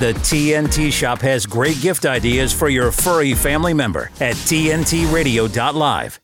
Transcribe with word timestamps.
The 0.00 0.12
TNT 0.12 0.92
Shop 0.92 1.20
has 1.20 1.46
great 1.46 1.80
gift 1.80 2.04
ideas 2.04 2.52
for 2.52 2.68
your 2.68 2.90
furry 2.90 3.32
family 3.32 3.72
member 3.72 4.10
at 4.20 4.34
TNTRadio.live. 4.34 6.20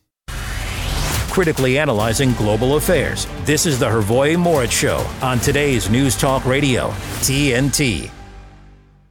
Critically 1.31 1.79
analyzing 1.79 2.33
global 2.33 2.75
affairs. 2.75 3.27
This 3.45 3.65
is 3.65 3.79
the 3.79 3.85
Hrvoje 3.85 4.35
Morić 4.35 4.71
Show 4.71 4.97
on 5.25 5.39
today's 5.39 5.89
News 5.89 6.17
Talk 6.17 6.45
Radio, 6.45 6.89
TNT. 7.21 8.11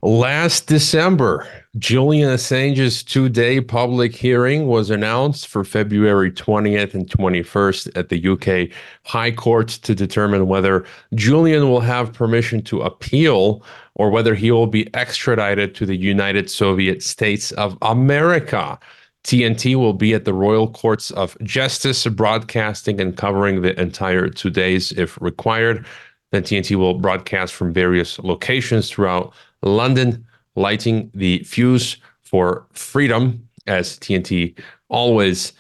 Last 0.03 0.67
December, 0.67 1.47
Julian 1.79 2.31
Assange's 2.31 3.03
two 3.03 3.29
day 3.29 3.61
public 3.61 4.15
hearing 4.15 4.67
was 4.67 4.91
announced 4.91 5.49
for 5.49 5.63
February 5.63 6.33
20th 6.33 6.95
and 6.95 7.09
21st 7.09 7.97
at 7.97 8.09
the 8.09 8.29
UK 8.29 8.77
High 9.05 9.31
Court 9.31 9.69
to 9.69 9.95
determine 9.95 10.49
whether 10.49 10.85
Julian 11.15 11.71
will 11.71 11.81
have 11.81 12.13
permission 12.13 12.61
to 12.63 12.83
appeal 12.83 13.63
or 14.01 14.09
whether 14.09 14.35
he 14.35 14.51
will 14.51 14.67
be 14.67 14.89
extradited 14.95 15.75
to 15.75 15.85
the 15.85 15.95
United 15.95 16.51
Soviet 16.51 17.03
States 17.03 17.53
of 17.53 17.77
America. 17.83 18.79
TNT 19.25 19.77
will 19.77 19.93
be 19.93 20.15
at 20.15 20.25
the 20.25 20.33
Royal 20.33 20.71
Courts 20.71 21.11
of 21.11 21.37
Justice, 21.43 22.07
broadcasting 22.07 22.99
and 22.99 23.15
covering 23.15 23.61
the 23.61 23.79
entire 23.79 24.31
two 24.31 24.49
days 24.49 24.91
if 24.93 25.21
required. 25.21 25.85
Then 26.33 26.45
TNT 26.45 26.77
will 26.77 26.95
broadcast 26.95 27.53
from 27.53 27.75
various 27.75 28.19
locations 28.21 28.89
throughout 28.89 29.35
London, 29.61 30.25
lighting 30.57 31.11
the 31.13 31.41
fuse 31.41 31.99
for 32.23 32.67
freedom, 32.73 33.47
as 33.67 33.99
TNT 33.99 34.59
always 34.89 35.53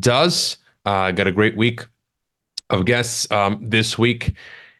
does. 0.00 0.56
Uh, 0.86 1.10
got 1.10 1.26
a 1.26 1.32
great 1.32 1.58
week 1.58 1.84
of 2.70 2.86
guests 2.86 3.30
um, 3.30 3.58
this 3.60 3.98
week. 3.98 4.32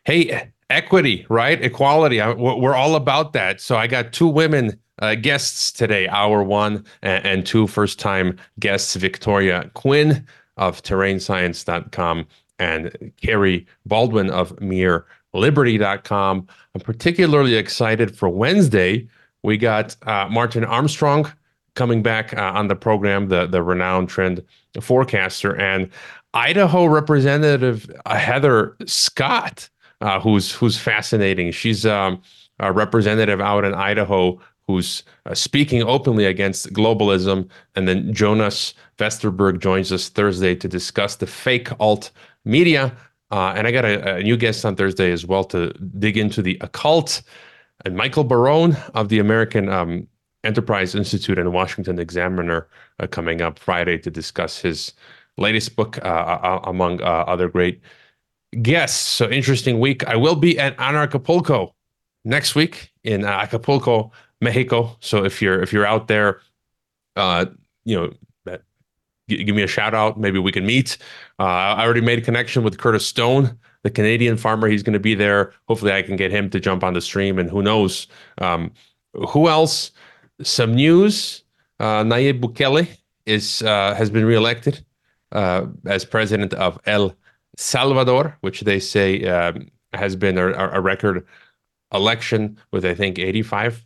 Hey, 0.05 0.52
equity, 0.73 1.27
right? 1.29 1.63
Equality. 1.63 2.21
I, 2.21 2.33
we're 2.33 2.75
all 2.75 2.97
about 2.97 3.33
that. 3.35 3.61
So 3.61 3.77
I 3.77 3.87
got 3.87 4.13
two 4.13 4.27
women 4.27 4.79
uh, 5.01 5.15
guests 5.15 5.73
today, 5.73 6.09
hour 6.09 6.43
one, 6.43 6.85
and, 7.03 7.27
and 7.27 7.47
two 7.47 7.67
first 7.67 7.99
time 7.99 8.39
guests 8.59 8.95
Victoria 8.97 9.71
Quinn 9.75 10.27
of 10.57 10.83
terrainscience.com 10.83 12.27
and 12.59 13.13
Carrie 13.21 13.67
Baldwin 13.87 14.31
of 14.31 14.59
Mere 14.61 15.07
liberty.com. 15.35 16.47
I'm 16.75 16.81
particularly 16.81 17.55
excited 17.55 18.17
for 18.17 18.29
Wednesday. 18.29 19.09
We 19.43 19.57
got 19.57 19.97
uh, 20.07 20.29
Martin 20.31 20.65
Armstrong 20.65 21.31
coming 21.75 22.03
back 22.03 22.35
uh, 22.37 22.53
on 22.55 22.69
the 22.69 22.77
program, 22.77 23.29
the, 23.29 23.47
the 23.47 23.63
renowned 23.63 24.09
trend 24.09 24.43
forecaster, 24.81 25.57
and 25.57 25.89
Idaho 26.35 26.87
Representative 26.87 27.91
uh, 28.07 28.17
Heather 28.17 28.77
Scott, 28.87 29.69
uh, 30.03 30.21
who's 30.21 30.53
who's 30.53 30.79
fascinating. 30.79 31.53
She's 31.53 31.87
um, 31.87 32.21
a 32.59 32.73
representative 32.73 33.41
out 33.41 33.65
in 33.65 33.75
Idaho 33.75 34.41
who's 34.67 35.03
uh, 35.27 35.35
speaking 35.35 35.83
openly 35.83 36.25
against 36.27 36.73
globalism. 36.73 37.49
And 37.75 37.89
then 37.89 38.13
Jonas 38.13 38.75
Vesterberg 38.99 39.59
joins 39.59 39.91
us 39.91 40.09
Thursday 40.09 40.55
to 40.55 40.69
discuss 40.69 41.17
the 41.17 41.27
fake 41.27 41.69
alt 41.81 42.11
media 42.45 42.97
uh, 43.33 43.55
and 43.57 43.67
I 43.67 43.73
got 43.73 43.87
a, 43.87 44.17
a, 44.17 44.23
new 44.23 44.37
guest 44.37 44.63
on 44.67 44.77
Thursday 44.77 45.11
as 45.11 45.25
well 45.25 45.43
to 45.45 45.73
dig 45.99 46.19
into 46.19 46.43
the 46.43 46.59
occult. 46.61 47.23
And 47.87 47.97
Michael 47.97 48.25
Barone 48.25 48.77
of 48.95 49.09
the 49.09 49.19
American 49.21 49.71
um, 49.71 50.07
Enterprise 50.45 50.95
Institute 50.95 51.39
and 51.39 51.51
Washington 51.51 51.99
Examiner 51.99 52.69
uh, 53.01 53.07
coming 53.07 53.41
up 53.41 53.59
Friday 53.59 53.97
to 54.01 54.11
discuss 54.11 54.59
his 54.59 54.93
latest 55.39 55.77
book, 55.77 55.99
uh, 56.05 56.61
among 56.65 57.01
uh, 57.01 57.25
other 57.27 57.49
great 57.49 57.81
guests. 58.61 58.99
So 58.99 59.31
interesting 59.31 59.81
week. 59.81 60.07
I 60.07 60.17
will 60.17 60.37
be 60.37 60.59
at 60.59 60.77
Anarchapulco 60.77 61.73
next 62.25 62.55
week 62.55 62.93
in 63.05 63.25
uh, 63.25 63.29
Acapulco, 63.29 64.13
Mexico. 64.41 64.97
So 65.01 65.25
if 65.25 65.41
you're 65.41 65.63
if 65.63 65.73
you're 65.73 65.87
out 65.87 66.09
there, 66.09 66.41
uh, 67.17 67.47
you 67.85 67.97
know 67.97 68.13
give 69.29 69.55
me 69.57 69.63
a 69.63 69.69
shout 69.69 69.95
out. 69.95 70.19
Maybe 70.19 70.39
we 70.39 70.53
can 70.53 70.67
meet. 70.67 70.99
Uh, 71.39 71.45
I 71.45 71.85
already 71.85 72.01
made 72.01 72.19
a 72.19 72.23
connection 72.23 72.63
with 72.63 72.79
Curtis 72.79 73.07
Stone, 73.07 73.59
the 73.83 73.91
Canadian 73.91 74.37
farmer. 74.37 74.69
He's 74.69 74.83
going 74.83 74.93
to 74.95 75.01
be 75.01 75.15
there. 75.15 75.53
Hopefully, 75.69 75.93
I 75.93 76.03
can 76.03 76.17
get 76.17 76.31
him 76.31 76.51
to 76.51 76.61
jump 76.61 76.85
on 76.85 76.95
the 76.95 77.01
stream. 77.01 77.39
And 77.39 77.49
who 77.49 77.63
knows? 77.63 78.07
Um, 78.39 78.73
who 79.15 79.49
else? 79.49 79.93
Some 80.43 80.75
news. 80.75 81.45
Uh, 81.79 82.03
Nayib 82.03 82.41
Bukele 82.41 82.89
is 83.27 83.63
uh, 83.63 83.95
has 83.95 84.11
been 84.11 84.25
reelected 84.25 84.85
uh, 85.33 85.67
as 85.87 86.05
president 86.05 86.55
of 86.55 86.79
El 86.87 87.15
Salvador, 87.57 88.37
which 88.41 88.63
they 88.63 88.81
say 88.81 89.25
um, 89.25 89.69
has 89.93 90.17
been 90.17 90.39
a, 90.39 90.49
a, 90.53 90.81
record 90.81 91.27
election 91.93 92.59
with 92.73 92.85
I 92.85 92.95
think 92.95 93.19
85 93.19 93.85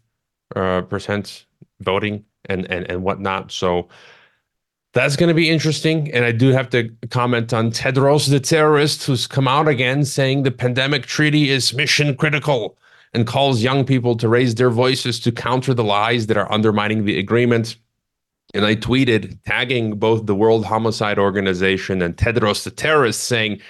uh, 0.54 0.82
percent 0.82 1.47
voting 1.81 2.25
and 2.44 2.71
and 2.71 2.88
and 2.91 3.03
whatnot. 3.03 3.50
So 3.50 3.88
that's 4.93 5.16
going 5.16 5.28
to 5.28 5.34
be 5.34 5.50
interesting. 5.50 6.10
And 6.15 6.25
I 6.25 6.32
do 6.32 6.49
have 6.53 6.71
to 6.71 6.91
comment 7.10 7.53
on 7.53 7.71
Tedros, 7.71 8.31
the 8.31 8.41
terrorist, 8.41 9.04
who's 9.04 9.27
come 9.27 9.47
out 9.47 9.69
again 9.69 10.06
saying 10.06 10.43
the 10.43 10.50
pandemic 10.50 11.04
treaty 11.04 11.50
is 11.50 11.75
mission 11.75 12.16
critical 12.16 12.78
and 13.12 13.27
calls 13.27 13.62
young 13.62 13.84
people 13.84 14.16
to 14.16 14.28
raise 14.28 14.54
their 14.54 14.71
voices 14.71 15.21
to 15.21 15.33
counter 15.33 15.75
the 15.75 15.84
lies 15.84 16.28
that 16.28 16.37
are 16.37 16.50
undermining 16.50 17.04
the 17.04 17.19
agreement. 17.19 17.77
And 18.55 18.65
I 18.65 18.77
tweeted 18.77 19.39
tagging 19.45 19.99
both 19.99 20.27
the 20.27 20.34
World 20.34 20.65
Homicide 20.65 21.19
Organization 21.19 22.01
and 22.01 22.17
Tedros, 22.17 22.65
the 22.65 22.71
terrorist, 22.71 23.25
saying, 23.25 23.61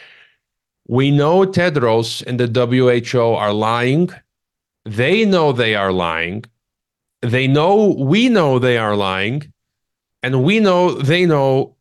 We 0.87 1.11
know 1.11 1.45
Tedros 1.45 2.25
and 2.27 2.39
the 2.39 2.47
WHO 2.47 3.35
are 3.35 3.53
lying. 3.53 4.11
They 4.85 5.25
know 5.25 5.53
they 5.53 5.75
are 5.75 5.93
lying. 5.93 6.45
They 7.23 7.49
know 7.49 7.95
we 7.99 8.29
know 8.29 8.59
they 8.59 8.79
are 8.79 8.95
lying 8.95 9.53
and 10.27 10.43
we 10.43 10.59
know 10.59 10.91
they 10.91 11.25
know 11.25 11.77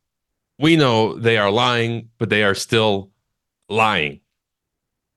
we 0.60 0.76
know 0.76 1.18
they 1.18 1.36
are 1.36 1.50
lying, 1.50 2.10
but 2.16 2.30
they 2.30 2.44
are 2.44 2.54
still 2.54 3.10
lying. 3.68 4.20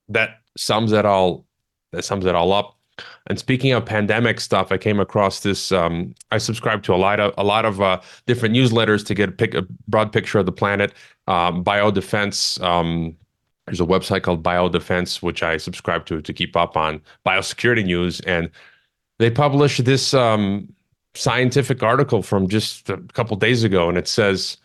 That 0.08 0.42
sums 0.58 0.92
it 0.94 1.06
all 1.06 1.46
that 1.92 2.04
sums 2.04 2.26
it 2.26 2.34
all 2.34 2.52
up. 2.52 2.79
And 3.28 3.40
speaking 3.40 3.72
of 3.74 3.86
pandemic 3.86 4.40
stuff, 4.40 4.72
I 4.72 4.78
came 4.78 5.00
across 5.00 5.42
this. 5.42 5.72
Um, 5.72 6.16
I 6.32 6.38
subscribe 6.38 6.84
to 6.84 6.94
a 6.94 6.98
lot 6.98 7.20
of 7.20 7.34
a 7.38 7.44
lot 7.44 7.66
of 7.66 7.82
uh, 7.82 8.02
different 8.26 8.56
newsletters 8.56 9.06
to 9.08 9.14
get 9.14 9.30
a, 9.30 9.32
pic, 9.32 9.54
a 9.54 9.66
broad 9.88 10.12
picture 10.12 10.40
of 10.40 10.46
the 10.46 10.52
planet. 10.52 10.94
Um, 11.28 11.64
biodefense. 11.64 12.62
Um, 12.64 13.16
there's 13.66 13.82
a 13.82 13.86
website 13.86 14.24
called 14.24 14.42
Biodefense, 14.42 15.22
which 15.22 15.44
I 15.44 15.58
subscribe 15.58 16.06
to 16.08 16.22
to 16.22 16.34
keep 16.34 16.56
up 16.56 16.76
on 16.76 17.02
biosecurity 17.26 17.86
news, 17.86 18.20
and 18.22 18.50
they 19.20 19.30
published 19.30 19.86
this 19.86 20.14
um, 20.14 20.74
scientific 21.14 21.84
article 21.84 22.24
from 22.24 22.48
just 22.48 22.90
a 22.90 22.98
couple 23.14 23.36
days 23.38 23.64
ago, 23.64 23.90
and 23.90 23.98
it 23.98 24.08
says 24.08 24.58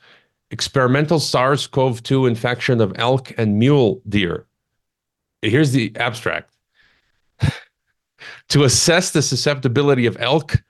experimental 0.51 1.19
SARS 1.19 1.67
CoV 1.67 2.03
2 2.03 2.27
infection 2.27 2.81
of 2.81 2.93
elk 2.97 3.33
and 3.37 3.59
mule 3.59 4.01
deer. 4.09 4.47
Here's 5.43 5.73
the 5.73 5.93
abstract 5.97 6.54
to 8.49 8.65
assess 8.65 9.11
the 9.11 9.23
susceptibility 9.23 10.07
of 10.07 10.17
elk 10.21 10.63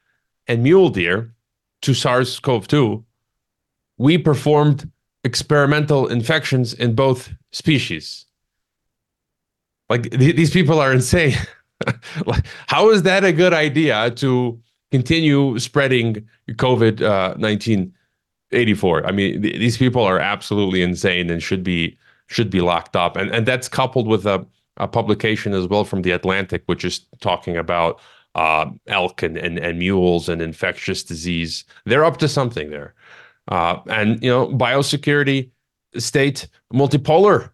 and 0.47 0.62
mule 0.62 0.91
deer 0.91 1.34
to 1.82 1.94
SARS 1.94 2.41
CoV 2.41 2.66
2, 2.66 3.04
we 3.98 4.19
performed 4.19 4.91
experimental 5.22 6.09
infections 6.09 6.75
in 6.75 6.94
both 6.94 7.32
species. 7.53 8.26
Like 9.88 10.10
th- 10.10 10.37
these 10.37 10.50
people 10.50 10.81
are 10.81 10.93
insane. 10.93 11.37
Like, 12.25 12.47
how 12.69 12.91
is 12.91 13.03
that 13.03 13.25
a 13.25 13.32
good 13.32 13.53
idea 13.53 14.10
to 14.12 14.59
continue 14.91 15.59
spreading 15.59 16.26
COVID 16.48 17.03
uh, 17.03 17.34
19 17.37 17.93
84. 18.53 19.06
I 19.06 19.12
mean, 19.12 19.43
th- 19.43 19.59
these 19.59 19.76
people 19.76 20.03
are 20.03 20.19
absolutely 20.19 20.82
insane 20.82 21.31
and 21.31 21.43
should 21.43 21.64
be 21.64 21.98
should 22.26 22.50
be 22.50 22.60
locked 22.60 22.97
up. 22.97 23.16
And 23.16 23.31
and 23.31 23.47
that's 23.47 23.69
coupled 23.69 24.06
with 24.06 24.26
a, 24.26 24.47
a 24.76 24.88
publication 24.88 25.52
as 25.54 25.66
well 25.66 25.84
from 25.84 26.02
the 26.02 26.10
Atlantic, 26.10 26.62
which 26.66 26.84
is 26.84 27.00
talking 27.20 27.56
about 27.56 28.00
uh, 28.34 28.68
elk 28.88 29.22
and, 29.22 29.37
and 29.37 29.58
and 29.58 29.78
mules 29.78 30.28
and 30.28 30.43
infectious 30.43 31.02
disease. 31.02 31.64
They're 31.84 32.04
up 32.04 32.16
to 32.19 32.28
something 32.28 32.70
there. 32.70 32.94
Uh, 33.49 33.78
and 33.87 34.22
you 34.22 34.31
know, 34.31 34.49
biosecurity 34.49 35.50
state 35.96 36.49
multipolar 36.72 37.50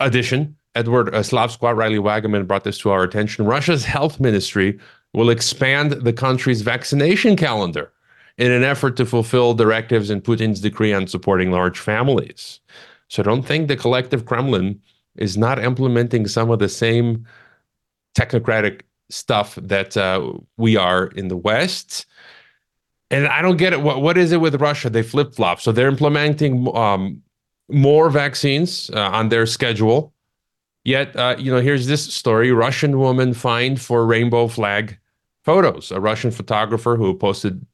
edition. 0.00 0.56
Edward 0.74 1.14
uh, 1.14 1.20
Slavsquat, 1.20 1.76
Riley 1.76 1.98
Waggaman 1.98 2.46
brought 2.46 2.64
this 2.64 2.78
to 2.78 2.90
our 2.90 3.02
attention. 3.02 3.46
Russia's 3.46 3.84
health 3.84 4.20
ministry 4.20 4.78
will 5.14 5.30
expand 5.30 5.92
the 5.92 6.12
country's 6.12 6.60
vaccination 6.60 7.36
calendar 7.36 7.92
in 8.36 8.52
an 8.52 8.62
effort 8.62 8.96
to 8.96 9.06
fulfill 9.06 9.54
directives 9.54 10.10
in 10.10 10.20
Putin's 10.20 10.60
decree 10.60 10.92
on 10.92 11.06
supporting 11.06 11.50
large 11.50 11.78
families. 11.78 12.60
So 13.08 13.22
don't 13.22 13.42
think 13.42 13.68
the 13.68 13.76
collective 13.76 14.26
Kremlin 14.26 14.80
is 15.18 15.36
not 15.36 15.62
implementing 15.62 16.26
some 16.26 16.50
of 16.50 16.58
the 16.58 16.68
same 16.68 17.26
technocratic 18.16 18.82
stuff 19.10 19.54
that 19.56 19.96
uh, 19.96 20.32
we 20.56 20.76
are 20.76 21.06
in 21.08 21.28
the 21.28 21.36
West. 21.36 22.06
And 23.10 23.26
I 23.26 23.40
don't 23.42 23.56
get 23.56 23.72
it. 23.72 23.82
What 23.82 24.02
what 24.02 24.18
is 24.18 24.32
it 24.32 24.40
with 24.40 24.60
Russia? 24.60 24.90
They 24.90 25.02
flip 25.02 25.34
flop. 25.34 25.60
So 25.60 25.70
they're 25.70 25.88
implementing 25.88 26.74
um, 26.76 27.22
more 27.68 28.10
vaccines 28.10 28.90
uh, 28.90 29.10
on 29.10 29.28
their 29.28 29.46
schedule. 29.46 30.12
Yet, 30.84 31.14
uh, 31.16 31.36
you 31.38 31.52
know, 31.52 31.60
here's 31.60 31.86
this 31.86 32.12
story: 32.12 32.50
Russian 32.50 32.98
woman 32.98 33.32
fined 33.32 33.80
for 33.80 34.04
rainbow 34.06 34.48
flag 34.48 34.98
photos. 35.44 35.92
A 35.92 36.00
Russian 36.00 36.32
photographer 36.32 36.96
who 36.96 37.14
posted 37.16 37.64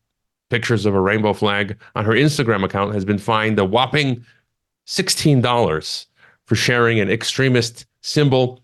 pictures 0.51 0.85
of 0.85 0.95
a 0.95 1.01
rainbow 1.01 1.33
flag 1.33 1.79
on 1.95 2.05
her 2.05 2.13
Instagram 2.13 2.63
account 2.63 2.93
has 2.93 3.07
been 3.07 3.17
fined 3.17 3.59
a 3.59 3.65
whopping 3.65 4.23
$16 4.87 6.07
for 6.53 6.57
sharing 6.57 7.01
an 7.01 7.09
extremist 7.09 7.87
symbol. 8.03 8.63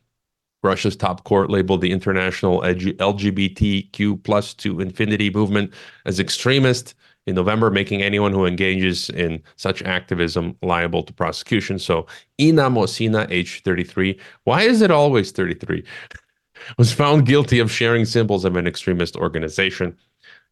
Russia's 0.62 0.94
top 0.94 1.25
court 1.25 1.49
labeled 1.49 1.81
the 1.81 1.90
international 1.90 2.61
LGBTQ 2.61 4.23
plus 4.25 4.52
to 4.52 4.81
infinity 4.81 5.31
movement 5.31 5.73
as 6.05 6.20
extremist 6.20 6.94
in 7.26 7.35
November, 7.35 7.70
making 7.70 8.02
anyone 8.02 8.31
who 8.31 8.44
engages 8.44 9.08
in 9.08 9.43
such 9.56 9.82
activism 9.85 10.55
liable 10.61 11.02
to 11.02 11.14
prosecution. 11.14 11.79
So 11.79 12.06
Ina 12.38 12.69
Mosina, 12.69 13.26
age 13.31 13.62
33, 13.62 14.20
why 14.44 14.64
is 14.64 14.82
it 14.82 14.91
always 14.91 15.31
33? 15.31 15.82
was 16.76 16.93
found 16.93 17.25
guilty 17.25 17.58
of 17.58 17.73
sharing 17.73 18.05
symbols 18.05 18.44
of 18.44 18.55
an 18.56 18.67
extremist 18.67 19.17
organization. 19.17 19.96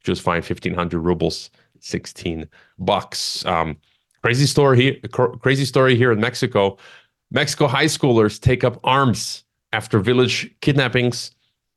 Was 0.08 0.20
fined 0.20 0.44
1,500 0.48 0.98
rubles, 0.98 1.50
16 1.80 2.48
bucks. 2.78 3.44
Um, 3.44 3.76
crazy 4.22 4.46
story 4.46 4.80
here. 4.80 4.96
Crazy 5.10 5.66
story 5.66 5.96
here 5.96 6.12
in 6.12 6.18
Mexico. 6.18 6.78
Mexico 7.30 7.66
high 7.66 7.86
schoolers 7.86 8.40
take 8.40 8.64
up 8.64 8.80
arms 8.84 9.44
after 9.72 9.98
village 9.98 10.50
kidnappings. 10.60 11.32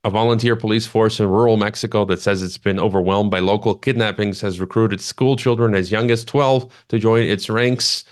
A 0.05 0.09
volunteer 0.09 0.55
police 0.55 0.87
force 0.87 1.19
in 1.19 1.27
rural 1.27 1.57
Mexico 1.57 2.05
that 2.05 2.21
says 2.21 2.41
it's 2.41 2.57
been 2.57 2.79
overwhelmed 2.79 3.31
by 3.31 3.39
local 3.39 3.75
kidnappings 3.75 4.39
has 4.39 4.59
recruited 4.59 5.01
school 5.01 5.35
children 5.35 5.75
as 5.75 5.91
young 5.91 6.09
as 6.09 6.23
12 6.23 6.71
to 6.87 6.99
join 6.99 7.23
its 7.23 7.49
ranks. 7.49 8.05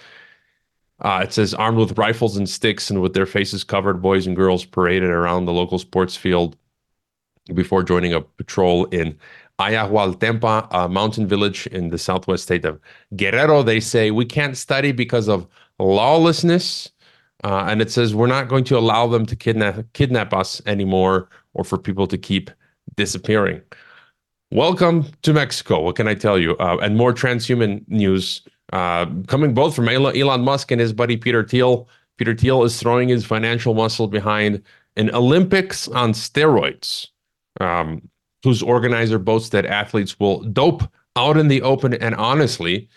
Uh, 0.99 1.21
it 1.23 1.31
says 1.31 1.53
armed 1.53 1.77
with 1.77 1.97
rifles 1.97 2.35
and 2.35 2.49
sticks 2.49 2.89
and 2.89 3.01
with 3.01 3.13
their 3.13 3.25
faces 3.25 3.63
covered, 3.63 4.01
boys 4.01 4.27
and 4.27 4.35
girls 4.35 4.65
paraded 4.65 5.09
around 5.09 5.45
the 5.45 5.53
local 5.53 5.79
sports 5.79 6.15
field 6.17 6.57
before 7.53 7.83
joining 7.83 8.13
a 8.13 8.19
patrol 8.19 8.85
in 8.85 9.17
Ayahualtempa, 9.59 10.67
a 10.71 10.89
mountain 10.89 11.25
village 11.25 11.67
in 11.67 11.89
the 11.89 11.97
southwest 11.97 12.43
state 12.43 12.65
of 12.65 12.81
Guerrero. 13.15 13.63
They 13.63 13.79
say 13.79 14.11
we 14.11 14.25
can't 14.25 14.57
study 14.57 14.91
because 14.91 15.29
of 15.29 15.47
lawlessness 15.79 16.91
uh, 17.47 17.63
and 17.69 17.81
it 17.81 17.89
says 17.89 18.13
we're 18.13 18.27
not 18.27 18.49
going 18.49 18.65
to 18.65 18.77
allow 18.77 19.07
them 19.07 19.25
to 19.25 19.33
kidnap 19.33 19.85
kidnap 19.93 20.33
us 20.33 20.61
anymore, 20.65 21.29
or 21.53 21.63
for 21.63 21.77
people 21.77 22.05
to 22.05 22.17
keep 22.17 22.51
disappearing. 22.97 23.61
Welcome 24.51 25.05
to 25.21 25.31
Mexico. 25.31 25.79
What 25.79 25.95
can 25.95 26.09
I 26.09 26.13
tell 26.13 26.37
you? 26.37 26.57
Uh, 26.57 26.75
and 26.81 26.97
more 26.97 27.13
transhuman 27.13 27.87
news 27.87 28.41
uh, 28.73 29.05
coming 29.27 29.53
both 29.53 29.73
from 29.73 29.87
Elon 29.87 30.41
Musk 30.41 30.71
and 30.71 30.81
his 30.81 30.91
buddy 30.91 31.15
Peter 31.15 31.41
Thiel. 31.41 31.87
Peter 32.17 32.35
Thiel 32.35 32.65
is 32.65 32.77
throwing 32.81 33.07
his 33.07 33.23
financial 33.23 33.73
muscle 33.73 34.07
behind 34.07 34.61
an 34.97 35.09
Olympics 35.15 35.87
on 35.87 36.11
steroids, 36.11 37.07
um, 37.61 38.09
whose 38.43 38.61
organizer 38.61 39.19
boasts 39.19 39.51
that 39.51 39.65
athletes 39.65 40.19
will 40.19 40.43
dope 40.43 40.83
out 41.15 41.37
in 41.37 41.47
the 41.47 41.61
open 41.61 41.93
and 41.93 42.13
honestly. 42.15 42.89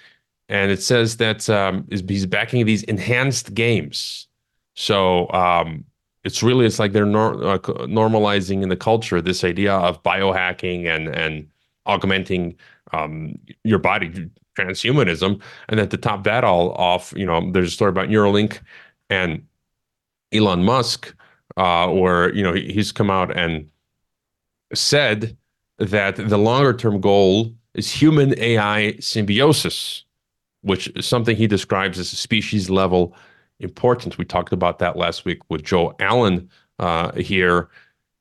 And 0.49 0.73
it 0.73 0.83
says 0.83 1.19
that 1.19 1.49
um, 1.49 1.87
he's 1.89 2.27
backing 2.27 2.67
these 2.67 2.83
enhanced 2.85 3.55
games 3.55 4.27
so 4.81 5.31
um, 5.33 5.85
it's 6.25 6.43
really 6.43 6.65
it's 6.65 6.79
like 6.79 6.93
they're 6.93 7.05
nor- 7.05 7.45
uh, 7.45 7.59
normalizing 7.59 8.63
in 8.63 8.71
the 8.71 8.77
culture 8.77 9.21
this 9.21 9.45
idea 9.45 9.75
of 9.75 10.03
biohacking 10.03 10.87
and 10.87 11.07
and 11.09 11.47
augmenting 11.85 12.57
um, 12.93 13.39
your 13.63 13.79
body 13.79 14.31
transhumanism. 14.59 15.41
And 15.69 15.79
then 15.79 15.89
to 15.91 15.99
top 15.99 16.25
that 16.25 16.45
all 16.45 16.73
off 16.73 17.13
you 17.15 17.27
know 17.27 17.53
there's 17.53 17.69
a 17.69 17.73
story 17.73 17.91
about 17.91 18.09
neuralink 18.09 18.61
and 19.11 19.47
elon 20.33 20.65
musk 20.65 21.15
uh, 21.59 21.89
where 21.89 22.35
you 22.35 22.43
know 22.43 22.55
he's 22.55 22.91
come 22.91 23.11
out 23.11 23.37
and 23.37 23.69
said 24.73 25.37
that 25.77 26.17
the 26.17 26.39
longer 26.39 26.73
term 26.73 27.03
goal 27.03 27.53
is 27.75 27.91
human 27.91 28.39
ai 28.39 28.97
symbiosis 29.01 30.05
which 30.63 30.89
is 30.95 31.07
something 31.07 31.37
he 31.37 31.47
describes 31.47 31.99
as 31.99 32.13
a 32.13 32.17
species 32.17 32.71
level 32.71 33.15
important. 33.61 34.19
We 34.19 34.25
talked 34.25 34.53
about 34.53 34.79
that 34.81 34.97
last 34.97 35.25
week 35.25 35.39
with 35.49 35.63
Joe 35.63 35.95
Allen 36.01 36.51
uh, 36.79 37.13
here. 37.13 37.69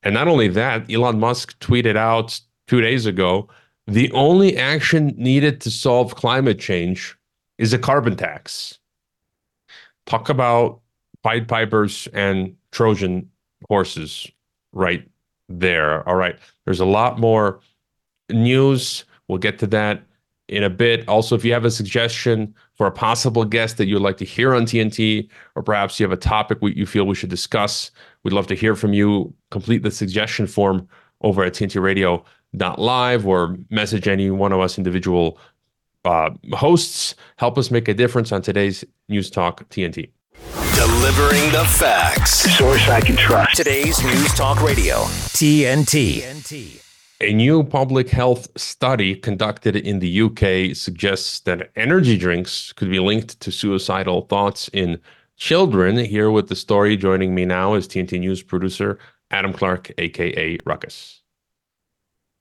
And 0.04 0.14
not 0.14 0.28
only 0.28 0.48
that, 0.50 0.90
Elon 0.92 1.20
Musk 1.20 1.60
tweeted 1.60 1.96
out 1.96 2.40
two 2.68 2.82
days 2.82 3.06
ago 3.06 3.50
the 3.88 4.12
only 4.12 4.56
action 4.56 5.16
needed 5.18 5.62
to 5.62 5.72
solve 5.72 6.14
climate 6.14 6.60
change 6.60 7.18
is 7.58 7.74
a 7.74 7.80
carbon 7.80 8.16
tax. 8.16 8.78
Talk 10.06 10.30
about 10.30 10.82
Pied 11.24 11.48
Pipers 11.48 12.08
and 12.14 12.56
Trojan 12.72 13.30
horses 13.68 14.28
right 14.74 15.08
there. 15.50 16.08
All 16.08 16.16
right. 16.16 16.38
There's 16.66 16.80
a 16.80 16.86
lot 16.86 17.20
more 17.20 17.62
news. 18.30 19.06
We'll 19.28 19.40
get 19.40 19.58
to 19.60 19.68
that 19.68 20.04
in 20.48 20.64
a 20.64 20.70
bit. 20.70 21.08
Also, 21.08 21.36
if 21.36 21.44
you 21.44 21.54
have 21.54 21.66
a 21.66 21.72
suggestion 21.72 22.54
for 22.80 22.88
a 22.88 22.92
possible 22.92 23.44
guest 23.44 23.76
that 23.76 23.88
you'd 23.88 24.00
like 24.00 24.16
to 24.16 24.24
hear 24.24 24.56
on 24.56 24.64
TNT, 24.64 25.28
or 25.56 25.62
perhaps 25.62 26.00
you 26.00 26.06
have 26.06 26.14
a 26.14 26.18
topic 26.18 26.60
you 26.62 26.86
feel 26.86 27.06
we 27.06 27.14
should 27.14 27.30
discuss, 27.30 27.92
we'd 28.24 28.32
love 28.32 28.48
to 28.48 28.56
hear 28.56 28.74
from 28.74 28.94
you. 28.94 29.34
Complete 29.52 29.84
the 29.84 29.92
suggestion 29.92 30.48
form 30.48 30.88
over 31.20 31.44
at 31.44 31.54
tntradio.live 31.54 33.28
or 33.28 33.58
message 33.70 34.08
any 34.08 34.32
one 34.32 34.54
of 34.54 34.62
us 34.62 34.78
individual 34.78 35.38
uh, 36.06 36.30
hosts. 36.54 37.16
Help 37.36 37.58
us 37.58 37.70
make 37.70 37.90
a 37.90 37.94
difference 37.94 38.32
on 38.32 38.42
today's 38.42 38.86
News 39.10 39.30
Talk 39.30 39.68
TNT. 39.68 40.12
Delivering 40.74 41.52
the 41.52 41.66
facts. 41.78 42.32
Source 42.58 42.88
I 42.88 43.02
can 43.02 43.18
trust. 43.18 43.58
Today's 43.58 44.02
News 44.06 44.34
Talk 44.36 44.62
Radio, 44.62 45.00
TNT. 45.36 46.22
TNT. 46.22 46.89
A 47.22 47.34
new 47.34 47.66
public 47.66 48.10
health 48.10 48.48
study 48.58 49.14
conducted 49.14 49.76
in 49.76 50.00
the 50.00 50.22
UK 50.22 50.74
suggests 50.74 51.42
that 51.42 51.70
energy 51.76 52.18
drinks 52.18 52.72
could 52.72 52.90
be 52.90 53.00
linked 53.02 53.38
to 53.42 53.52
suicidal 53.52 54.22
thoughts 54.22 54.70
in 54.72 55.02
children. 55.36 55.98
Here 55.98 56.32
with 56.32 56.48
the 56.48 56.56
story, 56.56 56.96
joining 56.96 57.36
me 57.36 57.44
now 57.44 57.74
is 57.74 57.90
TNT 57.90 58.22
News 58.22 58.42
producer 58.42 59.00
Adam 59.32 59.52
Clark, 59.52 59.92
aka 59.98 60.60
Ruckus. 60.66 61.22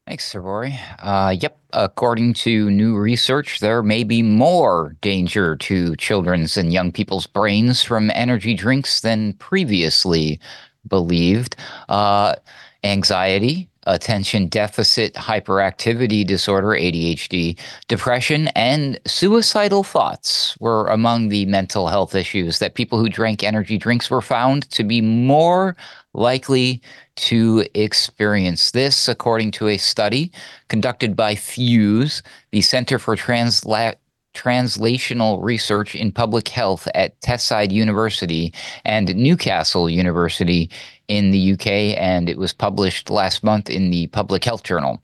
Thanks, 0.07 0.31
Sir 0.31 0.41
Rory. 0.41 0.79
Uh, 1.01 1.35
yep, 1.37 1.59
according 1.73 2.35
to 2.35 2.71
new 2.71 2.97
research, 2.97 3.59
there 3.59 3.83
may 3.83 4.05
be 4.05 4.23
more 4.23 4.97
danger 5.01 5.57
to 5.57 5.97
children's 5.97 6.57
and 6.57 6.73
young 6.73 6.93
people's 6.93 7.27
brains 7.27 7.83
from 7.83 8.13
energy 8.15 8.55
drinks 8.55 9.01
than 9.01 9.33
previously 9.35 10.39
believed. 10.87 11.57
Uh, 11.89 12.37
anxiety, 12.85 13.69
attention 13.89 14.47
deficit 14.49 15.15
hyperactivity 15.15 16.27
disorder, 16.27 16.69
ADHD, 16.69 17.59
depression, 17.89 18.49
and 18.49 19.01
suicidal 19.07 19.83
thoughts 19.83 20.57
were 20.61 20.87
among 20.89 21.29
the 21.29 21.47
mental 21.47 21.89
health 21.89 22.15
issues 22.15 22.59
that 22.59 22.75
people 22.75 22.99
who 22.99 23.09
drank 23.09 23.43
energy 23.43 23.79
drinks 23.79 24.11
were 24.11 24.23
found 24.23 24.71
to 24.71 24.85
be 24.85 25.01
more 25.01 25.77
likely 26.15 26.81
to 27.17 27.67
experience. 27.75 28.71
This, 28.71 29.09
according 29.09 29.53
to 29.53 29.69
a 29.69 29.79
study 29.79 30.31
conducted 30.69 31.17
by 31.17 31.35
Fuse, 31.35 32.23
the 32.53 32.61
Center 32.61 32.99
for 32.99 33.17
Transla- 33.17 33.97
Translational 34.35 35.43
Research 35.43 35.95
in 35.95 36.13
Public 36.13 36.49
Health 36.49 36.87
at 36.95 37.21
Teesside 37.23 37.73
University 37.73 38.55
and 38.85 39.15
Newcastle 39.17 39.91
University 39.91 40.71
in 41.09 41.31
the 41.31 41.53
UK, 41.53 41.67
and 41.99 42.29
it 42.29 42.39
was 42.39 42.53
published 42.53 43.11
last 43.11 43.43
month 43.43 43.69
in 43.69 43.91
the 43.91 44.07
Public 44.09 44.45
Health 44.45 44.63
Journal. 44.63 45.03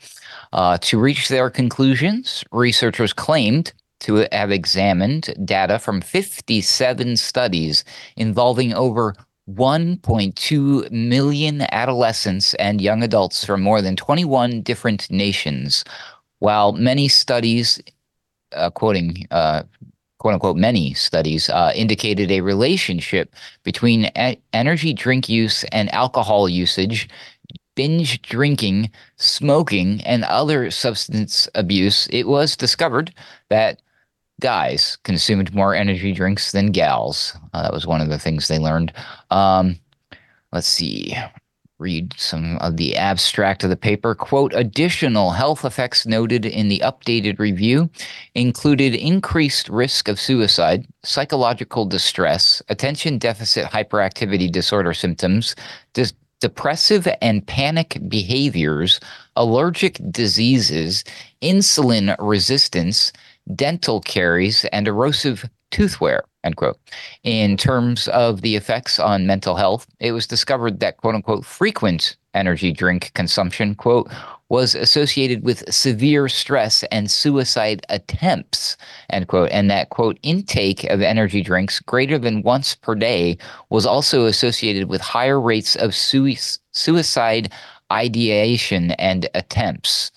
Uh, 0.52 0.78
to 0.78 0.99
reach 0.99 1.28
their 1.28 1.50
conclusions, 1.50 2.44
researchers 2.52 3.12
claimed 3.12 3.73
to 4.00 4.26
have 4.32 4.50
examined 4.50 5.34
data 5.44 5.78
from 5.78 6.00
57 6.00 7.16
studies 7.16 7.84
involving 8.16 8.75
over 8.75 9.14
1.2 9.49 10.90
million 10.90 11.62
adolescents 11.73 12.54
and 12.54 12.80
young 12.80 13.02
adults 13.02 13.44
from 13.44 13.62
more 13.62 13.82
than 13.82 13.96
21 13.96 14.62
different 14.62 15.11
nations. 15.11 15.84
While 16.38 16.73
many 16.73 17.08
studies, 17.08 17.80
uh, 18.52 18.70
quoting 18.70 19.26
uh, 19.30 19.64
quote 20.25 20.33
unquote 20.33 20.57
many 20.57 20.95
studies 20.95 21.50
uh, 21.50 21.71
indicated 21.76 22.31
a 22.31 22.40
relationship 22.40 23.35
between 23.62 24.11
e- 24.19 24.38
energy 24.54 24.95
drink 24.95 25.28
use 25.28 25.64
and 25.64 25.93
alcohol 25.93 26.49
usage 26.49 27.11
binge 27.75 28.23
drinking 28.23 28.90
smoking 29.16 30.00
and 30.00 30.25
other 30.25 30.71
substance 30.71 31.47
abuse. 31.54 32.07
It 32.07 32.26
was 32.26 32.57
discovered 32.57 33.12
that 33.50 33.83
guys 34.40 34.97
consumed 35.04 35.54
more 35.54 35.75
energy 35.75 36.14
drinks 36.14 36.52
than 36.52 36.73
gals. 36.73 37.37
Uh, 37.52 37.61
that 37.61 37.75
was 37.75 37.87
one 37.87 38.00
of 38.00 38.09
the 38.09 38.19
things 38.19 38.49
they 38.49 38.59
learned. 38.59 38.95
Um, 39.31 39.78
let's 40.52 40.66
see 40.66 41.14
read 41.78 42.14
some 42.16 42.57
of 42.59 42.76
the 42.76 42.97
abstract 42.97 43.64
of 43.64 43.71
the 43.71 43.76
paper. 43.76 44.14
Quote 44.14 44.52
Additional 44.54 45.31
health 45.33 45.64
effects 45.64 46.07
noted 46.07 46.47
in 46.47 46.69
the 46.69 46.81
updated 46.85 47.38
review 47.38 47.90
included 48.35 48.95
increased 48.95 49.69
risk 49.69 50.09
of 50.09 50.21
suicide, 50.21 50.87
psychological 51.02 51.85
distress, 51.85 52.62
attention 52.69 53.19
deficit 53.19 53.66
hyperactivity 53.66 54.50
disorder 54.50 54.95
symptoms, 54.95 55.54
dis- 55.93 56.14
depressive 56.40 57.09
and 57.23 57.47
panic 57.47 57.99
behaviors, 58.09 59.00
allergic 59.37 59.99
diseases, 60.11 61.02
insulin 61.43 62.14
resistance, 62.19 63.12
dental 63.54 64.00
caries, 64.00 64.64
and 64.66 64.87
erosive 64.87 65.49
tooth 65.71 66.00
wear, 66.00 66.23
end 66.44 66.56
quote. 66.56 66.78
In 67.24 67.56
terms 67.56 68.06
of 68.08 68.42
the 68.42 68.54
effects 68.54 68.98
on 68.98 69.26
mental 69.26 69.56
health, 69.56 69.86
it 69.98 70.12
was 70.12 70.26
discovered 70.26 70.80
that 70.80 70.98
quote 70.98 71.16
unquote 71.16 71.44
frequent 71.44 72.16
energy 72.34 72.72
drink 72.72 73.12
consumption, 73.14 73.74
quote, 73.74 74.10
was 74.48 74.74
associated 74.74 75.42
with 75.42 75.72
severe 75.72 76.28
stress 76.28 76.84
and 76.92 77.10
suicide 77.10 77.84
attempts, 77.88 78.76
end 79.10 79.26
quote, 79.28 79.50
and 79.50 79.70
that, 79.70 79.88
quote, 79.90 80.18
intake 80.22 80.84
of 80.84 81.00
energy 81.00 81.42
drinks 81.42 81.80
greater 81.80 82.18
than 82.18 82.42
once 82.42 82.74
per 82.74 82.94
day 82.94 83.38
was 83.70 83.86
also 83.86 84.26
associated 84.26 84.88
with 84.88 85.00
higher 85.00 85.40
rates 85.40 85.76
of 85.76 85.94
suicide 85.94 87.50
ideation 87.90 88.90
and 88.92 89.28
attempts. 89.34 90.10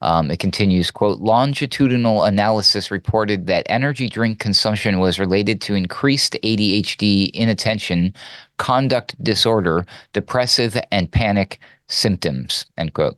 Um, 0.00 0.30
it 0.30 0.38
continues, 0.38 0.90
quote, 0.90 1.20
longitudinal 1.20 2.24
analysis 2.24 2.90
reported 2.90 3.46
that 3.46 3.66
energy 3.70 4.08
drink 4.08 4.38
consumption 4.38 4.98
was 4.98 5.18
related 5.18 5.60
to 5.62 5.74
increased 5.74 6.36
ADHD, 6.42 7.30
inattention, 7.32 8.12
conduct 8.58 9.22
disorder, 9.22 9.86
depressive, 10.12 10.78
and 10.90 11.10
panic 11.10 11.58
symptoms, 11.88 12.66
end 12.76 12.94
quote. 12.94 13.16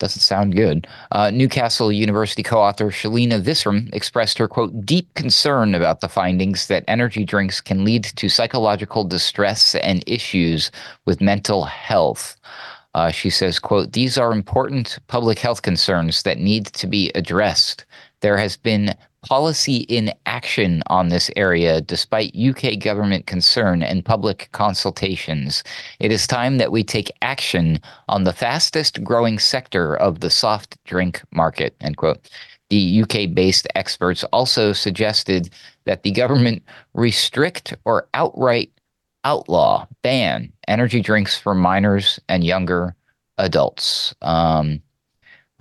Doesn't 0.00 0.22
sound 0.22 0.56
good. 0.56 0.88
Uh, 1.12 1.30
Newcastle 1.30 1.92
University 1.92 2.42
co 2.42 2.58
author 2.58 2.90
Shelina 2.90 3.40
Visram 3.40 3.88
expressed 3.94 4.38
her, 4.38 4.48
quote, 4.48 4.84
deep 4.84 5.12
concern 5.14 5.74
about 5.74 6.00
the 6.00 6.08
findings 6.08 6.66
that 6.66 6.84
energy 6.88 7.24
drinks 7.24 7.60
can 7.60 7.84
lead 7.84 8.04
to 8.04 8.28
psychological 8.28 9.04
distress 9.04 9.76
and 9.76 10.02
issues 10.06 10.72
with 11.06 11.20
mental 11.20 11.64
health. 11.64 12.36
Uh, 12.94 13.10
she 13.10 13.28
says, 13.28 13.58
quote, 13.58 13.92
these 13.92 14.16
are 14.16 14.32
important 14.32 14.98
public 15.08 15.38
health 15.38 15.62
concerns 15.62 16.22
that 16.22 16.38
need 16.38 16.66
to 16.66 16.86
be 16.86 17.10
addressed. 17.14 17.84
There 18.20 18.36
has 18.36 18.56
been 18.56 18.94
policy 19.24 19.86
inaction 19.88 20.82
on 20.88 21.08
this 21.08 21.30
area 21.34 21.80
despite 21.80 22.36
UK 22.36 22.78
government 22.78 23.26
concern 23.26 23.82
and 23.82 24.04
public 24.04 24.48
consultations. 24.52 25.64
It 25.98 26.12
is 26.12 26.26
time 26.26 26.58
that 26.58 26.72
we 26.72 26.84
take 26.84 27.10
action 27.22 27.80
on 28.08 28.24
the 28.24 28.32
fastest 28.32 29.02
growing 29.02 29.38
sector 29.38 29.96
of 29.96 30.20
the 30.20 30.30
soft 30.30 30.76
drink 30.84 31.22
market, 31.32 31.74
end 31.80 31.96
quote. 31.96 32.28
The 32.70 33.02
UK 33.02 33.34
based 33.34 33.66
experts 33.74 34.24
also 34.24 34.72
suggested 34.72 35.50
that 35.84 36.02
the 36.02 36.10
government 36.10 36.62
restrict 36.94 37.74
or 37.84 38.08
outright 38.14 38.70
outlaw, 39.24 39.86
ban 40.02 40.52
energy 40.68 41.00
drinks 41.00 41.38
for 41.38 41.54
minors 41.54 42.20
and 42.28 42.44
younger 42.44 42.94
adults. 43.38 44.14
Um, 44.22 44.82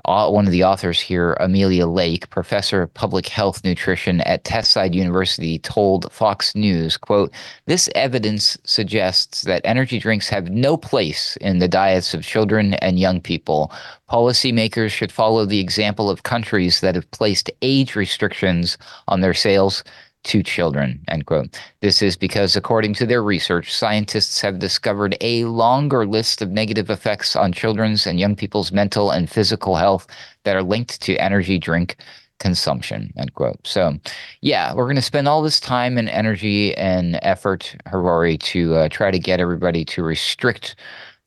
one 0.05 0.46
of 0.46 0.51
the 0.51 0.63
authors 0.63 1.00
here, 1.00 1.34
Amelia 1.39 1.88
Lake, 1.88 2.29
professor 2.29 2.82
of 2.82 2.93
public 2.93 3.27
health 3.27 3.63
nutrition 3.63 4.20
at 4.22 4.43
Teesside 4.43 4.93
University, 4.93 5.60
told 5.60 6.12
Fox 6.12 6.55
News, 6.55 6.98
quote, 6.98 7.32
this 7.67 7.89
evidence 7.96 8.58
suggests 8.65 9.43
that 9.43 9.62
energy 9.63 10.00
drinks 10.00 10.27
have 10.27 10.50
no 10.50 10.75
place 10.75 11.38
in 11.38 11.60
the 11.60 11.70
diets 11.70 12.13
of 12.13 12.25
children 12.25 12.74
and 12.75 13.00
young 13.00 13.22
people. 13.22 13.72
Policymakers 14.10 14.89
should 14.89 15.12
follow 15.12 15.46
the 15.46 15.62
example 15.62 16.10
of 16.10 16.24
countries 16.24 16.82
that 16.82 16.96
have 16.96 17.10
placed 17.12 17.50
age 17.62 17.96
restrictions 17.96 18.77
on 19.08 19.22
their 19.22 19.34
sales 19.34 19.84
to 20.24 20.42
children, 20.44 21.03
end 21.08 21.25
quote. 21.25 21.60
This 21.82 22.01
is 22.01 22.15
because, 22.15 22.56
according 22.56 22.94
to 22.96 23.06
their 23.06 23.24
research, 23.24 23.74
scientists 23.74 24.42
have 24.42 24.60
discovered 24.60 25.18
a 25.22 25.46
longer 25.46 26.06
list 26.06 26.42
of 26.42 26.51
negative 26.51 26.89
effects 26.89 27.36
on 27.36 27.51
children's 27.51 28.08
and 28.08 28.20
young 28.20 28.36
people's 28.36 28.72
mental 28.72 29.12
and 29.12 29.30
physical 29.30 29.75
health 29.75 30.08
that 30.44 30.56
are 30.56 30.63
linked 30.63 31.01
to 31.01 31.18
energy 31.18 31.60
drink 31.60 31.98
consumption, 32.39 33.13
end 33.18 33.34
quote. 33.36 33.65
So, 33.65 33.98
yeah, 34.42 34.74
we're 34.74 34.86
going 34.86 34.96
to 34.96 35.01
spend 35.01 35.27
all 35.27 35.42
this 35.42 35.60
time 35.60 35.98
and 35.98 36.10
energy 36.10 36.75
and 36.75 37.20
effort, 37.22 37.75
Harari, 37.88 38.38
to 38.39 38.75
uh, 38.75 38.89
try 38.89 39.12
to 39.12 39.20
get 39.20 39.39
everybody 39.39 39.86
to 39.86 40.03
restrict 40.03 40.75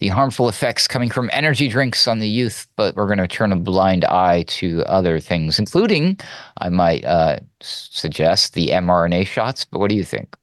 the 0.00 0.09
harmful 0.09 0.49
effects 0.49 0.87
coming 0.87 1.11
from 1.11 1.31
energy 1.33 1.69
drinks 1.69 2.07
on 2.07 2.19
the 2.19 2.29
youth, 2.29 2.67
but 2.76 2.95
we're 2.97 3.07
going 3.07 3.19
to 3.19 3.29
turn 3.29 3.53
a 3.53 3.57
blind 3.57 4.05
eye 4.05 4.43
to 4.49 4.85
other 4.85 5.19
things, 5.21 5.59
including, 5.59 6.19
I 6.59 6.69
might 6.69 7.05
uh, 7.05 7.38
suggest, 7.61 8.53
the 8.55 8.69
mRNA 8.69 9.26
shots. 9.26 9.65
But 9.65 9.79
what 9.79 9.88
do 9.88 9.97
you 9.97 10.05
think? 10.05 10.37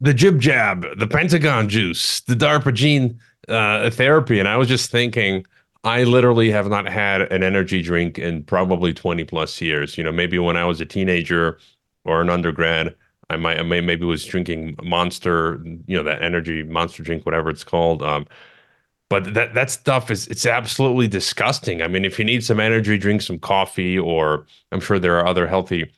The 0.00 0.14
jib 0.14 0.40
jab, 0.40 0.86
the 0.98 1.06
Pentagon 1.06 1.68
juice, 1.68 2.20
the 2.20 2.34
DARPA 2.34 2.74
gene 2.74 3.18
uh, 3.48 3.90
therapy. 3.90 4.38
And 4.38 4.46
I 4.46 4.56
was 4.56 4.68
just 4.68 4.90
thinking, 4.90 5.44
I 5.84 6.04
literally 6.04 6.50
have 6.50 6.68
not 6.68 6.86
had 6.86 7.22
an 7.32 7.42
energy 7.42 7.82
drink 7.82 8.18
in 8.18 8.44
probably 8.44 8.92
20 8.92 9.24
plus 9.24 9.60
years. 9.60 9.96
You 9.96 10.04
know, 10.04 10.12
maybe 10.12 10.38
when 10.38 10.56
I 10.56 10.64
was 10.64 10.80
a 10.80 10.86
teenager 10.86 11.58
or 12.04 12.20
an 12.20 12.30
undergrad, 12.30 12.94
I 13.30 13.36
might, 13.36 13.58
I 13.58 13.62
may, 13.62 13.80
maybe 13.80 14.04
was 14.04 14.24
drinking 14.24 14.76
Monster, 14.82 15.60
you 15.86 15.96
know, 15.96 16.02
that 16.02 16.22
energy 16.22 16.62
Monster 16.62 17.02
drink, 17.02 17.26
whatever 17.26 17.50
it's 17.50 17.64
called. 17.64 18.02
Um, 18.02 18.26
but 19.10 19.34
that 19.34 19.54
that 19.54 19.70
stuff 19.70 20.10
is 20.10 20.26
it's 20.28 20.46
absolutely 20.46 21.08
disgusting. 21.08 21.82
I 21.82 21.88
mean, 21.88 22.04
if 22.04 22.18
you 22.18 22.24
need 22.24 22.44
some 22.44 22.60
energy, 22.60 22.98
drink 22.98 23.22
some 23.22 23.38
coffee, 23.38 23.98
or 23.98 24.46
I'm 24.70 24.80
sure 24.80 24.98
there 24.98 25.18
are 25.18 25.26
other 25.26 25.46
healthy 25.46 25.90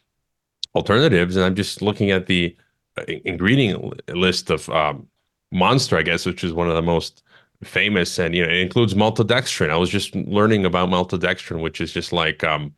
alternatives. 0.74 1.36
And 1.36 1.44
I'm 1.44 1.56
just 1.56 1.82
looking 1.82 2.10
at 2.10 2.26
the 2.26 2.56
uh, 2.96 3.02
ingredient 3.24 4.08
list 4.08 4.50
of 4.50 4.68
um, 4.70 5.08
Monster, 5.52 5.98
I 5.98 6.02
guess, 6.02 6.26
which 6.26 6.44
is 6.44 6.52
one 6.52 6.68
of 6.68 6.76
the 6.76 6.82
most 6.82 7.22
famous, 7.64 8.18
and 8.18 8.34
you 8.34 8.44
know, 8.44 8.50
it 8.50 8.58
includes 8.58 8.94
maltodextrin. 8.94 9.70
I 9.70 9.76
was 9.76 9.90
just 9.90 10.14
learning 10.14 10.64
about 10.64 10.88
maltodextrin, 10.88 11.60
which 11.60 11.80
is 11.80 11.92
just 11.92 12.12
like 12.12 12.44
um, 12.44 12.74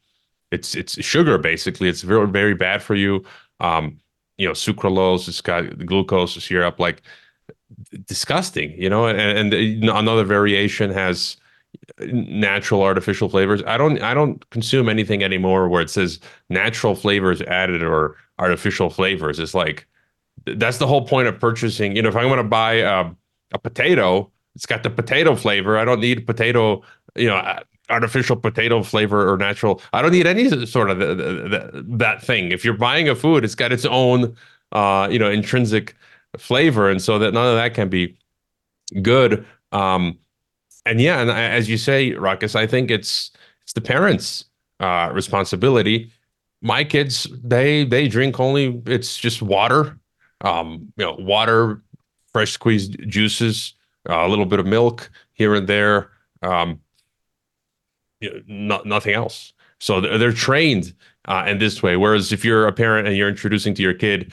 it's 0.50 0.75
it's 0.75 1.02
sugar 1.04 1.38
basically. 1.38 1.88
It's 1.88 2.02
very 2.02 2.26
very 2.26 2.54
bad 2.54 2.82
for 2.82 2.94
you. 2.94 3.25
Um, 3.61 3.99
you 4.42 4.49
know 4.49 4.54
sucralose 4.54 5.28
it's 5.28 5.40
got 5.40 5.62
glucose 5.87 6.42
syrup 6.44 6.78
like 6.78 7.02
disgusting 8.06 8.72
you 8.76 8.90
know? 8.90 9.06
And, 9.06 9.52
and 9.54 9.84
another 9.84 10.25
variation 10.25 10.90
has 10.90 11.37
natural 12.00 12.82
artificial 12.82 13.28
flavors. 13.28 13.62
I 13.66 13.76
don't 13.76 14.00
i 14.02 14.14
don't 14.14 14.49
consume 14.50 14.88
anything 14.88 15.22
anymore 15.22 15.68
where 15.68 15.82
it 15.82 15.90
says 15.90 16.20
natural 16.49 16.94
flavors 16.94 17.40
added 17.42 17.82
or 17.82 18.16
artificial 18.38 18.90
flavors. 18.90 19.38
It's 19.38 19.54
like 19.54 19.87
that's 20.44 20.78
the 20.78 20.87
whole 20.87 21.06
point 21.06 21.28
of 21.28 21.38
purchasing 21.38 21.94
you 21.94 22.02
know 22.02 22.08
if 22.08 22.16
i'm 22.16 22.26
going 22.26 22.37
to 22.38 22.42
buy 22.42 22.72
a, 22.72 23.11
a 23.52 23.58
potato 23.58 24.28
it's 24.54 24.66
got 24.66 24.82
the 24.82 24.90
potato 24.90 25.34
flavor. 25.37 25.78
I 25.78 25.84
don't 25.84 26.00
need 26.00 26.26
potato 26.26 26.82
you 27.14 27.28
know 27.28 27.58
artificial 27.92 28.37
potato 28.37 28.82
flavor 28.82 29.30
or 29.30 29.37
natural. 29.37 29.80
I 29.92 30.02
don't 30.02 30.12
need 30.12 30.26
any 30.26 30.66
sort 30.66 30.90
of 30.90 30.99
the, 30.99 31.14
the, 31.14 31.25
the, 31.25 31.84
that 31.99 32.22
thing. 32.22 32.50
If 32.50 32.64
you're 32.64 32.75
buying 32.75 33.08
a 33.08 33.14
food, 33.14 33.44
it's 33.44 33.54
got 33.54 33.70
its 33.70 33.84
own, 33.84 34.34
uh, 34.72 35.08
you 35.11 35.18
know, 35.18 35.30
intrinsic 35.30 35.94
flavor, 36.38 36.90
and 36.90 37.00
so 37.00 37.18
that 37.18 37.32
none 37.34 37.46
of 37.46 37.56
that 37.56 37.75
can 37.75 37.88
be 37.88 38.16
good. 39.02 39.46
Um, 39.70 40.18
and 40.87 41.00
yeah, 41.00 41.20
and 41.20 41.30
as 41.30 41.68
you 41.68 41.76
say, 41.76 42.12
Ruckus, 42.12 42.56
I 42.56 42.66
think 42.66 42.90
it's 42.90 43.30
it's 43.62 43.75
the 43.75 43.80
parents' 43.80 44.46
uh, 44.80 45.11
responsibility. 45.12 46.11
My 46.62 46.84
kids, 46.84 47.26
they 47.44 47.84
they 47.84 48.08
drink 48.08 48.40
only 48.40 48.82
it's 48.87 49.16
just 49.16 49.42
water, 49.42 49.99
um, 50.40 50.92
you 50.96 51.04
know, 51.04 51.16
water, 51.18 51.82
fresh 52.32 52.52
squeezed 52.52 52.96
juices, 53.08 53.75
uh, 54.08 54.26
a 54.26 54.28
little 54.28 54.46
bit 54.46 54.58
of 54.58 54.66
milk 54.66 55.11
here 55.32 55.54
and 55.54 55.68
there. 55.68 56.11
Um, 56.42 56.80
you 58.22 58.30
know, 58.30 58.40
not, 58.46 58.86
nothing 58.86 59.14
else. 59.14 59.52
So 59.80 60.00
they're, 60.00 60.16
they're 60.16 60.32
trained 60.32 60.94
uh, 61.26 61.44
in 61.46 61.58
this 61.58 61.82
way. 61.82 61.96
Whereas 61.96 62.32
if 62.32 62.44
you're 62.44 62.66
a 62.66 62.72
parent 62.72 63.06
and 63.08 63.16
you're 63.16 63.28
introducing 63.28 63.74
to 63.74 63.82
your 63.82 63.94
kid 63.94 64.32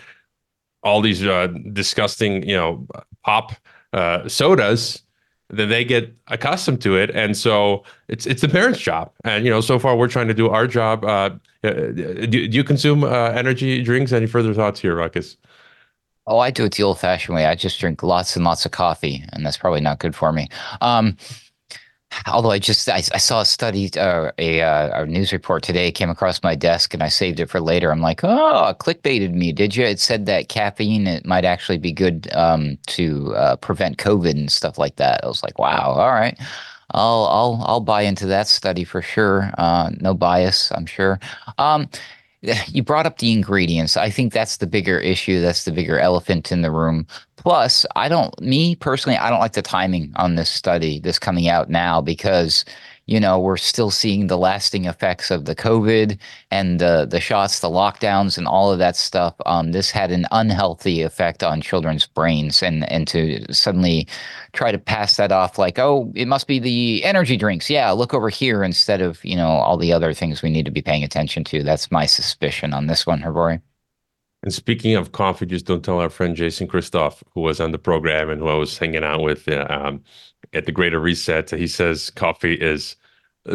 all 0.83 1.01
these 1.01 1.25
uh, 1.25 1.47
disgusting, 1.73 2.47
you 2.47 2.55
know, 2.55 2.87
pop 3.23 3.53
uh, 3.93 4.27
sodas, 4.27 5.01
then 5.49 5.69
they 5.69 5.83
get 5.83 6.13
accustomed 6.27 6.81
to 6.81 6.95
it, 6.95 7.09
and 7.09 7.35
so 7.35 7.83
it's 8.07 8.27
it's 8.27 8.41
the 8.41 8.47
parents' 8.47 8.79
job. 8.79 9.11
And 9.23 9.43
you 9.43 9.49
know, 9.49 9.61
so 9.61 9.79
far 9.79 9.95
we're 9.95 10.07
trying 10.07 10.27
to 10.27 10.33
do 10.33 10.49
our 10.49 10.67
job. 10.67 11.03
Uh, 11.03 11.31
uh 11.63 11.71
do, 11.71 12.47
do 12.47 12.57
you 12.57 12.63
consume 12.63 13.03
uh, 13.03 13.31
energy 13.31 13.81
drinks? 13.81 14.11
Any 14.11 14.27
further 14.27 14.53
thoughts 14.53 14.79
here, 14.79 14.95
Ruckus? 14.95 15.37
Oh, 16.27 16.37
I 16.37 16.51
do 16.51 16.65
it 16.65 16.75
the 16.75 16.83
old-fashioned 16.83 17.35
way. 17.35 17.47
I 17.47 17.55
just 17.55 17.79
drink 17.79 18.03
lots 18.03 18.35
and 18.35 18.45
lots 18.45 18.63
of 18.63 18.71
coffee, 18.71 19.23
and 19.33 19.43
that's 19.43 19.57
probably 19.57 19.81
not 19.81 19.97
good 19.97 20.15
for 20.15 20.31
me. 20.31 20.47
Um, 20.81 21.17
Although 22.27 22.51
I 22.51 22.59
just 22.59 22.89
I, 22.89 22.97
I 22.97 23.17
saw 23.17 23.41
a 23.41 23.45
study, 23.45 23.89
uh, 23.97 24.31
a 24.37 24.61
uh, 24.61 25.03
a 25.03 25.05
news 25.05 25.31
report 25.31 25.63
today 25.63 25.91
came 25.91 26.09
across 26.09 26.43
my 26.43 26.55
desk, 26.55 26.93
and 26.93 27.03
I 27.03 27.07
saved 27.07 27.39
it 27.39 27.49
for 27.49 27.61
later. 27.61 27.91
I'm 27.91 28.01
like, 28.01 28.23
oh, 28.23 28.73
clickbaited 28.79 29.33
me, 29.33 29.51
did 29.51 29.75
you? 29.75 29.85
It 29.85 29.99
said 29.99 30.25
that 30.25 30.49
caffeine 30.49 31.07
it 31.07 31.25
might 31.25 31.45
actually 31.45 31.77
be 31.77 31.91
good 31.91 32.27
um, 32.33 32.77
to 32.87 33.35
uh, 33.35 33.55
prevent 33.57 33.97
COVID 33.97 34.31
and 34.31 34.51
stuff 34.51 34.77
like 34.77 34.95
that. 34.97 35.23
I 35.23 35.27
was 35.27 35.43
like, 35.43 35.59
wow, 35.59 35.93
all 35.97 36.11
right, 36.11 36.37
I'll 36.91 37.25
I'll 37.25 37.63
I'll 37.65 37.79
buy 37.79 38.01
into 38.01 38.25
that 38.27 38.47
study 38.47 38.83
for 38.83 39.01
sure. 39.01 39.51
Uh, 39.57 39.91
no 39.99 40.13
bias, 40.13 40.71
I'm 40.71 40.85
sure. 40.85 41.19
Um, 41.57 41.89
you 42.67 42.83
brought 42.83 43.05
up 43.05 43.17
the 43.17 43.31
ingredients. 43.31 43.97
I 43.97 44.09
think 44.09 44.33
that's 44.33 44.57
the 44.57 44.67
bigger 44.67 44.99
issue. 44.99 45.41
That's 45.41 45.65
the 45.65 45.71
bigger 45.71 45.99
elephant 45.99 46.51
in 46.51 46.61
the 46.61 46.71
room. 46.71 47.07
Plus, 47.35 47.85
I 47.95 48.09
don't, 48.09 48.39
me 48.41 48.75
personally, 48.75 49.17
I 49.17 49.29
don't 49.29 49.39
like 49.39 49.53
the 49.53 49.61
timing 49.61 50.11
on 50.15 50.35
this 50.35 50.49
study, 50.49 50.99
this 50.99 51.19
coming 51.19 51.47
out 51.47 51.69
now, 51.69 52.01
because 52.01 52.65
you 53.09 53.19
know, 53.19 53.39
we're 53.39 53.57
still 53.57 53.89
seeing 53.89 54.27
the 54.27 54.37
lasting 54.37 54.85
effects 54.85 55.31
of 55.31 55.45
the 55.45 55.55
COVID 55.55 56.19
and 56.51 56.79
the 56.79 57.07
the 57.09 57.19
shots, 57.19 57.59
the 57.59 57.67
lockdowns, 57.67 58.37
and 58.37 58.47
all 58.47 58.71
of 58.71 58.77
that 58.77 58.95
stuff. 58.95 59.33
Um, 59.47 59.71
this 59.71 59.89
had 59.89 60.11
an 60.11 60.27
unhealthy 60.31 61.01
effect 61.01 61.43
on 61.43 61.59
children's 61.59 62.05
brains, 62.05 62.61
and 62.61 62.89
and 62.91 63.07
to 63.07 63.51
suddenly 63.51 64.07
try 64.53 64.71
to 64.71 64.77
pass 64.77 65.17
that 65.17 65.31
off 65.31 65.57
like, 65.57 65.79
oh, 65.79 66.11
it 66.13 66.27
must 66.27 66.45
be 66.45 66.59
the 66.59 67.03
energy 67.03 67.35
drinks. 67.35 67.67
Yeah, 67.67 67.89
look 67.89 68.13
over 68.13 68.29
here 68.29 68.63
instead 68.63 69.01
of 69.01 69.25
you 69.25 69.35
know 69.35 69.47
all 69.47 69.77
the 69.77 69.91
other 69.91 70.13
things 70.13 70.43
we 70.43 70.51
need 70.51 70.65
to 70.65 70.71
be 70.71 70.83
paying 70.83 71.03
attention 71.03 71.43
to. 71.45 71.63
That's 71.63 71.89
my 71.91 72.05
suspicion 72.05 72.73
on 72.73 72.85
this 72.85 73.07
one, 73.07 73.21
Hrvoje. 73.21 73.59
And 74.43 74.53
speaking 74.53 74.95
of 74.95 75.13
coffee, 75.13 75.47
just 75.47 75.65
don't 75.65 75.83
tell 75.83 75.99
our 75.99 76.11
friend 76.11 76.35
Jason 76.35 76.67
Christoff, 76.67 77.23
who 77.33 77.41
was 77.41 77.59
on 77.59 77.71
the 77.71 77.79
program 77.79 78.29
and 78.29 78.39
who 78.39 78.47
I 78.47 78.53
was 78.53 78.77
hanging 78.77 79.03
out 79.03 79.23
with 79.23 79.47
uh, 79.47 79.65
um, 79.67 80.03
at 80.53 80.67
the 80.67 80.71
Greater 80.71 80.99
Reset. 80.99 81.49
He 81.49 81.67
says 81.67 82.11
coffee 82.11 82.53
is 82.53 82.95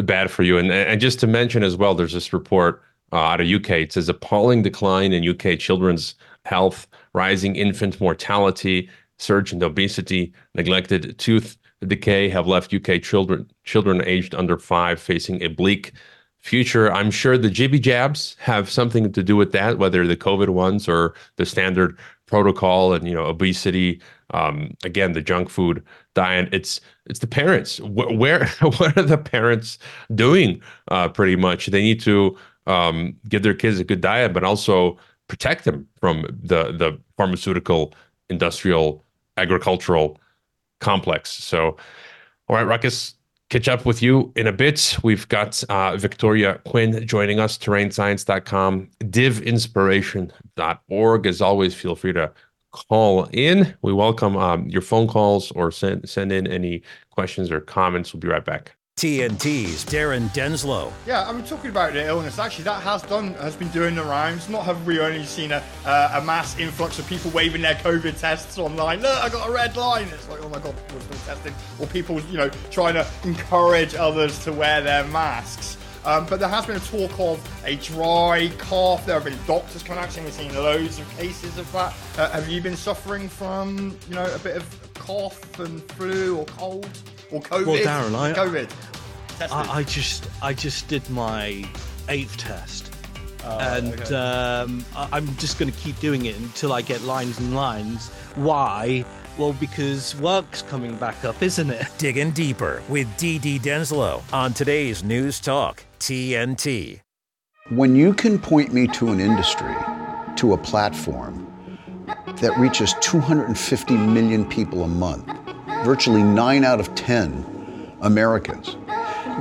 bad 0.03 0.31
for 0.31 0.43
you. 0.43 0.57
And 0.57 0.71
and 0.71 0.99
just 0.99 1.19
to 1.21 1.27
mention 1.27 1.63
as 1.63 1.75
well, 1.75 1.95
there's 1.95 2.13
this 2.13 2.33
report 2.33 2.81
uh, 3.11 3.17
out 3.17 3.41
of 3.41 3.47
UK. 3.47 3.69
It 3.71 3.93
says 3.93 4.09
appalling 4.09 4.61
decline 4.61 5.13
in 5.13 5.27
UK 5.27 5.59
children's 5.59 6.15
health, 6.45 6.87
rising 7.13 7.55
infant 7.55 7.99
mortality, 7.99 8.89
surge 9.17 9.53
in 9.53 9.63
obesity, 9.63 10.33
neglected 10.53 11.17
tooth 11.17 11.57
decay 11.85 12.29
have 12.29 12.47
left 12.47 12.73
UK 12.73 13.01
children 13.01 13.49
children 13.63 14.01
aged 14.05 14.33
under 14.35 14.57
five 14.57 14.99
facing 14.99 15.41
a 15.43 15.47
bleak 15.47 15.93
future. 16.39 16.91
I'm 16.91 17.11
sure 17.11 17.37
the 17.37 17.49
jibby 17.49 17.81
jabs 17.81 18.35
have 18.39 18.69
something 18.69 19.11
to 19.11 19.23
do 19.23 19.35
with 19.35 19.51
that, 19.53 19.77
whether 19.79 20.05
the 20.05 20.17
COVID 20.17 20.49
ones 20.49 20.87
or 20.87 21.15
the 21.37 21.45
standard 21.45 21.97
protocol 22.27 22.93
and 22.93 23.07
you 23.07 23.13
know 23.13 23.25
obesity. 23.25 24.01
Um, 24.31 24.75
again, 24.83 25.13
the 25.13 25.21
junk 25.21 25.49
food 25.49 25.83
diet. 26.15 26.49
It's 26.51 26.81
it's 27.05 27.19
the 27.19 27.27
parents. 27.27 27.79
Where, 27.79 28.11
where 28.11 28.47
what 28.61 28.97
are 28.97 29.03
the 29.03 29.17
parents 29.17 29.77
doing? 30.15 30.61
Uh, 30.89 31.09
pretty 31.09 31.35
much, 31.35 31.67
they 31.67 31.83
need 31.83 31.99
to 32.01 32.35
um, 32.65 33.15
give 33.29 33.43
their 33.43 33.53
kids 33.53 33.79
a 33.79 33.83
good 33.83 34.01
diet, 34.01 34.33
but 34.33 34.43
also 34.43 34.97
protect 35.27 35.65
them 35.65 35.87
from 35.99 36.23
the 36.23 36.71
the 36.71 36.99
pharmaceutical, 37.17 37.93
industrial, 38.29 39.03
agricultural 39.37 40.19
complex. 40.79 41.31
So, 41.31 41.77
all 42.47 42.55
right, 42.55 42.63
Ruckus, 42.63 43.15
catch 43.49 43.67
up 43.67 43.85
with 43.85 44.01
you 44.01 44.31
in 44.35 44.47
a 44.47 44.51
bit. 44.51 44.97
We've 45.03 45.27
got 45.27 45.63
uh, 45.69 45.97
Victoria 45.97 46.59
Quinn 46.65 47.05
joining 47.07 47.39
us, 47.39 47.55
terrainscience.com, 47.57 48.89
divinspiration.org. 49.03 51.27
As 51.27 51.41
always, 51.41 51.75
feel 51.75 51.95
free 51.95 52.13
to 52.13 52.31
call 52.75 53.27
in. 53.31 53.75
We 53.81 53.93
welcome 53.93 54.35
um, 54.37 54.67
your 54.67 54.81
phone 54.81 55.07
calls 55.07 55.51
or 55.51 55.71
send, 55.71 56.07
send 56.09 56.31
in 56.31 56.47
any 56.47 56.83
questions 57.11 57.51
or 57.51 57.61
comments. 57.61 58.13
We'll 58.13 58.21
be 58.21 58.27
right 58.27 58.43
back. 58.43 58.75
TNT's 58.97 59.83
Darren 59.83 60.29
Denslow. 60.29 60.89
Yeah, 61.05 61.27
I'm 61.27 61.43
talking 61.43 61.69
about 61.69 61.91
the 61.91 62.07
illness. 62.07 62.39
Actually, 62.39 62.63
that 62.63 62.81
has 62.81 63.01
done 63.03 63.33
has 63.33 63.53
been 63.53 63.67
doing 63.69 63.93
the 63.93 64.03
rounds. 64.03 64.47
Not 64.47 64.63
have 64.63 64.87
we 64.87 65.01
only 65.01 65.25
seen 65.25 65.51
a 65.51 65.61
uh, 65.85 66.21
a 66.21 66.23
mass 66.23 66.57
influx 66.57 66.97
of 66.97 67.05
people 67.05 67.29
waving 67.31 67.61
their 67.61 67.75
COVID 67.75 68.17
tests 68.17 68.57
online. 68.57 69.01
Look, 69.01 69.21
I 69.21 69.27
got 69.27 69.49
a 69.49 69.51
red 69.51 69.75
line. 69.75 70.07
It's 70.13 70.29
like, 70.29 70.41
oh 70.41 70.47
my 70.47 70.59
god, 70.59 70.75
we're 70.93 71.01
still 71.01 71.35
testing. 71.35 71.53
Or 71.77 71.87
people, 71.87 72.21
you 72.21 72.37
know, 72.37 72.47
trying 72.71 72.93
to 72.93 73.05
encourage 73.25 73.95
others 73.95 74.41
to 74.45 74.53
wear 74.53 74.79
their 74.79 75.03
masks. 75.07 75.75
Um, 76.05 76.25
but 76.27 76.39
there 76.39 76.49
has 76.49 76.65
been 76.65 76.75
a 76.75 76.79
talk 76.79 77.19
of 77.19 77.63
a 77.65 77.75
dry 77.77 78.51
cough. 78.57 79.05
There 79.05 79.15
have 79.15 79.23
been 79.23 79.39
doctors 79.47 79.83
coming 79.83 80.03
out 80.03 80.11
saying 80.11 80.25
we've 80.25 80.33
seen 80.33 80.53
loads 80.55 80.99
of 80.99 81.17
cases 81.17 81.57
of 81.57 81.71
that. 81.71 81.93
Uh, 82.17 82.29
have 82.29 82.47
you 82.47 82.61
been 82.61 82.77
suffering 82.77 83.27
from, 83.27 83.97
you 84.07 84.15
know, 84.15 84.33
a 84.33 84.39
bit 84.39 84.55
of 84.55 84.93
cough 84.93 85.59
and 85.59 85.81
flu 85.93 86.37
or 86.37 86.45
cold? 86.45 86.89
or 87.31 87.41
COVID? 87.41 87.65
Well, 87.65 87.77
Darren, 87.77 88.15
I, 88.15 88.33
COVID. 88.33 89.51
I, 89.51 89.79
I, 89.79 89.83
just 89.83 90.29
I 90.41 90.53
just 90.53 90.87
did 90.87 91.07
my 91.09 91.67
eighth 92.09 92.37
test. 92.37 92.91
Oh, 93.43 93.59
and 93.59 93.93
okay. 94.01 94.15
um, 94.15 94.83
I, 94.95 95.17
am 95.17 95.35
just 95.37 95.59
going 95.59 95.71
to 95.71 95.77
keep 95.79 95.99
doing 95.99 96.25
it 96.25 96.37
until 96.37 96.73
I 96.73 96.81
get 96.81 97.01
lines 97.01 97.37
and 97.39 97.53
lines. 97.53 98.09
Why? 98.35 99.05
Well, 99.37 99.53
because 99.53 100.15
work's 100.15 100.61
coming 100.61 100.95
back 100.95 101.25
up, 101.25 101.41
isn't 101.41 101.69
it? 101.69 101.87
Digging 101.97 102.31
deeper 102.31 102.81
with 102.87 103.07
DD 103.17 103.59
Denslow 103.59 104.21
on 104.31 104.53
today's 104.53 105.03
News 105.03 105.41
Talk 105.41 105.83
TNT. 105.99 107.01
When 107.69 107.95
you 107.95 108.13
can 108.13 108.39
point 108.39 108.73
me 108.73 108.87
to 108.87 109.09
an 109.09 109.19
industry, 109.19 109.75
to 110.37 110.53
a 110.53 110.57
platform 110.57 111.51
that 112.37 112.57
reaches 112.57 112.93
250 113.01 113.97
million 113.97 114.47
people 114.47 114.83
a 114.83 114.87
month 114.87 115.27
virtually 115.83 116.23
nine 116.23 116.63
out 116.63 116.79
of 116.79 116.93
10 116.95 117.93
Americans. 118.01 118.75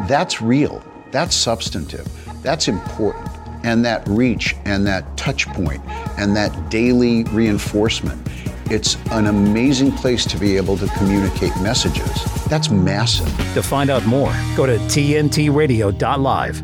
That's 0.09 0.42
real, 0.42 0.83
that's 1.11 1.35
substantive, 1.35 2.07
that's 2.42 2.68
important. 2.68 3.28
And 3.62 3.83
that 3.87 4.07
reach 4.07 4.54
and 4.66 4.87
that 4.87 5.16
touch 5.16 5.46
point 5.48 5.83
and 6.18 6.37
that 6.37 6.68
daily 6.68 7.24
reinforcement, 7.24 8.28
it's 8.70 8.96
an 9.11 9.27
amazing 9.27 9.92
place 9.92 10.24
to 10.27 10.38
be 10.38 10.57
able 10.57 10.77
to 10.79 10.87
communicate 10.96 11.53
messages. 11.61 12.24
That's 12.46 12.70
massive. 12.70 13.27
To 13.55 13.62
find 13.62 13.90
out 13.90 14.07
more, 14.07 14.33
go 14.57 14.64
to 14.66 14.79
tntradio.live. 14.79 16.62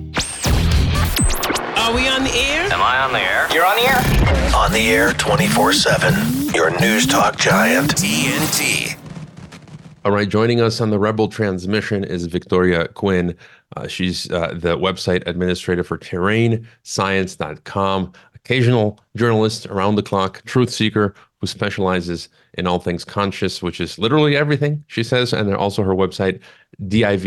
Are 1.79 1.95
we 1.95 2.09
on 2.09 2.25
the 2.25 2.33
air? 2.35 2.73
Am 2.73 2.81
I 2.81 3.01
on 3.01 3.13
the 3.13 3.21
air? 3.21 3.47
You're 3.53 3.67
on 3.67 3.77
the 3.77 3.83
air? 3.83 3.99
On 4.55 4.73
the 4.73 4.89
air 4.91 5.13
24 5.15 5.73
7. 5.73 6.55
Your 6.55 6.71
news 6.81 7.07
talk 7.07 7.37
giant. 7.39 7.95
TNT. 7.97 8.97
All 10.05 10.13
right, 10.13 10.29
joining 10.29 10.61
us 10.61 10.81
on 10.81 10.91
the 10.91 10.99
Rebel 10.99 11.29
transmission 11.29 12.05
is 12.05 12.27
Victoria 12.27 12.89
Quinn. 12.89 13.37
Uh, 13.77 13.87
she's 13.87 14.29
uh, 14.31 14.55
the 14.55 14.77
website 14.79 15.23
administrator 15.27 15.85
for 15.85 15.99
terrainscience.com, 15.99 18.13
occasional 18.35 18.99
journalist 19.17 19.67
around 19.67 19.97
the 19.97 20.03
clock, 20.03 20.43
truth 20.45 20.71
seeker 20.71 21.15
who 21.41 21.47
specializes 21.47 22.29
in 22.55 22.67
all 22.67 22.79
things 22.79 23.05
conscious, 23.05 23.63
which 23.63 23.81
is 23.81 23.99
literally 23.99 24.37
everything, 24.37 24.85
she 24.89 25.03
says. 25.03 25.33
And 25.33 25.55
also 25.55 25.83
her 25.83 25.95
website, 25.95 26.41
div, 26.87 27.23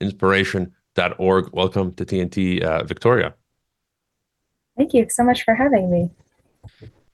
divinspiration.org. 0.00 1.50
Welcome 1.52 1.92
to 1.94 2.06
TNT, 2.06 2.62
uh, 2.62 2.84
Victoria. 2.84 3.34
Thank 4.76 4.94
you 4.94 5.06
so 5.10 5.22
much 5.24 5.44
for 5.44 5.54
having 5.54 5.90
me. 5.90 6.10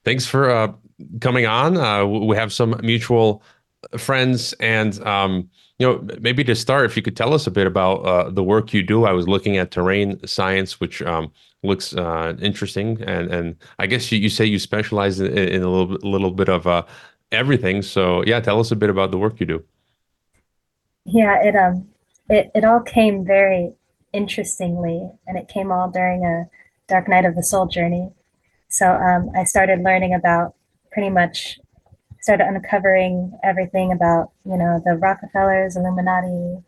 Thanks 0.04 0.24
for 0.24 0.48
uh, 0.48 0.72
coming 1.20 1.46
on. 1.46 1.76
Uh, 1.76 2.06
we 2.06 2.36
have 2.36 2.52
some 2.52 2.80
mutual 2.82 3.42
friends 3.96 4.52
and 4.54 5.04
um, 5.06 5.50
you 5.78 5.86
know 5.86 6.06
maybe 6.20 6.44
to 6.44 6.54
start 6.54 6.84
if 6.86 6.96
you 6.96 7.02
could 7.02 7.16
tell 7.16 7.32
us 7.34 7.46
a 7.46 7.50
bit 7.50 7.66
about 7.66 7.96
uh, 8.04 8.28
the 8.30 8.42
work 8.42 8.74
you 8.74 8.82
do 8.82 9.04
i 9.04 9.12
was 9.12 9.28
looking 9.28 9.56
at 9.56 9.70
terrain 9.70 10.18
science 10.26 10.80
which 10.80 11.00
um, 11.02 11.30
looks 11.62 11.94
uh, 11.94 12.34
interesting 12.40 13.02
and 13.02 13.32
and 13.32 13.56
i 13.78 13.86
guess 13.86 14.12
you, 14.12 14.18
you 14.18 14.28
say 14.28 14.44
you 14.44 14.58
specialize 14.58 15.18
in, 15.18 15.36
in 15.36 15.62
a 15.62 15.68
little, 15.68 15.96
little 16.08 16.30
bit 16.30 16.48
of 16.48 16.66
uh, 16.66 16.84
everything. 17.32 17.82
So 17.82 18.24
yeah 18.24 18.40
tell 18.40 18.60
us 18.60 18.70
a 18.70 18.76
bit 18.76 18.90
about 18.90 19.10
the 19.10 19.18
work 19.18 19.40
you 19.40 19.46
do. 19.46 19.64
Yeah 21.04 21.42
it 21.42 21.56
um 21.56 21.88
it, 22.28 22.50
it 22.54 22.64
all 22.64 22.80
came 22.80 23.24
very 23.24 23.72
interestingly 24.12 25.10
and 25.26 25.38
it 25.38 25.48
came 25.48 25.72
all 25.72 25.90
during 25.90 26.24
a 26.24 26.44
dark 26.88 27.08
night 27.08 27.24
of 27.24 27.34
the 27.34 27.42
soul 27.42 27.66
journey. 27.66 28.10
So 28.70 28.86
um, 28.86 29.30
i 29.36 29.44
started 29.44 29.80
learning 29.80 30.14
about 30.14 30.54
pretty 30.92 31.10
much 31.10 31.58
started 32.20 32.46
uncovering 32.46 33.38
everything 33.42 33.92
about 33.92 34.30
you 34.44 34.56
know 34.56 34.82
the 34.84 34.96
Rockefellers, 34.96 35.76
Illuminati, 35.76 36.62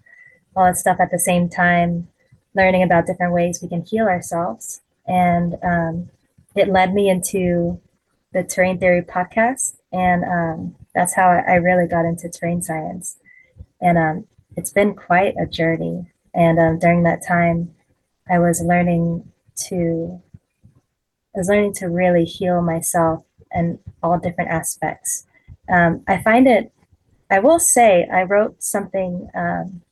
all 0.57 0.65
that 0.65 0.77
stuff 0.77 0.99
at 1.01 1.11
the 1.11 1.19
same 1.19 1.49
time, 1.49 2.09
learning 2.55 2.83
about 2.83 3.07
different 3.07 3.33
ways 3.33 3.61
we 3.63 3.69
can 3.69 3.85
heal 3.85 4.07
ourselves, 4.07 4.81
and 5.07 5.57
um, 5.63 6.11
it 6.55 6.69
led 6.69 6.95
me 6.95 7.09
into 7.09 7.81
the 8.33 8.43
Terrain 8.43 8.79
Theory 8.79 9.03
podcast, 9.03 9.77
and 9.93 10.25
um, 10.25 10.77
that's 10.95 11.15
how 11.15 11.29
I, 11.29 11.55
really 11.55 11.87
got 11.87 12.05
into 12.05 12.29
terrain 12.29 12.63
science, 12.63 13.17
and 13.81 13.99
um, 13.99 14.27
it's 14.57 14.71
been 14.71 14.95
quite 14.95 15.35
a 15.41 15.47
journey. 15.47 16.07
And 16.33 16.59
um, 16.61 16.79
during 16.79 17.03
that 17.03 17.27
time, 17.27 17.75
I 18.31 18.39
was 18.39 18.63
learning 18.63 19.31
to 19.69 20.23
I 21.35 21.39
was 21.39 21.49
learning 21.49 21.75
to 21.75 21.87
really 21.87 22.25
heal 22.25 22.63
myself 22.63 23.25
and 23.53 23.79
all 24.03 24.19
different 24.19 24.51
aspects 24.51 25.27
um, 25.71 26.03
I 26.07 26.23
find 26.23 26.47
it. 26.47 26.73
I 27.31 27.39
will 27.39 27.61
say 27.61 28.09
I 28.13 28.25
wrote 28.25 28.63
something 28.63 29.31
um, 29.35 29.83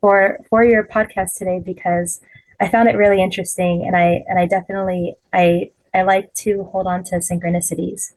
for 0.00 0.38
for 0.48 0.64
your 0.64 0.84
podcast 0.84 1.36
today 1.36 1.60
because 1.64 2.20
I 2.60 2.68
found 2.68 2.88
it 2.88 2.96
really 2.96 3.22
interesting, 3.22 3.84
and 3.86 3.96
I 3.96 4.24
and 4.28 4.38
I 4.38 4.46
definitely 4.46 5.16
I 5.32 5.70
I 5.94 6.02
like 6.02 6.32
to 6.34 6.64
hold 6.64 6.86
on 6.86 7.04
to 7.04 7.16
synchronicities. 7.16 8.12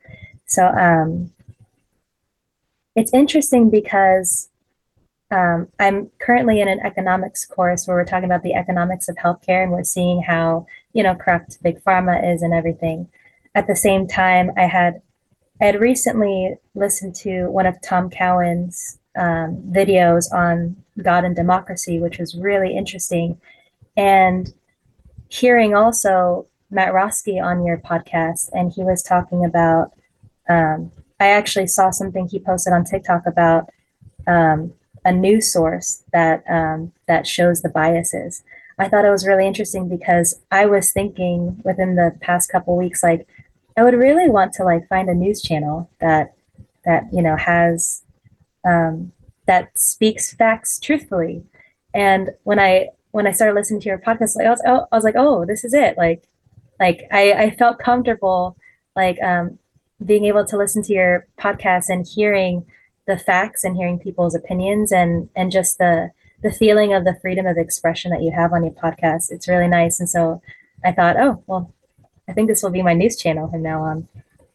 So 0.45 0.67
um, 0.67 1.31
it's 2.95 3.13
interesting 3.13 3.69
because 3.69 4.49
um, 5.31 5.67
I'm 5.79 6.11
currently 6.19 6.61
in 6.61 6.67
an 6.67 6.79
economics 6.81 7.45
course 7.45 7.87
where 7.87 7.97
we're 7.97 8.05
talking 8.05 8.25
about 8.25 8.43
the 8.43 8.53
economics 8.53 9.09
of 9.09 9.15
healthcare, 9.15 9.63
and 9.63 9.71
we're 9.71 9.83
seeing 9.83 10.21
how 10.21 10.67
you 10.93 11.03
know 11.03 11.15
corrupt 11.15 11.61
big 11.63 11.83
pharma 11.83 12.33
is 12.33 12.41
and 12.41 12.53
everything. 12.53 13.09
At 13.55 13.67
the 13.67 13.75
same 13.75 14.07
time, 14.07 14.51
I 14.57 14.67
had 14.67 15.01
I 15.61 15.65
had 15.65 15.79
recently 15.79 16.55
listened 16.75 17.15
to 17.15 17.47
one 17.47 17.65
of 17.65 17.81
Tom 17.81 18.09
Cowan's 18.09 18.99
um, 19.15 19.57
videos 19.69 20.31
on 20.33 20.75
God 21.01 21.23
and 21.23 21.35
democracy, 21.35 21.99
which 21.99 22.19
was 22.19 22.35
really 22.35 22.75
interesting. 22.75 23.39
And 23.95 24.53
hearing 25.27 25.75
also 25.75 26.47
Matt 26.69 26.93
Roski 26.93 27.41
on 27.43 27.65
your 27.65 27.77
podcast, 27.77 28.49
and 28.53 28.71
he 28.71 28.83
was 28.83 29.03
talking 29.03 29.45
about. 29.45 29.91
Um, 30.49 30.91
I 31.19 31.27
actually 31.29 31.67
saw 31.67 31.89
something 31.89 32.27
he 32.27 32.37
posted 32.37 32.73
on 32.73 32.83
TikTok 32.83 33.25
about 33.25 33.69
um, 34.27 34.73
a 35.05 35.11
news 35.11 35.51
source 35.51 36.03
that 36.11 36.43
um, 36.49 36.91
that 37.07 37.27
shows 37.27 37.61
the 37.61 37.69
biases. 37.69 38.43
I 38.79 38.89
thought 38.89 39.05
it 39.05 39.09
was 39.09 39.27
really 39.27 39.47
interesting 39.47 39.87
because 39.87 40.39
I 40.51 40.65
was 40.65 40.91
thinking 40.91 41.61
within 41.63 41.95
the 41.95 42.17
past 42.21 42.51
couple 42.51 42.75
weeks, 42.75 43.03
like 43.03 43.27
I 43.77 43.83
would 43.83 43.93
really 43.93 44.29
want 44.29 44.53
to 44.53 44.63
like 44.63 44.87
find 44.87 45.09
a 45.09 45.13
news 45.13 45.41
channel 45.41 45.89
that 45.99 46.33
that 46.85 47.05
you 47.13 47.21
know 47.21 47.37
has 47.37 48.02
um, 48.65 49.11
that 49.45 49.77
speaks 49.77 50.33
facts 50.33 50.79
truthfully. 50.79 51.43
And 51.93 52.31
when 52.43 52.59
I 52.59 52.89
when 53.11 53.27
I 53.27 53.31
started 53.31 53.53
listening 53.53 53.81
to 53.81 53.89
your 53.89 53.99
podcast, 53.99 54.35
like 54.35 54.47
I 54.47 54.49
was, 54.49 54.61
I 54.65 54.95
was 54.95 55.03
like, 55.03 55.15
oh, 55.15 55.45
this 55.45 55.63
is 55.63 55.73
it. 55.73 55.97
Like, 55.97 56.23
like 56.79 57.07
I, 57.11 57.33
I 57.33 57.49
felt 57.51 57.77
comfortable, 57.77 58.57
like 58.95 59.21
um, 59.21 59.59
being 60.03 60.25
able 60.25 60.45
to 60.45 60.57
listen 60.57 60.81
to 60.83 60.93
your 60.93 61.27
podcast 61.37 61.89
and 61.89 62.07
hearing 62.07 62.65
the 63.05 63.17
facts 63.17 63.63
and 63.63 63.75
hearing 63.75 63.99
people's 63.99 64.33
opinions 64.33 64.91
and 64.91 65.29
and 65.35 65.51
just 65.51 65.77
the 65.77 66.11
the 66.41 66.51
feeling 66.51 66.93
of 66.93 67.05
the 67.05 67.17
freedom 67.21 67.45
of 67.45 67.57
expression 67.57 68.11
that 68.11 68.23
you 68.23 68.31
have 68.31 68.51
on 68.51 68.63
your 68.63 68.73
podcast. 68.73 69.31
It's 69.31 69.47
really 69.47 69.67
nice. 69.67 69.99
And 69.99 70.09
so 70.09 70.41
I 70.83 70.91
thought, 70.91 71.17
oh, 71.17 71.43
well, 71.47 71.73
I 72.27 72.33
think 72.33 72.49
this 72.49 72.61
will 72.61 72.69
be 72.69 72.81
my 72.81 72.93
news 72.93 73.15
channel 73.15 73.49
from 73.49 73.61
now 73.61 73.81
on. 73.81 74.07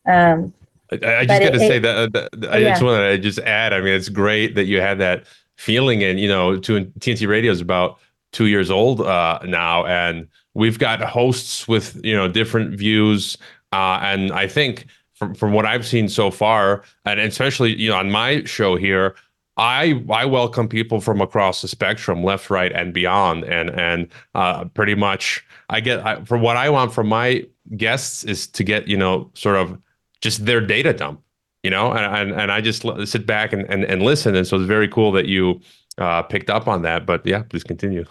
Um, 0.06 0.54
I, 0.92 0.96
I 1.16 1.26
just 1.26 1.42
got 1.42 1.52
to 1.52 1.58
say 1.58 1.78
that, 1.78 1.96
uh, 1.96 2.28
that 2.32 2.52
I 2.52 2.58
yeah. 2.58 2.70
just 2.70 2.82
want 2.82 3.00
to 3.00 3.18
just 3.18 3.38
add. 3.40 3.72
I 3.72 3.80
mean, 3.80 3.92
it's 3.92 4.08
great 4.08 4.54
that 4.54 4.64
you 4.64 4.80
had 4.80 4.98
that 4.98 5.24
feeling, 5.56 6.02
and 6.02 6.18
you 6.18 6.28
know, 6.28 6.56
to 6.56 6.84
TNT 7.00 7.28
Radio 7.28 7.52
is 7.52 7.60
about 7.60 7.98
two 8.32 8.46
years 8.46 8.70
old 8.70 9.00
uh, 9.00 9.38
now, 9.44 9.84
and 9.86 10.28
we've 10.54 10.78
got 10.78 11.00
hosts 11.00 11.68
with 11.68 12.00
you 12.04 12.14
know 12.14 12.28
different 12.28 12.74
views, 12.74 13.36
uh, 13.72 14.00
and 14.02 14.32
I 14.32 14.48
think 14.48 14.86
from 15.12 15.34
from 15.34 15.52
what 15.52 15.66
I've 15.66 15.86
seen 15.86 16.08
so 16.08 16.30
far, 16.30 16.82
and 17.04 17.20
especially 17.20 17.76
you 17.76 17.90
know 17.90 17.96
on 17.96 18.10
my 18.10 18.44
show 18.44 18.76
here, 18.76 19.14
I 19.58 20.02
I 20.10 20.24
welcome 20.24 20.68
people 20.68 21.00
from 21.00 21.20
across 21.20 21.60
the 21.60 21.68
spectrum, 21.68 22.22
left, 22.24 22.48
right, 22.48 22.72
and 22.72 22.94
beyond, 22.94 23.44
and 23.44 23.70
and 23.70 24.08
uh, 24.34 24.64
pretty 24.66 24.94
much 24.94 25.44
I 25.68 25.80
get 25.80 26.06
I, 26.06 26.24
from 26.24 26.40
what 26.40 26.56
I 26.56 26.70
want 26.70 26.92
from 26.92 27.08
my 27.08 27.44
guests 27.76 28.24
is 28.24 28.46
to 28.46 28.64
get 28.64 28.88
you 28.88 28.96
know 28.96 29.30
sort 29.34 29.56
of 29.56 29.78
just 30.20 30.46
their 30.46 30.60
data 30.60 30.92
dump, 30.92 31.22
you 31.62 31.70
know, 31.70 31.92
and 31.92 32.32
and, 32.32 32.40
and 32.40 32.52
I 32.52 32.60
just 32.60 32.84
sit 33.06 33.26
back 33.26 33.52
and, 33.52 33.68
and 33.70 33.84
and 33.84 34.02
listen, 34.02 34.34
and 34.34 34.46
so 34.46 34.56
it's 34.56 34.66
very 34.66 34.88
cool 34.88 35.12
that 35.12 35.26
you 35.26 35.60
uh, 35.98 36.22
picked 36.22 36.50
up 36.50 36.68
on 36.68 36.82
that. 36.82 37.06
But 37.06 37.26
yeah, 37.26 37.42
please 37.42 37.64
continue. 37.64 38.04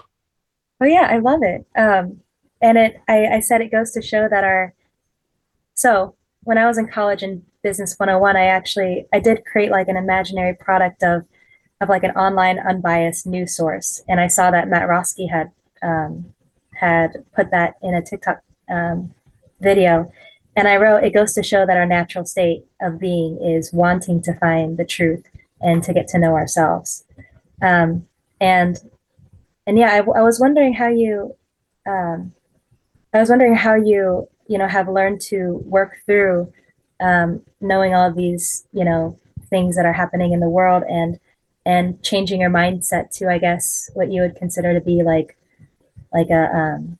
Oh 0.81 0.85
yeah, 0.85 1.07
I 1.09 1.17
love 1.17 1.41
it. 1.43 1.65
Um, 1.77 2.21
and 2.61 2.77
it 2.77 3.01
I, 3.07 3.27
I 3.27 3.39
said 3.39 3.61
it 3.61 3.71
goes 3.71 3.91
to 3.91 4.01
show 4.01 4.27
that 4.29 4.43
our 4.43 4.73
so 5.73 6.15
when 6.41 6.57
I 6.57 6.65
was 6.65 6.77
in 6.77 6.87
college 6.87 7.23
in 7.23 7.43
business 7.61 7.95
101, 7.97 8.37
I 8.37 8.45
actually 8.45 9.05
I 9.13 9.19
did 9.19 9.45
create 9.45 9.71
like 9.71 9.87
an 9.87 9.97
imaginary 9.97 10.55
product 10.55 11.03
of 11.03 11.23
of 11.81 11.89
like 11.89 12.03
an 12.03 12.11
online 12.11 12.59
unbiased 12.59 13.27
news 13.27 13.55
source. 13.55 14.01
And 14.07 14.19
I 14.19 14.27
saw 14.27 14.49
that 14.51 14.67
Matt 14.67 14.87
Roski 14.87 15.29
had 15.29 15.51
um, 15.83 16.33
had 16.73 17.23
put 17.35 17.51
that 17.51 17.75
in 17.81 17.93
a 17.93 18.01
TikTok 18.01 18.39
um, 18.69 19.13
video. 19.59 20.11
And 20.57 20.67
I 20.67 20.75
wrote, 20.75 21.03
it 21.03 21.13
goes 21.13 21.33
to 21.35 21.43
show 21.43 21.65
that 21.65 21.77
our 21.77 21.85
natural 21.85 22.25
state 22.25 22.65
of 22.81 22.99
being 22.99 23.37
is 23.41 23.71
wanting 23.71 24.21
to 24.23 24.33
find 24.33 24.77
the 24.77 24.85
truth 24.85 25.23
and 25.61 25.83
to 25.83 25.93
get 25.93 26.07
to 26.09 26.19
know 26.19 26.33
ourselves. 26.33 27.05
Um, 27.61 28.07
and 28.41 28.77
and 29.65 29.77
yeah, 29.77 29.91
I, 29.91 29.97
I, 29.97 30.21
was 30.23 30.39
wondering 30.39 30.73
how 30.73 30.87
you, 30.87 31.35
um, 31.85 32.33
I 33.13 33.19
was 33.19 33.29
wondering 33.29 33.55
how 33.55 33.75
you, 33.75 34.29
you 34.47 34.57
know, 34.57 34.67
have 34.67 34.87
learned 34.87 35.19
to 35.21 35.61
work 35.65 35.97
through 36.05 36.53
um, 37.01 37.41
knowing 37.59 37.93
all 37.93 38.13
these, 38.13 38.65
you 38.71 38.85
know, 38.85 39.19
things 39.49 39.75
that 39.75 39.85
are 39.85 39.93
happening 39.93 40.31
in 40.31 40.39
the 40.39 40.49
world 40.49 40.83
and 40.89 41.19
and 41.65 42.01
changing 42.01 42.41
your 42.41 42.49
mindset 42.49 43.09
to 43.11 43.29
i 43.29 43.37
guess 43.37 43.89
what 43.93 44.11
you 44.11 44.21
would 44.21 44.35
consider 44.35 44.73
to 44.73 44.81
be 44.81 45.03
like 45.03 45.37
like 46.13 46.29
a 46.29 46.55
um, 46.55 46.97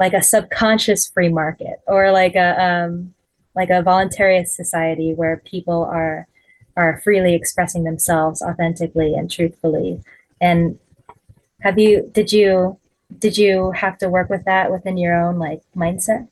like 0.00 0.14
a 0.14 0.22
subconscious 0.22 1.06
free 1.06 1.28
market 1.28 1.80
or 1.86 2.10
like 2.10 2.34
a 2.34 2.60
um, 2.60 3.14
like 3.54 3.68
a 3.68 3.82
voluntarist 3.82 4.48
society 4.48 5.12
where 5.14 5.42
people 5.44 5.84
are 5.84 6.26
are 6.76 7.00
freely 7.04 7.34
expressing 7.34 7.84
themselves 7.84 8.40
authentically 8.40 9.14
and 9.14 9.30
truthfully 9.30 10.02
and 10.40 10.78
have 11.60 11.78
you 11.78 12.10
did 12.14 12.32
you 12.32 12.78
did 13.18 13.36
you 13.36 13.70
have 13.72 13.98
to 13.98 14.08
work 14.08 14.30
with 14.30 14.44
that 14.46 14.72
within 14.72 14.96
your 14.96 15.14
own 15.14 15.38
like 15.38 15.60
mindset 15.76 16.26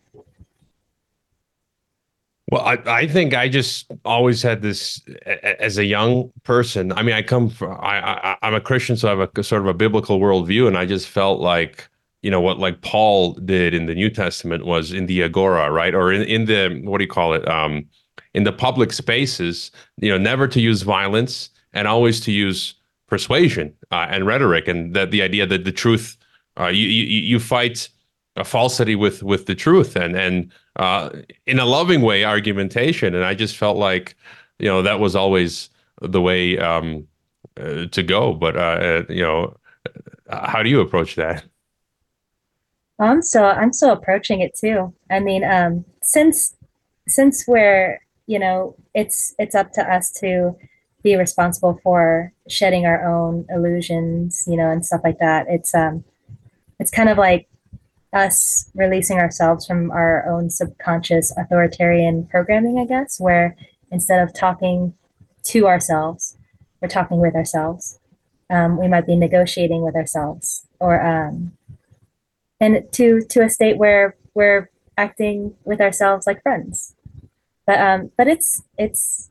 well, 2.51 2.63
I, 2.63 2.79
I 2.87 3.07
think 3.07 3.35
I 3.35 3.47
just 3.51 3.93
always 4.07 4.41
had 4.41 4.63
this 4.63 5.03
as 5.27 5.77
a 5.77 5.85
young 5.85 6.33
person. 6.45 6.93
I 6.93 7.03
mean, 7.03 7.15
I 7.15 7.21
come 7.21 7.51
from 7.51 7.73
I, 7.79 8.01
I 8.01 8.37
I'm 8.41 8.55
a 8.55 8.61
Christian, 8.61 8.97
so 8.97 9.09
I 9.09 9.19
have 9.19 9.31
a 9.37 9.43
sort 9.43 9.61
of 9.61 9.69
a 9.69 9.75
biblical 9.75 10.19
worldview, 10.19 10.67
and 10.67 10.79
I 10.79 10.87
just 10.87 11.09
felt 11.09 11.41
like 11.41 11.91
you 12.23 12.31
know 12.31 12.41
what 12.41 12.59
like 12.59 12.81
Paul 12.83 13.35
did 13.35 13.75
in 13.75 13.87
the 13.87 13.95
New 13.95 14.11
Testament 14.11 14.67
was 14.67 14.93
in 14.93 15.07
the 15.07 15.23
agora, 15.23 15.71
right, 15.71 15.95
or 15.95 16.13
in 16.13 16.23
in 16.23 16.45
the 16.47 16.81
what 16.85 16.99
do 16.99 17.05
you 17.05 17.11
call 17.11 17.35
it, 17.35 17.47
um, 17.49 17.87
in 18.35 18.45
the 18.45 18.53
public 18.53 18.93
spaces, 18.93 19.71
you 19.97 20.11
know, 20.11 20.19
never 20.19 20.49
to 20.49 20.61
use 20.61 20.83
violence 20.83 21.51
and 21.73 21.87
always 21.87 22.21
to 22.21 22.33
use 22.33 22.75
persuasion 23.07 23.75
uh, 23.91 24.07
and 24.11 24.27
rhetoric, 24.27 24.69
and 24.69 24.95
that 24.95 25.11
the 25.11 25.23
idea 25.23 25.47
that 25.47 25.65
the 25.65 25.73
truth, 25.73 26.17
uh, 26.59 26.67
you 26.67 26.89
you 26.89 27.05
you 27.05 27.39
fight 27.39 27.89
a 28.37 28.45
falsity 28.45 28.95
with 28.95 29.23
with 29.23 29.47
the 29.47 29.55
truth. 29.55 29.97
And 29.97 30.17
and 30.17 30.53
uh, 30.79 31.11
in 31.47 31.59
a 31.59 31.65
loving 31.65 32.03
way 32.03 32.25
argumentation. 32.25 33.15
And 33.15 33.25
i 33.25 33.35
just 33.35 33.57
felt 33.57 33.77
like 33.77 34.15
you 34.59 34.69
know 34.69 34.83
that 34.83 35.01
was 35.01 35.15
always 35.17 35.71
the 36.01 36.21
way 36.21 36.59
um, 36.59 37.07
uh, 37.61 37.87
to 37.87 38.03
go. 38.03 38.33
But 38.35 38.57
uh, 38.57 38.61
uh 38.61 39.03
you 39.09 39.23
know 39.23 39.57
how 40.31 40.63
do 40.63 40.71
you 40.71 40.81
approach 40.81 41.17
that 41.17 41.45
i'm 42.99 43.23
so 43.23 43.45
i'm 43.45 43.73
so 43.73 43.93
approaching 43.93 44.41
it 44.41 44.55
too 44.55 44.93
i 45.11 45.19
mean 45.19 45.45
um 45.45 45.85
since 46.03 46.57
since 47.07 47.47
we're 47.47 48.01
you 48.27 48.39
know 48.39 48.75
it's 48.95 49.35
it's 49.39 49.55
up 49.55 49.73
to 49.73 49.83
us 49.83 50.11
to 50.13 50.57
be 51.03 51.17
responsible 51.17 51.79
for 51.83 52.33
shedding 52.49 52.87
our 52.87 53.07
own 53.07 53.47
illusions 53.51 54.45
you 54.47 54.57
know 54.57 54.71
and 54.71 54.85
stuff 54.85 55.01
like 55.05 55.19
that 55.19 55.47
it's 55.49 55.75
um 55.75 56.05
it's 56.79 56.91
kind 56.91 57.09
of 57.09 57.19
like 57.19 57.49
us 58.13 58.71
releasing 58.75 59.19
ourselves 59.19 59.67
from 59.67 59.91
our 59.91 60.29
own 60.29 60.51
subconscious 60.51 61.33
authoritarian 61.37 62.27
programming, 62.27 62.79
I 62.79 62.87
guess, 62.87 63.21
where 63.21 63.57
instead 63.91 64.23
of 64.23 64.35
talking 64.35 64.95
to 65.45 65.67
ourselves, 65.67 66.37
we're 66.81 66.89
talking 66.89 67.21
with 67.21 67.35
ourselves. 67.35 67.99
Um, 68.51 68.79
we 68.79 68.89
might 68.89 69.07
be 69.07 69.17
negotiating 69.17 69.83
with 69.83 69.95
ourselves, 69.95 70.67
or 70.81 71.05
um, 71.05 71.53
and 72.61 72.87
to 72.93 73.23
to 73.23 73.43
a 73.43 73.51
state 73.51 73.79
where 73.79 74.17
we're 74.35 74.71
acting 74.97 75.55
with 75.65 75.81
ourselves 75.81 76.27
like 76.27 76.43
friends. 76.43 76.95
But 77.67 77.81
um, 77.81 78.11
but 78.17 78.29
it's 78.29 78.63
it's 78.77 79.31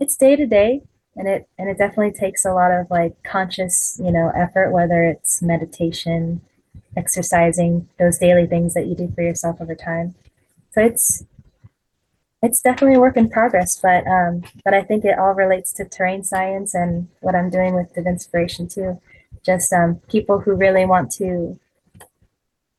it's 0.00 0.16
day 0.16 0.36
to 0.36 0.46
day, 0.46 0.82
and 1.16 1.28
it 1.28 1.48
and 1.58 1.68
it 1.68 1.78
definitely 1.78 2.12
takes 2.12 2.44
a 2.44 2.52
lot 2.52 2.70
of 2.70 2.90
like 2.90 3.22
conscious, 3.22 4.00
you 4.02 4.12
know, 4.12 4.30
effort, 4.36 4.72
whether 4.72 5.04
it's 5.04 5.42
meditation 5.42 6.40
exercising, 6.96 7.88
those 7.98 8.18
daily 8.18 8.46
things 8.46 8.74
that 8.74 8.86
you 8.86 8.94
do 8.94 9.10
for 9.14 9.22
yourself 9.22 9.60
over 9.60 9.74
time. 9.74 10.14
So 10.72 10.84
it's 10.84 11.24
it's 12.42 12.60
definitely 12.60 12.96
a 12.96 13.00
work 13.00 13.16
in 13.16 13.28
progress, 13.28 13.78
but 13.80 14.06
um, 14.06 14.42
but 14.64 14.74
I 14.74 14.82
think 14.82 15.04
it 15.04 15.18
all 15.18 15.34
relates 15.34 15.72
to 15.74 15.84
terrain 15.84 16.22
science 16.24 16.74
and 16.74 17.08
what 17.20 17.34
I'm 17.34 17.50
doing 17.50 17.74
with 17.74 17.94
Divinspiration 17.94 18.72
too. 18.72 19.00
Just 19.44 19.72
um, 19.72 19.96
people 20.08 20.40
who 20.40 20.54
really 20.54 20.84
want 20.84 21.10
to 21.12 21.58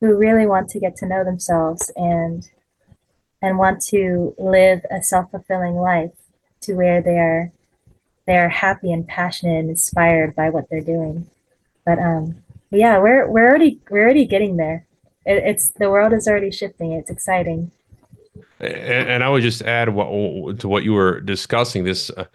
who 0.00 0.16
really 0.16 0.46
want 0.46 0.68
to 0.70 0.80
get 0.80 0.96
to 0.96 1.06
know 1.06 1.24
themselves 1.24 1.92
and 1.96 2.48
and 3.42 3.58
want 3.58 3.80
to 3.82 4.34
live 4.38 4.84
a 4.90 5.02
self-fulfilling 5.02 5.76
life 5.76 6.12
to 6.60 6.74
where 6.74 7.00
they 7.00 7.18
are 7.18 7.52
they 8.26 8.36
are 8.36 8.48
happy 8.48 8.92
and 8.92 9.06
passionate 9.08 9.58
and 9.58 9.70
inspired 9.70 10.36
by 10.36 10.50
what 10.50 10.68
they're 10.70 10.80
doing. 10.80 11.28
But 11.84 11.98
um, 11.98 12.36
yeah, 12.70 12.98
we're 12.98 13.28
we're 13.28 13.48
already 13.48 13.80
we're 13.90 14.04
already 14.04 14.26
getting 14.26 14.56
there. 14.56 14.86
It, 15.26 15.42
it's 15.44 15.70
the 15.72 15.90
world 15.90 16.12
is 16.12 16.28
already 16.28 16.50
shifting. 16.50 16.92
It's 16.92 17.10
exciting. 17.10 17.72
And, 18.60 19.08
and 19.08 19.24
I 19.24 19.28
would 19.28 19.42
just 19.42 19.62
add 19.62 19.88
what, 19.88 20.60
to 20.60 20.68
what 20.68 20.84
you 20.84 20.92
were 20.92 21.20
discussing. 21.20 21.84
This, 21.84 22.10
uh, 22.10 22.26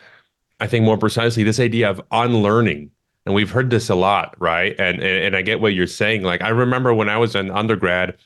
I 0.60 0.68
think, 0.68 0.84
more 0.84 0.98
precisely, 0.98 1.44
this 1.44 1.60
idea 1.60 1.90
of 1.90 2.02
unlearning, 2.12 2.92
and 3.26 3.34
we've 3.34 3.52
heard 3.52 3.70
this 3.70 3.90
a 3.90 3.96
lot, 3.96 4.36
right? 4.40 4.76
And, 4.80 5.02
and 5.02 5.26
and 5.26 5.36
I 5.36 5.42
get 5.42 5.62
what 5.62 5.74
you're 5.74 5.88
saying. 5.88 6.24
Like 6.24 6.42
I 6.42 6.50
remember 6.50 6.94
when 6.94 7.10
I 7.10 7.18
was 7.18 7.36
an 7.36 7.52
undergrad, 7.52 8.18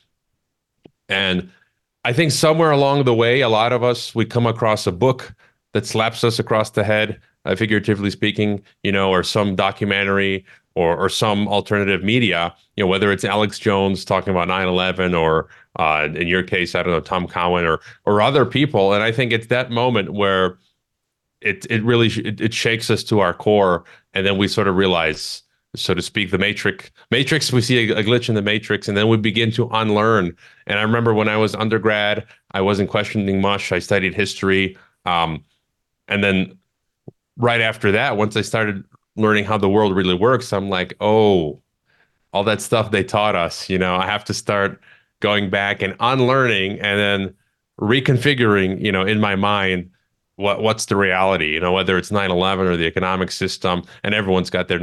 and 1.08 1.50
I 2.04 2.12
think 2.12 2.32
somewhere 2.32 2.70
along 2.70 3.04
the 3.04 3.14
way, 3.14 3.40
a 3.40 3.48
lot 3.48 3.72
of 3.72 3.82
us 3.82 4.14
we 4.14 4.24
come 4.24 4.46
across 4.46 4.86
a 4.86 4.92
book 4.92 5.34
that 5.72 5.86
slaps 5.86 6.24
us 6.24 6.38
across 6.38 6.70
the 6.70 6.84
head 6.84 7.20
uh, 7.44 7.54
figuratively 7.54 8.10
speaking, 8.10 8.62
you 8.82 8.92
know, 8.92 9.10
or 9.10 9.22
some 9.22 9.56
documentary 9.56 10.44
or 10.74 10.96
or 10.96 11.08
some 11.08 11.48
alternative 11.48 12.02
media, 12.02 12.54
you 12.76 12.84
know, 12.84 12.88
whether 12.88 13.10
it's 13.10 13.24
Alex 13.24 13.58
Jones 13.58 14.04
talking 14.04 14.30
about 14.30 14.48
9/11 14.48 15.18
or 15.18 15.48
uh, 15.76 16.08
in 16.14 16.26
your 16.26 16.42
case, 16.42 16.74
I 16.74 16.82
don't 16.82 16.92
know, 16.92 17.00
Tom 17.00 17.26
Cowan 17.26 17.64
or 17.64 17.80
or 18.04 18.20
other 18.20 18.44
people, 18.44 18.92
and 18.92 19.02
I 19.02 19.12
think 19.12 19.32
it's 19.32 19.48
that 19.48 19.70
moment 19.70 20.12
where 20.12 20.58
it 21.40 21.66
it 21.70 21.82
really 21.82 22.08
it, 22.08 22.40
it 22.40 22.54
shakes 22.54 22.90
us 22.90 23.02
to 23.04 23.20
our 23.20 23.34
core, 23.34 23.84
and 24.14 24.26
then 24.26 24.38
we 24.38 24.48
sort 24.48 24.68
of 24.68 24.76
realize 24.76 25.42
so 25.76 25.94
to 25.94 26.02
speak, 26.02 26.30
the 26.30 26.38
matrix. 26.38 26.90
Matrix, 27.10 27.52
we 27.52 27.60
see 27.60 27.90
a, 27.90 27.98
a, 27.98 28.02
glitch 28.02 28.28
in 28.28 28.34
the 28.34 28.42
matrix, 28.42 28.88
and 28.88 28.96
then 28.96 29.08
we 29.08 29.16
begin 29.16 29.52
to 29.52 29.68
unlearn. 29.72 30.36
And 30.66 30.78
I 30.78 30.82
remember 30.82 31.14
when 31.14 31.28
I 31.28 31.36
was 31.36 31.54
undergrad, 31.54 32.26
I 32.52 32.60
wasn't 32.60 32.90
questioning 32.90 33.40
much. 33.40 33.70
I 33.70 33.78
studied 33.78 34.14
history, 34.14 34.76
um, 35.06 35.44
and 36.08 36.24
then 36.24 36.58
right 37.36 37.60
after 37.60 37.92
that, 37.92 38.16
once 38.16 38.36
I 38.36 38.40
started 38.40 38.84
learning 39.16 39.44
how 39.44 39.58
the 39.58 39.68
world 39.68 39.94
really 39.94 40.14
works, 40.14 40.52
I'm 40.52 40.68
like, 40.68 40.94
oh, 41.00 41.62
all 42.32 42.44
that 42.44 42.60
stuff 42.60 42.90
they 42.90 43.04
taught 43.04 43.36
us. 43.36 43.68
You 43.70 43.78
know, 43.78 43.94
I 43.94 44.06
have 44.06 44.24
to 44.24 44.34
start 44.34 44.80
going 45.20 45.50
back 45.50 45.82
and 45.82 45.94
unlearning, 46.00 46.80
and 46.80 46.98
then 46.98 47.34
reconfiguring. 47.80 48.82
You 48.82 48.90
know, 48.90 49.02
in 49.02 49.20
my 49.20 49.36
mind 49.36 49.90
what 50.40 50.62
what's 50.62 50.86
the 50.86 50.96
reality 50.96 51.54
you 51.54 51.60
know 51.60 51.72
whether 51.72 51.96
it's 51.96 52.10
9-11 52.10 52.60
or 52.66 52.76
the 52.76 52.86
economic 52.86 53.30
system 53.30 53.82
and 54.02 54.14
everyone's 54.14 54.50
got 54.50 54.68
their 54.68 54.80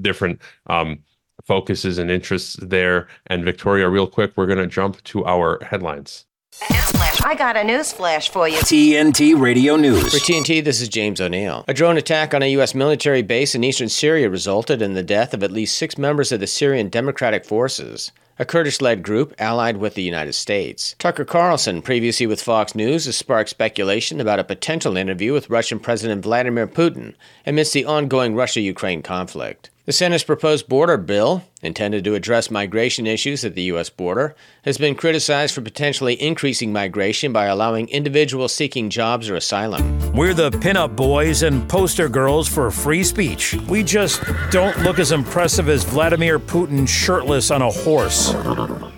different 0.00 0.40
um, 0.66 0.98
focuses 1.44 1.98
and 1.98 2.10
interests 2.10 2.56
there 2.62 3.08
and 3.26 3.44
victoria 3.44 3.88
real 3.88 4.06
quick 4.06 4.32
we're 4.36 4.46
going 4.46 4.58
to 4.58 4.66
jump 4.66 5.02
to 5.04 5.24
our 5.24 5.58
headlines 5.64 6.26
Newsflash. 6.52 7.24
I 7.24 7.34
got 7.36 7.56
a 7.56 7.64
news 7.64 7.92
flash 7.92 8.28
for 8.28 8.48
you. 8.48 8.58
TNT 8.58 9.38
Radio 9.40 9.76
News. 9.76 10.12
For 10.12 10.18
TNT, 10.18 10.62
this 10.62 10.80
is 10.80 10.88
James 10.88 11.20
O'Neill. 11.20 11.64
A 11.68 11.74
drone 11.74 11.96
attack 11.96 12.34
on 12.34 12.42
a 12.42 12.50
U.S. 12.52 12.74
military 12.74 13.22
base 13.22 13.54
in 13.54 13.62
eastern 13.64 13.88
Syria 13.88 14.28
resulted 14.28 14.82
in 14.82 14.94
the 14.94 15.02
death 15.02 15.32
of 15.32 15.42
at 15.42 15.52
least 15.52 15.76
six 15.76 15.96
members 15.96 16.32
of 16.32 16.40
the 16.40 16.46
Syrian 16.46 16.88
Democratic 16.88 17.44
Forces 17.44 18.10
a 18.40 18.44
Kurdish 18.46 18.80
led 18.80 19.02
group 19.02 19.34
allied 19.38 19.76
with 19.76 19.92
the 19.92 20.02
United 20.02 20.32
States. 20.32 20.96
Tucker 20.98 21.26
Carlson, 21.26 21.82
previously 21.82 22.26
with 22.26 22.42
Fox 22.42 22.74
News, 22.74 23.04
has 23.04 23.14
sparked 23.14 23.50
speculation 23.50 24.18
about 24.18 24.38
a 24.38 24.44
potential 24.44 24.96
interview 24.96 25.34
with 25.34 25.50
Russian 25.50 25.78
President 25.78 26.22
Vladimir 26.22 26.66
Putin 26.66 27.12
amidst 27.46 27.74
the 27.74 27.84
ongoing 27.84 28.34
Russia 28.34 28.62
Ukraine 28.62 29.02
conflict. 29.02 29.68
The 29.90 29.94
Senate's 29.94 30.22
proposed 30.22 30.68
border 30.68 30.96
bill, 30.96 31.42
intended 31.62 32.04
to 32.04 32.14
address 32.14 32.48
migration 32.48 33.08
issues 33.08 33.44
at 33.44 33.56
the 33.56 33.62
U.S. 33.62 33.90
border, 33.90 34.36
has 34.62 34.78
been 34.78 34.94
criticized 34.94 35.52
for 35.52 35.62
potentially 35.62 36.14
increasing 36.22 36.72
migration 36.72 37.32
by 37.32 37.46
allowing 37.46 37.88
individuals 37.88 38.54
seeking 38.54 38.88
jobs 38.88 39.28
or 39.28 39.34
asylum. 39.34 40.12
We're 40.12 40.32
the 40.32 40.52
pinup 40.52 40.94
boys 40.94 41.42
and 41.42 41.68
poster 41.68 42.08
girls 42.08 42.46
for 42.46 42.70
free 42.70 43.02
speech. 43.02 43.56
We 43.68 43.82
just 43.82 44.22
don't 44.52 44.78
look 44.84 45.00
as 45.00 45.10
impressive 45.10 45.68
as 45.68 45.82
Vladimir 45.82 46.38
Putin 46.38 46.86
shirtless 46.86 47.50
on 47.50 47.60
a 47.60 47.70
horse. 47.72 48.32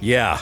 Yeah. 0.03 0.41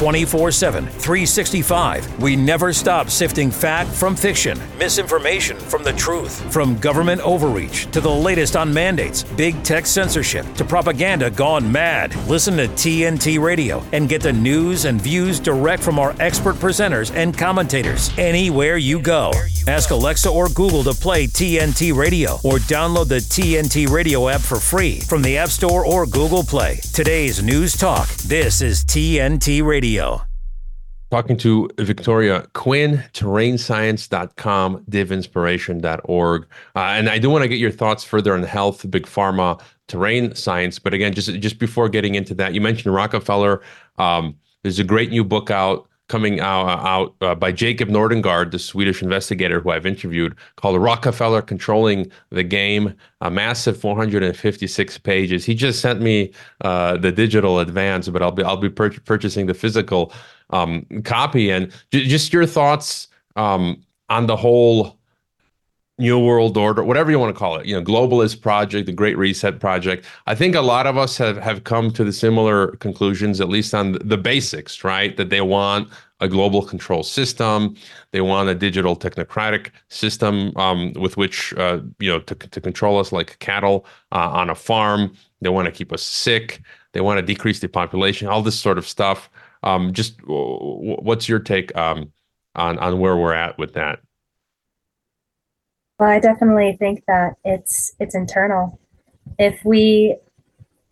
24 0.00 0.50
7, 0.50 0.86
365. 0.86 2.22
We 2.22 2.34
never 2.34 2.72
stop 2.72 3.10
sifting 3.10 3.50
fact 3.50 3.90
from 3.90 4.16
fiction, 4.16 4.58
misinformation 4.78 5.58
from 5.58 5.84
the 5.84 5.92
truth, 5.92 6.40
from 6.50 6.78
government 6.78 7.20
overreach 7.20 7.84
to 7.90 8.00
the 8.00 8.08
latest 8.08 8.56
on 8.56 8.72
mandates, 8.72 9.24
big 9.24 9.62
tech 9.62 9.84
censorship 9.84 10.50
to 10.54 10.64
propaganda 10.64 11.28
gone 11.30 11.70
mad. 11.70 12.16
Listen 12.26 12.56
to 12.56 12.66
TNT 12.68 13.38
Radio 13.38 13.84
and 13.92 14.08
get 14.08 14.22
the 14.22 14.32
news 14.32 14.86
and 14.86 14.98
views 14.98 15.38
direct 15.38 15.82
from 15.82 15.98
our 15.98 16.14
expert 16.18 16.56
presenters 16.56 17.14
and 17.14 17.36
commentators 17.36 18.10
anywhere 18.16 18.78
you 18.78 19.02
go. 19.02 19.30
Ask 19.68 19.90
Alexa 19.90 20.30
or 20.30 20.48
Google 20.48 20.82
to 20.84 20.94
play 20.94 21.26
TNT 21.26 21.94
Radio 21.94 22.36
or 22.42 22.56
download 22.72 23.08
the 23.08 23.18
TNT 23.18 23.86
Radio 23.86 24.30
app 24.30 24.40
for 24.40 24.58
free 24.58 25.00
from 25.00 25.20
the 25.20 25.36
App 25.36 25.50
Store 25.50 25.84
or 25.84 26.06
Google 26.06 26.42
Play. 26.42 26.76
Today's 26.94 27.42
News 27.42 27.76
Talk. 27.76 28.08
This 28.24 28.62
is 28.62 28.82
TNT 28.82 29.62
Radio. 29.62 29.89
Radio. 29.90 30.22
Talking 31.10 31.36
to 31.38 31.68
Victoria 31.80 32.46
Quinn, 32.52 33.02
terrainscience.com, 33.12 34.84
divinspiration.org. 34.88 36.46
Uh, 36.76 36.78
and 36.78 37.08
I 37.08 37.18
do 37.18 37.28
want 37.28 37.42
to 37.42 37.48
get 37.48 37.58
your 37.58 37.72
thoughts 37.72 38.04
further 38.04 38.32
on 38.32 38.44
health, 38.44 38.88
big 38.88 39.06
pharma, 39.06 39.60
terrain 39.88 40.32
science. 40.36 40.78
But 40.78 40.94
again, 40.94 41.12
just 41.12 41.34
just 41.40 41.58
before 41.58 41.88
getting 41.88 42.14
into 42.14 42.34
that, 42.34 42.54
you 42.54 42.60
mentioned 42.60 42.94
Rockefeller. 42.94 43.62
Um, 43.98 44.36
there's 44.62 44.78
a 44.78 44.84
great 44.84 45.10
new 45.10 45.24
book 45.24 45.50
out 45.50 45.88
coming 46.10 46.40
out, 46.40 46.66
out 46.80 47.14
uh, 47.20 47.34
by 47.36 47.52
Jacob 47.52 47.88
Nordangård, 47.88 48.50
the 48.50 48.58
Swedish 48.58 49.00
investigator 49.00 49.60
who 49.60 49.70
I've 49.70 49.86
interviewed, 49.86 50.34
called 50.56 50.80
Rockefeller 50.80 51.40
Controlling 51.40 52.10
the 52.30 52.42
Game, 52.42 52.94
a 53.20 53.30
massive 53.30 53.80
456 53.80 54.98
pages. 54.98 55.44
He 55.44 55.54
just 55.54 55.80
sent 55.80 56.02
me 56.02 56.32
uh, 56.62 56.96
the 56.96 57.12
digital 57.12 57.60
advance, 57.60 58.08
but 58.08 58.22
I'll 58.22 58.32
be 58.32 58.42
I'll 58.42 58.56
be 58.56 58.68
pur- 58.68 58.90
purchasing 58.90 59.46
the 59.46 59.54
physical 59.54 60.12
um, 60.50 60.84
copy. 61.04 61.50
And 61.50 61.72
j- 61.92 62.06
just 62.06 62.32
your 62.32 62.44
thoughts 62.44 63.06
um, 63.36 63.80
on 64.08 64.26
the 64.26 64.36
whole 64.36 64.98
new 66.00 66.18
world 66.18 66.56
order 66.56 66.82
whatever 66.82 67.10
you 67.10 67.18
want 67.18 67.34
to 67.34 67.38
call 67.38 67.56
it 67.56 67.66
you 67.66 67.74
know 67.74 67.82
globalist 67.82 68.40
project 68.40 68.86
the 68.86 68.92
great 68.92 69.16
reset 69.16 69.60
project. 69.60 70.06
I 70.26 70.34
think 70.34 70.54
a 70.54 70.60
lot 70.60 70.86
of 70.86 70.96
us 70.96 71.16
have 71.18 71.36
have 71.38 71.64
come 71.64 71.92
to 71.92 72.04
the 72.04 72.12
similar 72.12 72.76
conclusions 72.76 73.40
at 73.40 73.48
least 73.48 73.74
on 73.74 73.98
the 74.04 74.16
basics 74.16 74.82
right? 74.84 75.16
That 75.16 75.30
they 75.30 75.40
want 75.40 75.88
a 76.20 76.28
global 76.28 76.62
control 76.62 77.02
system. 77.02 77.74
They 78.12 78.20
want 78.20 78.48
a 78.48 78.54
digital 78.54 78.96
technocratic 78.96 79.70
system 79.88 80.52
um, 80.56 80.92
with 80.94 81.16
which 81.16 81.54
uh, 81.54 81.80
you 81.98 82.10
know 82.10 82.20
to, 82.20 82.34
to 82.34 82.60
control 82.60 82.98
us 82.98 83.12
like 83.12 83.38
cattle 83.38 83.86
uh, 84.12 84.30
on 84.30 84.50
a 84.50 84.54
farm. 84.54 85.12
They 85.40 85.48
want 85.48 85.66
to 85.66 85.72
keep 85.72 85.92
us 85.92 86.02
sick. 86.02 86.60
They 86.92 87.00
want 87.00 87.18
to 87.18 87.22
decrease 87.22 87.60
the 87.60 87.68
population 87.68 88.28
all 88.28 88.42
this 88.42 88.58
sort 88.58 88.78
of 88.78 88.86
stuff. 88.86 89.30
Um, 89.62 89.92
just 89.92 90.18
what's 90.26 91.28
your 91.28 91.38
take 91.38 91.74
um, 91.76 92.12
on 92.54 92.78
on 92.78 92.98
where 92.98 93.16
we're 93.16 93.34
at 93.34 93.58
with 93.58 93.74
that 93.74 94.00
well, 96.00 96.08
I 96.08 96.18
definitely 96.18 96.76
think 96.78 97.04
that 97.06 97.34
it's 97.44 97.94
it's 98.00 98.14
internal. 98.14 98.80
If 99.38 99.62
we 99.66 100.16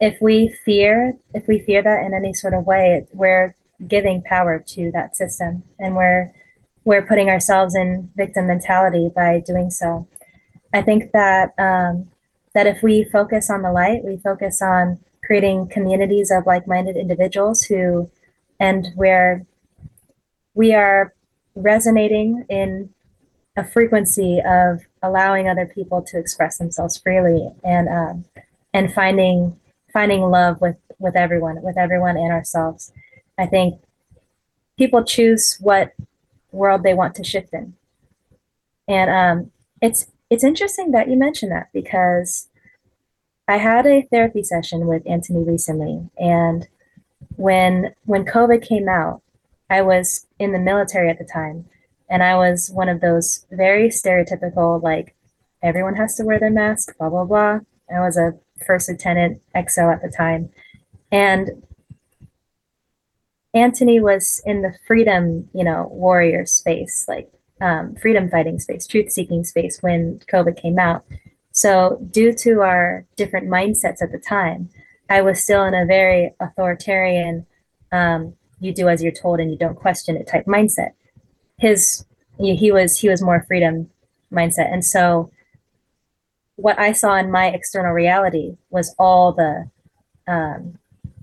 if 0.00 0.20
we 0.20 0.54
fear 0.66 1.14
if 1.32 1.48
we 1.48 1.60
fear 1.60 1.82
that 1.82 2.04
in 2.04 2.12
any 2.12 2.34
sort 2.34 2.52
of 2.52 2.66
way, 2.66 3.06
we're 3.14 3.56
giving 3.86 4.22
power 4.22 4.62
to 4.66 4.90
that 4.92 5.16
system, 5.16 5.62
and 5.78 5.96
we're 5.96 6.30
we're 6.84 7.06
putting 7.06 7.30
ourselves 7.30 7.74
in 7.74 8.10
victim 8.16 8.48
mentality 8.48 9.08
by 9.16 9.40
doing 9.46 9.70
so. 9.70 10.06
I 10.74 10.82
think 10.82 11.12
that 11.12 11.54
um, 11.58 12.10
that 12.52 12.66
if 12.66 12.82
we 12.82 13.04
focus 13.04 13.48
on 13.48 13.62
the 13.62 13.72
light, 13.72 14.04
we 14.04 14.18
focus 14.18 14.60
on 14.60 14.98
creating 15.24 15.68
communities 15.68 16.30
of 16.30 16.44
like-minded 16.44 16.98
individuals 16.98 17.62
who, 17.62 18.10
and 18.60 18.88
where 18.94 19.46
we 20.52 20.74
are 20.74 21.14
resonating 21.54 22.44
in 22.50 22.90
a 23.56 23.64
frequency 23.64 24.40
of 24.46 24.82
allowing 25.02 25.48
other 25.48 25.66
people 25.66 26.02
to 26.02 26.18
express 26.18 26.58
themselves 26.58 26.96
freely 26.98 27.50
and 27.64 27.88
um, 27.88 28.24
and 28.72 28.92
finding 28.92 29.58
finding 29.92 30.22
love 30.22 30.60
with 30.60 30.76
with 30.98 31.16
everyone 31.16 31.62
with 31.62 31.76
everyone 31.76 32.16
and 32.16 32.32
ourselves. 32.32 32.92
I 33.36 33.46
think 33.46 33.80
people 34.76 35.04
choose 35.04 35.56
what 35.60 35.92
world 36.50 36.82
they 36.82 36.94
want 36.94 37.14
to 37.16 37.24
shift 37.24 37.52
in. 37.52 37.74
And 38.88 39.10
um, 39.10 39.50
it's 39.80 40.06
it's 40.30 40.44
interesting 40.44 40.90
that 40.90 41.08
you 41.08 41.16
mentioned 41.16 41.52
that 41.52 41.68
because 41.72 42.48
i 43.46 43.56
had 43.56 43.86
a 43.86 44.02
therapy 44.10 44.42
session 44.42 44.86
with 44.86 45.02
anthony 45.06 45.42
recently 45.42 46.08
and 46.18 46.68
when 47.36 47.94
when 48.04 48.24
covid 48.24 48.66
came 48.66 48.88
out 48.88 49.22
i 49.70 49.80
was 49.80 50.26
in 50.38 50.52
the 50.52 50.58
military 50.58 51.08
at 51.08 51.18
the 51.18 51.24
time 51.24 51.64
and 52.08 52.22
I 52.22 52.36
was 52.36 52.70
one 52.70 52.88
of 52.88 53.00
those 53.00 53.46
very 53.50 53.88
stereotypical, 53.88 54.82
like, 54.82 55.14
everyone 55.62 55.96
has 55.96 56.14
to 56.16 56.24
wear 56.24 56.38
their 56.38 56.50
mask, 56.50 56.96
blah, 56.98 57.10
blah, 57.10 57.24
blah. 57.24 57.60
I 57.94 58.00
was 58.00 58.16
a 58.16 58.32
first 58.66 58.88
lieutenant 58.88 59.42
XO 59.54 59.92
at 59.92 60.02
the 60.02 60.12
time. 60.14 60.50
And 61.12 61.62
Anthony 63.54 64.00
was 64.00 64.42
in 64.44 64.62
the 64.62 64.74
freedom, 64.86 65.48
you 65.52 65.64
know, 65.64 65.88
warrior 65.90 66.46
space, 66.46 67.04
like 67.08 67.30
um, 67.60 67.94
freedom 67.96 68.30
fighting 68.30 68.58
space, 68.58 68.86
truth 68.86 69.10
seeking 69.10 69.44
space 69.44 69.78
when 69.80 70.20
COVID 70.32 70.60
came 70.60 70.78
out. 70.78 71.04
So, 71.52 71.98
due 72.10 72.32
to 72.34 72.60
our 72.60 73.04
different 73.16 73.48
mindsets 73.48 74.02
at 74.02 74.12
the 74.12 74.18
time, 74.18 74.70
I 75.10 75.22
was 75.22 75.42
still 75.42 75.64
in 75.64 75.74
a 75.74 75.86
very 75.86 76.34
authoritarian, 76.38 77.46
um, 77.90 78.34
you 78.60 78.72
do 78.72 78.88
as 78.88 79.02
you're 79.02 79.12
told 79.12 79.40
and 79.40 79.50
you 79.50 79.56
don't 79.56 79.74
question 79.74 80.16
it 80.16 80.28
type 80.28 80.44
mindset 80.44 80.92
his 81.58 82.04
he 82.38 82.70
was 82.72 82.98
he 82.98 83.08
was 83.08 83.22
more 83.22 83.44
freedom 83.46 83.90
mindset. 84.32 84.72
And 84.72 84.84
so 84.84 85.30
what 86.56 86.78
i 86.78 86.90
saw 86.90 87.14
in 87.14 87.30
my 87.30 87.46
external 87.46 87.92
reality 87.92 88.56
was 88.70 88.94
all 88.98 89.32
the 89.32 89.70
um, 90.26 90.76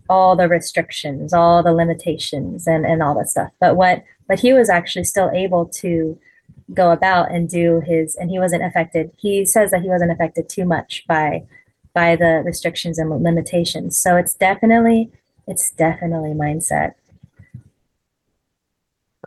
all 0.10 0.36
the 0.36 0.48
restrictions 0.48 1.34
all 1.34 1.62
the 1.62 1.74
limitations 1.74 2.67
and 2.67 2.86
and 2.86 3.02
all 3.02 3.15
that 3.15 3.30
stuff. 3.30 3.52
But 3.60 3.76
what 3.76 4.04
but 4.28 4.39
he 4.39 4.54
was 4.54 4.69
actually 4.69 5.04
still 5.06 5.30
able 5.32 5.65
to 5.82 6.19
go 6.74 6.91
about 6.91 7.32
and 7.32 7.48
do 7.48 7.82
his 7.86 8.15
and 8.15 8.30
he 8.30 8.39
wasn't 8.39 8.63
affected. 8.63 9.12
He 9.17 9.45
says 9.45 9.71
that 9.71 9.82
he 9.82 9.89
wasn't 9.89 10.12
affected 10.12 10.50
too 10.50 10.65
much 10.65 11.06
by 11.08 11.43
by 11.93 12.15
the 12.15 12.41
restrictions 12.45 12.98
and 12.98 13.10
limitations. 13.24 13.98
So 13.98 14.15
it's 14.17 14.34
definitely 14.34 15.12
it's 15.48 15.71
definitely 15.71 16.32
mindset 16.32 16.93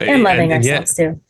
and 0.01 0.23
loving 0.23 0.53
and, 0.53 0.65
and 0.65 0.65
ourselves 0.65 0.99
yeah, 0.99 1.11
too 1.11 1.21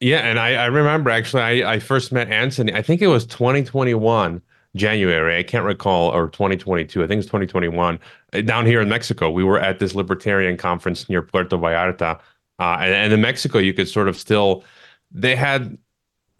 yeah 0.00 0.18
and 0.18 0.38
I, 0.38 0.54
I 0.54 0.66
remember 0.66 1.10
actually 1.10 1.42
I, 1.42 1.74
I 1.74 1.78
first 1.78 2.12
met 2.12 2.30
anthony 2.30 2.72
i 2.74 2.82
think 2.82 3.02
it 3.02 3.08
was 3.08 3.26
2021 3.26 4.42
january 4.76 5.38
i 5.38 5.42
can't 5.42 5.64
recall 5.64 6.10
or 6.10 6.28
2022 6.28 7.02
i 7.02 7.06
think 7.06 7.18
it's 7.18 7.26
2021 7.26 7.98
uh, 8.32 8.40
down 8.42 8.66
here 8.66 8.80
in 8.80 8.88
mexico 8.88 9.30
we 9.30 9.44
were 9.44 9.58
at 9.58 9.78
this 9.78 9.94
libertarian 9.94 10.56
conference 10.56 11.08
near 11.08 11.22
puerto 11.22 11.56
vallarta 11.56 12.20
uh, 12.58 12.76
and, 12.80 12.94
and 12.94 13.12
in 13.12 13.20
mexico 13.20 13.58
you 13.58 13.74
could 13.74 13.88
sort 13.88 14.08
of 14.08 14.16
still 14.16 14.64
they 15.12 15.34
had 15.34 15.76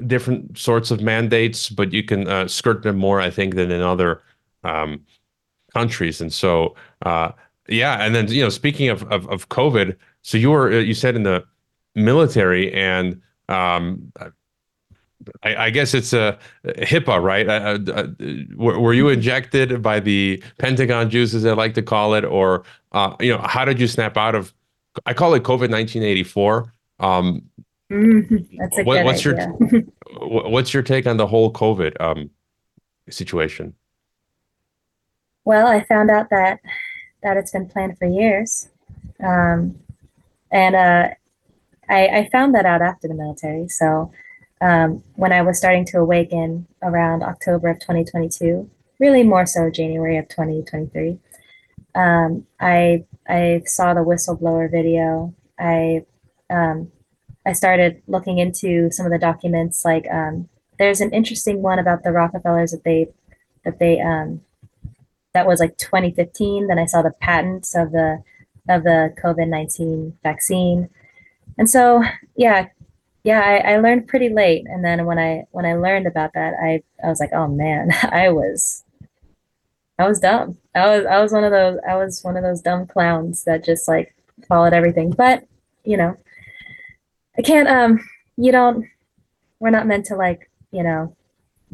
different 0.07 0.59
sorts 0.59 0.91
of 0.91 1.01
mandates, 1.01 1.69
but 1.69 1.93
you 1.93 2.03
can 2.03 2.27
uh, 2.29 2.49
skirt 2.49 2.83
them 2.83 2.97
more, 2.97 3.21
I 3.21 3.31
think, 3.31 3.55
than 3.55 3.71
in 3.71 3.81
other 3.81 4.23
um, 4.65 5.05
countries. 5.73 6.21
And 6.21 6.33
so, 6.33 6.75
uh, 7.03 7.33
yeah. 7.69 8.05
And 8.05 8.15
then, 8.15 8.29
you 8.29 8.43
know, 8.43 8.49
speaking 8.49 8.89
of, 8.89 9.03
of, 9.05 9.29
of 9.29 9.49
COVID, 9.49 9.97
so 10.23 10.39
you 10.39 10.51
were, 10.51 10.73
uh, 10.73 10.79
you 10.79 10.95
said 10.95 11.17
in 11.17 11.23
the 11.23 11.45
military 11.95 12.73
and, 12.73 13.21
um, 13.49 14.13
I, 15.43 15.57
I, 15.67 15.71
guess 15.71 15.93
it's 15.93 16.13
a, 16.13 16.39
HIPAA, 16.65 17.23
right? 17.23 17.47
Uh, 17.47 17.79
uh, 17.93 18.07
were, 18.57 18.81
were, 18.81 18.95
you 18.95 19.09
injected 19.11 19.83
by 19.83 20.01
the 20.01 20.43
Pentagon 20.59 21.11
Jews, 21.11 21.35
as 21.35 21.45
I 21.45 21.53
like 21.53 21.75
to 21.75 21.83
call 21.83 22.15
it, 22.15 22.25
or 22.25 22.65
uh, 22.93 23.15
you 23.21 23.31
know, 23.31 23.43
how 23.45 23.67
did 23.67 23.79
you 23.79 23.87
snap 23.87 24.17
out 24.17 24.35
of? 24.35 24.55
I 25.05 25.13
call 25.13 25.35
it 25.35 25.43
COVID 25.43 25.69
nineteen 25.69 26.03
eighty 26.03 26.25
four. 26.25 26.73
Um, 27.01 27.43
Mm-hmm. 27.91 28.57
That's 28.57 28.79
a 28.79 28.83
what, 28.85 29.05
what's 29.05 29.27
idea. 29.27 29.53
your 29.71 29.83
what's 30.21 30.73
your 30.73 30.83
take 30.83 31.07
on 31.07 31.17
the 31.17 31.27
whole 31.27 31.53
COVID 31.53 32.01
um, 32.01 32.31
situation? 33.09 33.75
Well, 35.45 35.67
I 35.67 35.83
found 35.85 36.11
out 36.11 36.31
that 36.31 36.61
that 37.23 37.37
it's 37.37 37.51
been 37.51 37.67
planned 37.67 37.99
for 37.99 38.07
years, 38.07 38.69
um, 39.25 39.79
and 40.53 40.77
uh, 40.77 41.09
I, 41.91 42.07
I, 42.07 42.29
found 42.31 42.55
that 42.55 42.65
out 42.65 42.83
after 42.83 43.09
the 43.09 43.15
military. 43.15 43.69
So 43.69 44.13
um, 44.61 45.03
when 45.17 45.33
I 45.33 45.43
was 45.43 45.59
starting 45.59 45.85
to 45.87 45.99
awaken 45.99 46.67
around 46.83 47.23
October 47.23 47.69
of 47.69 47.81
2022, 47.81 48.71
really 48.99 49.25
more 49.25 49.45
so 49.45 49.71
January 49.71 50.17
of 50.17 50.29
2023, 50.29 51.19
um, 51.95 52.47
I 52.61 53.05
I 53.29 53.63
saw 53.67 53.95
the 53.95 54.01
whistleblower 54.01 54.71
video. 54.71 55.35
I 55.59 56.05
um, 56.49 56.93
I 57.45 57.53
started 57.53 58.03
looking 58.07 58.39
into 58.39 58.91
some 58.91 59.07
of 59.07 59.13
the 59.13 59.19
documents. 59.19 59.85
Like 59.85 60.07
um, 60.11 60.49
there's 60.79 61.01
an 61.01 61.11
interesting 61.11 61.63
one 61.63 61.79
about 61.79 62.05
the 62.05 62.13
Rockefellers 62.13 62.71
that 62.71 62.85
they 62.85 63.09
that 63.65 63.79
they 63.79 64.01
um, 64.01 64.43
that 65.35 65.47
was 65.47 65.61
like 65.61 65.77
2015. 65.79 66.69
Then 66.69 66.79
I 66.79 66.87
saw 66.87 67.03
the 67.03 67.13
patents 67.21 67.75
of 67.75 67.93
the 67.93 68.23
of 68.69 68.85
the 68.85 69.15
COVID 69.23 69.49
19 69.49 70.19
vaccine, 70.23 70.91
and 71.61 71.69
so 71.69 72.03
yeah, 72.37 72.69
yeah, 73.23 73.43
I, 73.43 73.75
I 73.75 73.77
learned 73.77 74.09
pretty 74.09 74.31
late. 74.31 74.65
And 74.67 74.83
then 74.83 75.05
when 75.05 75.19
I 75.19 75.45
when 75.51 75.67
I 75.67 75.75
learned 75.75 76.07
about 76.07 76.33
that, 76.33 76.55
I 76.55 76.83
I 77.05 77.09
was 77.09 77.21
like, 77.21 77.35
oh 77.35 77.49
man, 77.49 77.93
I 78.03 78.31
was 78.31 78.83
I 79.99 80.09
was 80.09 80.21
dumb. 80.21 80.57
I 80.75 80.87
was 80.87 81.05
I 81.05 81.21
was 81.21 81.33
one 81.33 81.45
of 81.45 81.51
those 81.51 81.79
I 81.87 81.97
was 81.97 82.23
one 82.23 82.39
of 82.39 82.43
those 82.43 82.63
dumb 82.63 82.87
clowns 82.87 83.45
that 83.45 83.63
just 83.63 83.87
like 83.87 84.15
followed 84.49 84.73
everything. 84.73 85.11
But 85.11 85.45
you 85.85 85.99
know, 85.99 86.17
I 87.37 87.43
can't 87.43 87.69
um 87.69 88.01
you 88.39 88.53
don't 88.53 88.87
we're 89.59 89.69
not 89.69 89.87
meant 89.87 90.07
to 90.07 90.17
like, 90.17 90.51
you 90.73 90.83
know, 90.83 91.15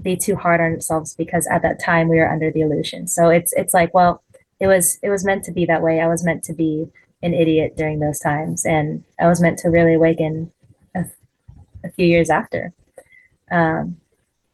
be 0.02 0.16
too 0.16 0.34
hard 0.34 0.60
on 0.60 0.72
ourselves 0.72 1.14
because 1.14 1.46
at 1.46 1.62
that 1.62 1.78
time 1.78 2.08
we 2.08 2.16
were 2.16 2.28
under 2.28 2.50
the 2.50 2.62
illusion. 2.62 3.06
So 3.06 3.28
it's 3.28 3.52
it's 3.52 3.72
like, 3.72 3.94
well, 3.94 4.24
it 4.58 4.66
was 4.66 4.98
it 5.00 5.10
was 5.10 5.24
meant 5.24 5.44
to 5.44 5.52
be 5.52 5.64
that 5.66 5.82
way. 5.82 6.00
I 6.00 6.08
was 6.08 6.24
meant 6.24 6.42
to 6.44 6.52
be 6.52 6.88
an 7.26 7.34
idiot 7.34 7.76
during 7.76 8.00
those 8.00 8.20
times 8.20 8.64
and 8.64 9.04
I 9.20 9.28
was 9.28 9.40
meant 9.40 9.58
to 9.58 9.68
really 9.68 9.94
awaken 9.94 10.52
a, 10.94 11.04
a 11.84 11.90
few 11.90 12.06
years 12.06 12.30
after. 12.30 12.72
Um, 13.50 13.98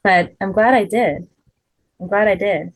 but 0.02 0.34
I'm 0.40 0.52
glad 0.52 0.74
I 0.74 0.84
did. 0.84 1.28
I'm 2.00 2.08
glad 2.08 2.26
I 2.26 2.34
did. 2.34 2.72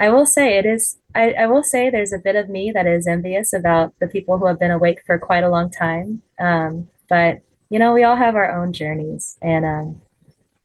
I 0.00 0.10
will 0.10 0.26
say 0.26 0.58
it 0.58 0.66
is 0.66 0.98
I, 1.14 1.32
I 1.32 1.46
will 1.46 1.62
say 1.62 1.90
there's 1.90 2.12
a 2.12 2.18
bit 2.18 2.36
of 2.36 2.48
me 2.48 2.70
that 2.72 2.86
is 2.86 3.06
envious 3.06 3.52
about 3.52 3.94
the 3.98 4.06
people 4.06 4.38
who 4.38 4.46
have 4.46 4.60
been 4.60 4.70
awake 4.70 5.02
for 5.06 5.18
quite 5.18 5.42
a 5.42 5.48
long 5.48 5.70
time. 5.70 6.22
Um, 6.38 6.88
but 7.08 7.40
you 7.70 7.78
know, 7.78 7.92
we 7.92 8.04
all 8.04 8.16
have 8.16 8.36
our 8.36 8.62
own 8.62 8.72
journeys, 8.72 9.36
and 9.42 9.64
um, 9.64 10.02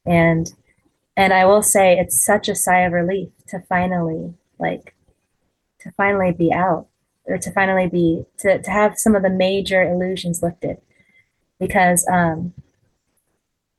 and 0.06 0.54
and 1.18 1.34
I 1.34 1.46
will 1.46 1.64
say 1.64 1.98
it's 1.98 2.26
such 2.26 2.48
a 2.48 2.56
sigh 2.56 2.82
of 2.82 2.94
relief 2.94 3.30
to 3.48 3.60
finally 3.68 4.34
like 4.60 4.96
to 5.82 5.92
finally 5.98 6.32
be 6.32 6.54
out 6.54 6.88
or 7.26 7.38
to 7.38 7.52
finally 7.52 7.88
be 7.88 8.26
to, 8.40 8.62
to 8.62 8.72
have 8.72 8.98
some 8.98 9.16
of 9.16 9.24
the 9.24 9.30
major 9.30 9.82
illusions 9.82 10.44
lifted. 10.44 10.78
Because 11.60 12.06
um, 12.12 12.54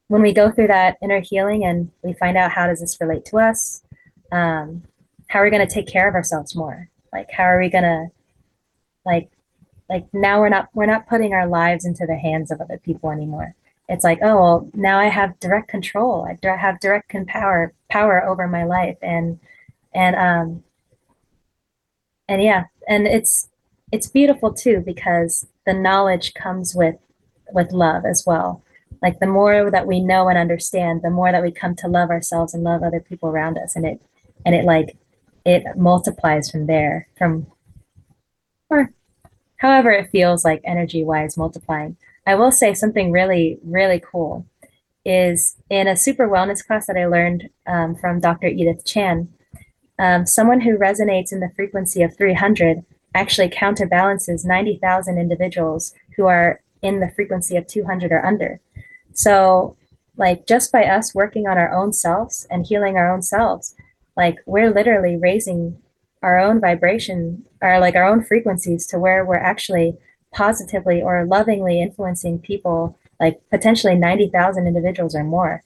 when 0.09 0.22
we 0.22 0.33
go 0.33 0.50
through 0.50 0.68
that 0.68 0.96
inner 1.02 1.20
healing 1.20 1.64
and 1.64 1.90
we 2.02 2.12
find 2.14 2.37
out 2.37 2.52
how 2.52 2.66
does 2.66 2.80
this 2.80 3.00
relate 3.00 3.24
to 3.26 3.38
us 3.38 3.83
um, 4.35 4.83
how 5.28 5.40
are 5.40 5.44
we 5.44 5.50
going 5.50 5.66
to 5.66 5.72
take 5.72 5.87
care 5.87 6.09
of 6.09 6.14
ourselves 6.14 6.54
more? 6.54 6.88
Like 7.12 7.30
how 7.30 7.44
are 7.44 7.61
we 7.61 7.70
going 7.70 7.85
to 7.85 8.07
like 9.07 9.30
like 9.88 10.07
now 10.12 10.40
we're 10.40 10.48
not 10.48 10.68
we're 10.74 10.87
not 10.87 11.07
putting 11.07 11.35
our 11.35 11.46
lives 11.46 11.85
into 11.85 12.07
the 12.07 12.16
hands 12.16 12.50
of 12.50 12.61
other 12.61 12.78
people 12.78 13.11
anymore. 13.11 13.54
It's 13.88 14.02
like 14.02 14.18
oh 14.22 14.37
well 14.37 14.70
now 14.74 14.98
i 14.98 15.07
have 15.07 15.38
direct 15.40 15.68
control. 15.68 16.26
I 16.26 16.57
have 16.57 16.80
direct 16.80 17.14
power 17.28 17.72
power 17.88 18.26
over 18.26 18.48
my 18.48 18.64
life. 18.64 18.96
And 19.02 19.38
and 19.92 20.16
um 20.16 20.64
and 22.28 22.42
yeah 22.42 22.64
and 22.88 23.06
it's 23.06 23.48
it's 23.92 24.08
beautiful 24.08 24.52
too 24.52 24.82
because 24.84 25.46
the 25.66 25.72
knowledge 25.72 26.34
comes 26.34 26.74
with 26.74 26.96
with 27.52 27.72
love 27.72 28.04
as 28.04 28.24
well 28.26 28.62
like 29.02 29.18
the 29.20 29.26
more 29.26 29.70
that 29.70 29.86
we 29.86 30.00
know 30.00 30.28
and 30.28 30.38
understand 30.38 31.02
the 31.02 31.10
more 31.10 31.30
that 31.30 31.42
we 31.42 31.50
come 31.50 31.74
to 31.74 31.88
love 31.88 32.10
ourselves 32.10 32.54
and 32.54 32.64
love 32.64 32.82
other 32.82 33.00
people 33.00 33.28
around 33.28 33.58
us 33.58 33.76
and 33.76 33.84
it 33.84 34.00
and 34.44 34.54
it 34.54 34.64
like 34.64 34.96
it 35.44 35.62
multiplies 35.76 36.50
from 36.50 36.66
there 36.66 37.08
from 37.16 37.46
or 38.70 38.92
however 39.58 39.90
it 39.90 40.10
feels 40.10 40.44
like 40.44 40.60
energy 40.64 41.02
wise 41.02 41.36
multiplying. 41.36 41.96
I 42.26 42.34
will 42.34 42.52
say 42.52 42.74
something 42.74 43.10
really, 43.10 43.58
really 43.62 44.00
cool 44.00 44.46
is 45.04 45.56
in 45.68 45.86
a 45.86 45.96
super 45.96 46.28
wellness 46.28 46.66
class 46.66 46.86
that 46.86 46.96
I 46.96 47.06
learned 47.06 47.50
um, 47.66 47.94
from 47.94 48.20
Dr. 48.20 48.46
Edith 48.46 48.84
Chan, 48.86 49.28
um, 49.98 50.26
someone 50.26 50.61
who 50.61 50.76
resonates 50.76 51.33
in 51.33 51.40
the 51.40 51.52
frequency 51.54 52.02
of 52.02 52.16
300 52.16 52.85
actually 53.14 53.48
counterbalances 53.48 54.44
90,000 54.44 55.18
individuals 55.18 55.94
who 56.16 56.26
are 56.26 56.61
in 56.83 57.00
the 57.00 57.11
frequency 57.11 57.57
of 57.57 57.66
200 57.66 58.12
or 58.12 58.24
under. 58.24 58.61
So, 59.12 59.76
like, 60.16 60.46
just 60.46 60.72
by 60.72 60.85
us 60.85 61.14
working 61.14 61.46
on 61.46 61.57
our 61.57 61.72
own 61.72 61.92
selves 61.92 62.46
and 62.50 62.66
healing 62.66 62.96
our 62.96 63.12
own 63.12 63.22
selves, 63.22 63.74
like, 64.16 64.37
we're 64.46 64.72
literally 64.72 65.16
raising 65.16 65.78
our 66.24 66.38
own 66.38 66.59
vibration 66.59 67.44
or 67.61 67.78
like 67.78 67.94
our 67.94 68.04
own 68.04 68.24
frequencies 68.24 68.87
to 68.87 68.98
where 68.98 69.24
we're 69.26 69.37
actually 69.37 69.94
positively 70.33 71.02
or 71.02 71.26
lovingly 71.26 71.80
influencing 71.80 72.38
people 72.38 72.98
like 73.20 73.38
potentially 73.50 73.94
90,000 73.94 74.66
individuals 74.66 75.14
or 75.14 75.22
more. 75.22 75.62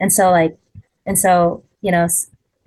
And 0.00 0.12
so 0.12 0.30
like 0.30 0.56
and 1.04 1.18
so, 1.18 1.62
you 1.82 1.92
know, 1.92 2.08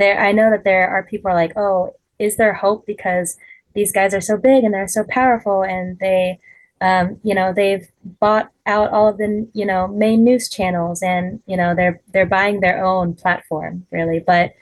there 0.01 0.19
I 0.19 0.31
know 0.31 0.49
that 0.51 0.63
there 0.63 0.89
are 0.89 1.03
people 1.03 1.31
are 1.31 1.35
like, 1.35 1.53
"Oh, 1.57 1.95
is 2.19 2.37
there 2.37 2.53
hope 2.53 2.85
because 2.85 3.37
these 3.73 3.91
guys 3.91 4.13
are 4.13 4.21
so 4.21 4.37
big 4.37 4.63
and 4.63 4.73
they're 4.73 4.87
so 4.87 5.03
powerful 5.09 5.63
and 5.63 5.97
they 5.99 6.39
um, 6.81 7.19
you 7.23 7.35
know 7.35 7.53
they've 7.53 7.87
bought 8.19 8.51
out 8.65 8.91
all 8.91 9.07
of 9.07 9.17
the 9.17 9.47
you 9.53 9.65
know 9.65 9.87
main 9.87 10.23
news 10.23 10.49
channels 10.49 11.01
and 11.03 11.41
you 11.45 11.55
know 11.55 11.75
they're 11.75 12.01
they're 12.13 12.25
buying 12.25 12.59
their 12.59 12.83
own 12.83 13.13
platform 13.13 13.85
really. 13.91 14.19
But 14.19 14.53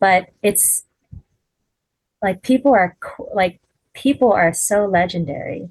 but 0.00 0.30
it's 0.42 0.84
like 2.22 2.42
people 2.42 2.72
are 2.72 2.96
like 3.34 3.60
people 3.94 4.32
are 4.32 4.52
so 4.52 4.86
legendary. 4.86 5.70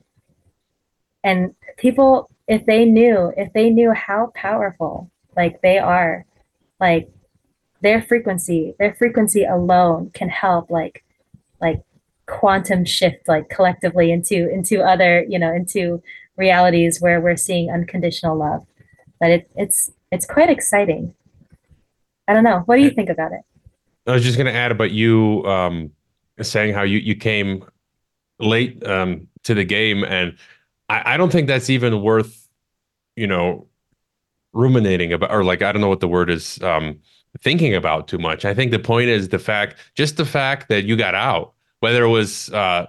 And 1.23 1.55
people 1.77 2.29
if 2.47 2.65
they 2.65 2.85
knew 2.85 3.33
if 3.37 3.51
they 3.53 3.69
knew 3.69 3.91
how 3.93 4.31
powerful 4.35 5.11
like 5.35 5.61
they 5.61 5.77
are 5.77 6.25
like 6.79 7.09
their 7.81 8.01
frequency 8.01 8.75
their 8.79 8.93
frequency 8.93 9.43
alone 9.43 10.11
can 10.13 10.29
help 10.29 10.69
like 10.69 11.03
like 11.61 11.81
quantum 12.25 12.85
shift 12.85 13.27
like 13.27 13.49
collectively 13.49 14.11
into 14.11 14.49
into 14.51 14.81
other 14.81 15.25
you 15.27 15.39
know 15.39 15.53
into 15.53 16.01
realities 16.39 16.99
where 17.01 17.19
we're 17.21 17.37
seeing 17.37 17.69
unconditional 17.69 18.37
love. 18.37 18.65
But 19.19 19.31
it, 19.31 19.51
it's 19.55 19.91
it's 20.11 20.25
quite 20.25 20.49
exciting. 20.49 21.13
I 22.27 22.33
don't 22.33 22.43
know. 22.43 22.63
What 22.65 22.77
do 22.77 22.81
you 22.81 22.91
think 22.91 23.09
about 23.09 23.33
it? 23.33 23.41
I 24.07 24.13
was 24.13 24.23
just 24.23 24.37
going 24.37 24.51
to 24.51 24.57
add 24.57 24.71
about 24.71 24.91
you 24.91 25.45
um 25.45 25.91
saying 26.41 26.73
how 26.73 26.83
you 26.83 26.97
you 26.97 27.15
came 27.15 27.63
late 28.39 28.85
um, 28.87 29.27
to 29.43 29.53
the 29.53 29.65
game, 29.65 30.03
and 30.03 30.37
I, 30.87 31.13
I 31.13 31.17
don't 31.17 31.31
think 31.31 31.47
that's 31.47 31.69
even 31.69 32.01
worth 32.01 32.47
you 33.15 33.27
know 33.27 33.67
ruminating 34.53 35.13
about, 35.13 35.31
or 35.31 35.43
like 35.43 35.61
I 35.61 35.71
don't 35.71 35.81
know 35.81 35.89
what 35.89 35.99
the 35.99 36.07
word 36.07 36.29
is, 36.29 36.61
um, 36.63 36.99
thinking 37.41 37.75
about 37.75 38.07
too 38.07 38.17
much. 38.17 38.45
I 38.45 38.53
think 38.53 38.71
the 38.71 38.79
point 38.79 39.09
is 39.09 39.29
the 39.29 39.39
fact, 39.39 39.75
just 39.95 40.17
the 40.17 40.25
fact 40.25 40.69
that 40.69 40.83
you 40.83 40.95
got 40.95 41.15
out, 41.15 41.53
whether 41.79 42.03
it 42.03 42.09
was 42.09 42.49
uh, 42.51 42.87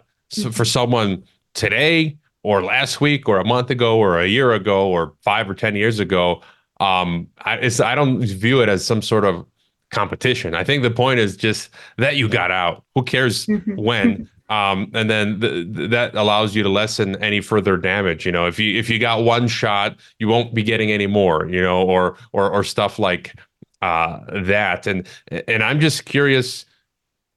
for 0.53 0.65
someone 0.65 1.23
today 1.55 2.17
or 2.43 2.63
last 2.63 3.01
week 3.01 3.29
or 3.29 3.39
a 3.39 3.45
month 3.45 3.71
ago 3.71 3.99
or 3.99 4.19
a 4.19 4.27
year 4.27 4.53
ago 4.53 4.89
or 4.89 5.15
five 5.23 5.49
or 5.49 5.55
ten 5.55 5.77
years 5.77 5.99
ago. 5.99 6.41
Um, 6.81 7.29
I, 7.45 7.57
it's 7.57 7.81
I 7.81 7.95
don't 7.95 8.21
view 8.21 8.63
it 8.63 8.69
as 8.69 8.85
some 8.85 9.03
sort 9.03 9.25
of 9.25 9.45
competition. 9.91 10.55
I 10.55 10.65
think 10.65 10.83
the 10.83 10.91
point 10.91 11.21
is 11.21 11.37
just 11.37 11.71
that 11.99 12.17
you 12.17 12.29
got 12.29 12.51
out. 12.51 12.85
Who 12.95 13.03
cares 13.03 13.47
when? 13.75 14.29
Um, 14.51 14.91
and 14.95 15.09
then 15.09 15.41
th- 15.41 15.91
that 15.91 16.17
allows 16.17 16.57
you 16.57 16.65
to 16.65 16.69
lessen 16.69 17.15
any 17.23 17.41
further 17.41 17.77
damage. 17.77 18.27
You 18.27 18.33
know, 18.33 18.49
if 18.49 18.59
you 18.59 18.77
if 18.77 18.91
you 18.91 18.99
got 18.99 19.23
one 19.23 19.47
shot, 19.47 19.97
you 20.19 20.27
won't 20.27 20.55
be 20.55 20.65
getting 20.65 20.91
any 20.91 21.07
more. 21.07 21.49
You 21.49 21.63
know, 21.63 21.83
or 21.83 22.17
or 22.33 22.51
or 22.51 22.65
stuff 22.65 22.99
like 22.99 23.37
uh, 23.83 24.21
that. 24.45 24.87
And 24.87 25.07
and 25.49 25.63
I'm 25.63 25.81
just 25.81 26.05
curious 26.05 26.65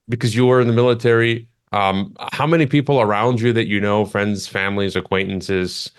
because 0.09 0.35
you 0.35 0.45
were 0.45 0.61
in 0.61 0.67
the 0.67 0.73
military. 0.73 1.47
Um, 1.71 2.15
how 2.31 2.45
many 2.45 2.67
people 2.67 3.01
around 3.01 3.41
you 3.41 3.51
that 3.53 3.67
you 3.67 3.81
know, 3.81 4.05
friends, 4.05 4.47
families, 4.47 4.95
acquaintances, 4.95 5.91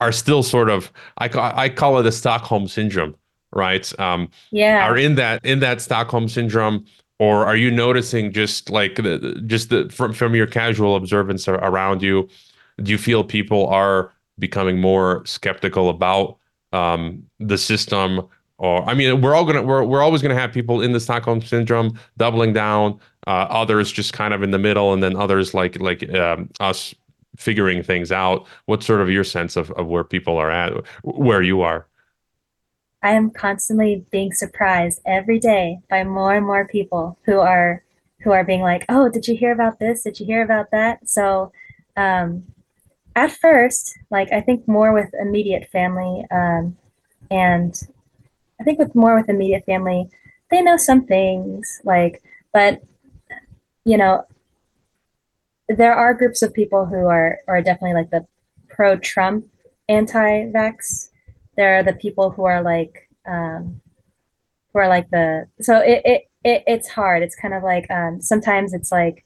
are 0.00 0.12
still 0.12 0.42
sort 0.42 0.68
of 0.68 0.92
I 1.18 1.28
call 1.28 1.52
I 1.54 1.68
call 1.68 1.98
it 1.98 2.06
a 2.06 2.12
Stockholm 2.12 2.68
syndrome, 2.68 3.14
right? 3.52 3.98
Um, 3.98 4.28
yeah. 4.50 4.86
Are 4.86 4.96
in 4.96 5.14
that 5.14 5.44
in 5.44 5.60
that 5.60 5.80
Stockholm 5.80 6.28
syndrome 6.28 6.84
or 7.18 7.46
are 7.46 7.56
you 7.56 7.70
noticing 7.70 8.32
just 8.32 8.70
like 8.70 8.96
the, 8.96 9.42
just 9.46 9.70
the 9.70 9.88
from 9.88 10.12
from 10.12 10.34
your 10.34 10.46
casual 10.46 10.96
observance 10.96 11.48
around 11.48 12.02
you 12.02 12.28
do 12.82 12.92
you 12.92 12.98
feel 12.98 13.24
people 13.24 13.66
are 13.68 14.12
becoming 14.38 14.78
more 14.78 15.24
skeptical 15.24 15.88
about 15.88 16.36
um, 16.72 17.22
the 17.40 17.56
system 17.56 18.26
or 18.58 18.88
i 18.88 18.94
mean 18.94 19.20
we're 19.20 19.34
all 19.34 19.44
gonna 19.44 19.62
we're, 19.62 19.84
we're 19.84 20.02
always 20.02 20.22
gonna 20.22 20.34
have 20.34 20.52
people 20.52 20.80
in 20.80 20.92
the 20.92 21.00
stockholm 21.00 21.40
syndrome 21.40 21.98
doubling 22.16 22.52
down 22.52 22.98
uh, 23.26 23.46
others 23.50 23.90
just 23.90 24.12
kind 24.12 24.32
of 24.32 24.42
in 24.42 24.52
the 24.52 24.58
middle 24.58 24.92
and 24.92 25.02
then 25.02 25.16
others 25.16 25.52
like 25.52 25.78
like 25.80 26.08
um, 26.14 26.48
us 26.60 26.94
figuring 27.36 27.82
things 27.82 28.12
out 28.12 28.46
what's 28.66 28.86
sort 28.86 29.00
of 29.00 29.10
your 29.10 29.24
sense 29.24 29.56
of, 29.56 29.70
of 29.72 29.86
where 29.86 30.04
people 30.04 30.36
are 30.36 30.50
at 30.50 30.72
where 31.02 31.42
you 31.42 31.60
are 31.60 31.86
I 33.02 33.12
am 33.12 33.30
constantly 33.30 34.04
being 34.10 34.32
surprised 34.32 35.00
every 35.06 35.38
day 35.38 35.78
by 35.88 36.02
more 36.02 36.34
and 36.34 36.44
more 36.44 36.66
people 36.66 37.16
who 37.24 37.38
are 37.38 37.84
who 38.20 38.32
are 38.32 38.42
being 38.42 38.62
like, 38.62 38.84
"Oh, 38.88 39.08
did 39.08 39.28
you 39.28 39.36
hear 39.36 39.52
about 39.52 39.78
this? 39.78 40.02
Did 40.02 40.18
you 40.18 40.26
hear 40.26 40.42
about 40.42 40.72
that?" 40.72 41.08
So, 41.08 41.52
um, 41.96 42.42
at 43.14 43.30
first, 43.30 43.96
like 44.10 44.32
I 44.32 44.40
think 44.40 44.66
more 44.66 44.92
with 44.92 45.08
immediate 45.20 45.68
family, 45.68 46.24
um, 46.32 46.76
and 47.30 47.80
I 48.60 48.64
think 48.64 48.78
with 48.78 48.94
more 48.94 49.16
with 49.16 49.28
immediate 49.28 49.64
family, 49.66 50.08
they 50.50 50.62
know 50.62 50.76
some 50.76 51.06
things, 51.06 51.80
like, 51.84 52.22
but 52.52 52.82
you 53.84 53.96
know, 53.96 54.24
there 55.68 55.94
are 55.94 56.14
groups 56.14 56.42
of 56.42 56.54
people 56.54 56.86
who 56.86 57.06
are 57.06 57.38
are 57.48 57.62
definitely 57.62 57.94
like 57.94 58.10
the 58.10 58.26
pro-Trump, 58.68 59.46
anti-vax. 59.88 61.10
There 61.56 61.78
are 61.78 61.82
the 61.82 61.94
people 61.94 62.30
who 62.30 62.44
are 62.44 62.62
like 62.62 63.08
um, 63.26 63.80
who 64.72 64.78
are 64.80 64.88
like 64.88 65.10
the 65.10 65.46
so 65.60 65.80
it, 65.80 66.02
it, 66.04 66.22
it 66.44 66.64
it's 66.66 66.88
hard. 66.88 67.22
It's 67.22 67.36
kind 67.36 67.54
of 67.54 67.62
like 67.62 67.90
um, 67.90 68.20
sometimes 68.20 68.72
it's 68.72 68.92
like 68.92 69.24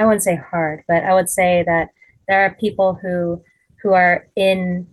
i 0.00 0.04
wouldn't 0.04 0.22
say 0.22 0.34
hard 0.36 0.82
but 0.88 1.04
i 1.04 1.14
would 1.14 1.28
say 1.28 1.62
that 1.64 1.90
there 2.26 2.44
are 2.44 2.54
people 2.54 2.94
who 2.94 3.40
who 3.82 3.92
are 3.92 4.26
in 4.34 4.86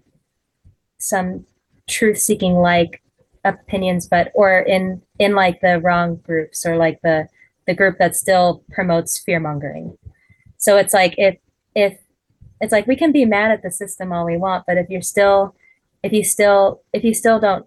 some 0.99 1.45
truth 1.87 2.17
seeking 2.17 2.55
like 2.55 3.01
opinions 3.43 4.07
but 4.07 4.31
or 4.33 4.59
in 4.59 5.01
in 5.19 5.33
like 5.33 5.61
the 5.61 5.79
wrong 5.79 6.15
groups 6.17 6.65
or 6.65 6.77
like 6.77 6.99
the 7.01 7.27
the 7.65 7.73
group 7.73 7.97
that 7.97 8.15
still 8.15 8.63
promotes 8.71 9.19
fear 9.19 9.39
mongering 9.39 9.97
so 10.57 10.77
it's 10.77 10.93
like 10.93 11.13
if 11.17 11.37
if 11.75 11.97
it's 12.59 12.71
like 12.71 12.87
we 12.87 12.95
can 12.95 13.11
be 13.11 13.25
mad 13.25 13.51
at 13.51 13.61
the 13.61 13.71
system 13.71 14.11
all 14.11 14.25
we 14.25 14.37
want 14.37 14.65
but 14.65 14.77
if 14.77 14.89
you're 14.89 15.01
still 15.01 15.55
if 16.03 16.13
you 16.13 16.23
still 16.23 16.81
if 16.93 17.03
you 17.03 17.13
still 17.13 17.39
don't 17.39 17.65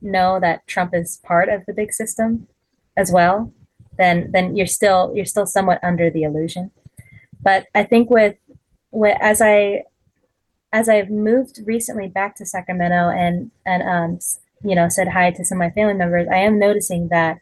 know 0.00 0.38
that 0.40 0.66
Trump 0.66 0.94
is 0.94 1.20
part 1.24 1.48
of 1.48 1.64
the 1.66 1.72
big 1.72 1.92
system 1.92 2.48
as 2.96 3.10
well, 3.12 3.52
then 3.96 4.30
then 4.32 4.56
you're 4.56 4.66
still 4.66 5.12
you're 5.14 5.24
still 5.24 5.46
somewhat 5.46 5.82
under 5.82 6.10
the 6.10 6.22
illusion. 6.22 6.70
But 7.40 7.66
I 7.74 7.84
think 7.84 8.10
with 8.10 8.36
with 8.90 9.16
as 9.20 9.40
I 9.40 9.84
as 10.72 10.88
I've 10.88 11.10
moved 11.10 11.60
recently 11.64 12.08
back 12.08 12.36
to 12.36 12.46
Sacramento 12.46 13.10
and 13.10 13.50
and 13.64 13.82
um 13.82 14.18
you 14.62 14.74
know 14.74 14.88
said 14.88 15.08
hi 15.08 15.30
to 15.32 15.44
some 15.44 15.60
of 15.60 15.66
my 15.66 15.70
family 15.70 15.94
members, 15.94 16.28
I 16.30 16.38
am 16.38 16.58
noticing 16.58 17.08
that 17.08 17.38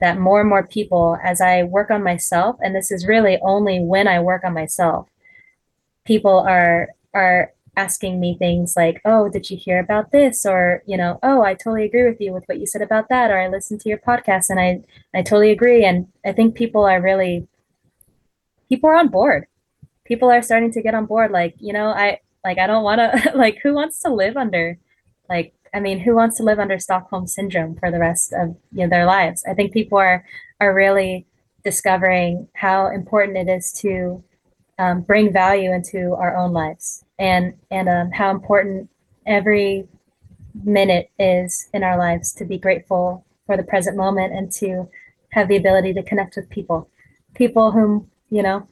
that 0.00 0.18
more 0.18 0.40
and 0.40 0.48
more 0.48 0.66
people 0.66 1.18
as 1.22 1.40
I 1.40 1.62
work 1.62 1.90
on 1.90 2.02
myself, 2.02 2.56
and 2.60 2.74
this 2.74 2.90
is 2.90 3.06
really 3.06 3.38
only 3.42 3.80
when 3.80 4.08
I 4.08 4.20
work 4.20 4.44
on 4.44 4.54
myself, 4.54 5.08
people 6.04 6.38
are 6.40 6.88
are 7.14 7.52
asking 7.76 8.20
me 8.20 8.36
things 8.38 8.74
like, 8.76 9.00
"Oh, 9.04 9.28
did 9.28 9.50
you 9.50 9.56
hear 9.56 9.78
about 9.78 10.12
this?" 10.12 10.44
or, 10.46 10.82
you 10.86 10.96
know, 10.96 11.18
"Oh, 11.22 11.42
I 11.42 11.54
totally 11.54 11.84
agree 11.84 12.04
with 12.08 12.20
you 12.20 12.32
with 12.32 12.44
what 12.46 12.58
you 12.60 12.66
said 12.66 12.82
about 12.82 13.08
that," 13.10 13.30
or 13.30 13.38
"I 13.38 13.48
listened 13.48 13.80
to 13.82 13.88
your 13.88 13.98
podcast 13.98 14.50
and 14.50 14.60
I 14.60 14.82
I 15.14 15.22
totally 15.22 15.50
agree." 15.52 15.84
And 15.84 16.08
I 16.24 16.32
think 16.32 16.54
people 16.54 16.84
are 16.84 17.00
really 17.00 17.48
people 18.68 18.88
are 18.90 18.96
on 18.96 19.08
board. 19.08 19.46
People 20.04 20.30
are 20.30 20.42
starting 20.42 20.72
to 20.72 20.82
get 20.82 20.94
on 20.94 21.06
board 21.06 21.30
like, 21.30 21.54
you 21.58 21.72
know, 21.72 21.88
I 21.88 22.20
like 22.44 22.58
I 22.58 22.66
don't 22.66 22.84
want 22.84 23.00
to 23.00 23.32
like 23.36 23.58
who 23.62 23.74
wants 23.74 24.00
to 24.02 24.12
live 24.12 24.36
under 24.36 24.78
like 25.28 25.54
I 25.74 25.80
mean, 25.80 26.00
who 26.00 26.14
wants 26.14 26.36
to 26.38 26.42
live 26.42 26.58
under 26.58 26.78
Stockholm 26.78 27.26
syndrome 27.26 27.76
for 27.76 27.90
the 27.90 27.98
rest 27.98 28.32
of 28.32 28.56
you 28.72 28.84
know, 28.84 28.88
their 28.88 29.06
lives? 29.06 29.44
I 29.48 29.54
think 29.54 29.72
people 29.72 29.98
are 29.98 30.24
are 30.60 30.74
really 30.74 31.26
discovering 31.64 32.48
how 32.54 32.88
important 32.88 33.36
it 33.36 33.48
is 33.48 33.72
to 33.72 34.22
um, 34.78 35.02
bring 35.02 35.32
value 35.32 35.72
into 35.72 36.14
our 36.14 36.36
own 36.36 36.52
lives 36.52 37.04
and 37.18 37.54
and 37.70 37.88
um, 37.88 38.10
how 38.12 38.30
important 38.30 38.88
every 39.26 39.86
minute 40.64 41.10
is 41.18 41.68
in 41.72 41.84
our 41.84 41.98
lives 41.98 42.32
to 42.32 42.44
be 42.44 42.58
grateful 42.58 43.24
for 43.46 43.56
the 43.56 43.62
present 43.62 43.96
moment 43.96 44.32
and 44.32 44.50
to 44.50 44.88
have 45.32 45.48
the 45.48 45.56
ability 45.56 45.92
to 45.94 46.02
connect 46.02 46.34
with 46.36 46.48
people 46.50 46.88
people 47.34 47.70
whom 47.70 48.10
you 48.30 48.42
know 48.42 48.66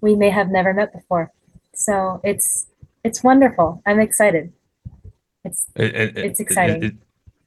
we 0.00 0.14
may 0.14 0.30
have 0.30 0.50
never 0.50 0.72
met 0.72 0.92
before. 0.92 1.32
So 1.74 2.20
it's 2.24 2.66
it's 3.04 3.22
wonderful. 3.22 3.82
I'm 3.86 4.00
excited 4.00 4.52
it's 5.46 5.66
it, 5.76 5.94
it, 5.94 6.18
it's 6.18 6.40
exciting 6.40 6.82
it, 6.84 6.94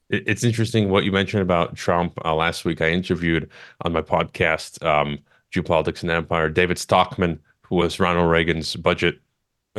it's 0.10 0.44
interesting 0.44 0.90
what 0.90 1.04
you 1.04 1.12
mentioned 1.12 1.44
about 1.44 1.76
Trump. 1.76 2.20
Uh, 2.26 2.34
last 2.34 2.66
week, 2.66 2.82
I 2.82 2.90
interviewed 2.90 3.50
on 3.82 3.94
my 3.94 4.02
podcast, 4.02 4.84
um, 4.84 5.20
Geopolitics 5.54 6.02
and 6.02 6.12
Empire, 6.12 6.50
David 6.50 6.78
Stockman, 6.78 7.40
who 7.62 7.76
was 7.76 8.00
Ronald 8.00 8.32
Reagan's 8.32 8.76
budget 8.76 9.20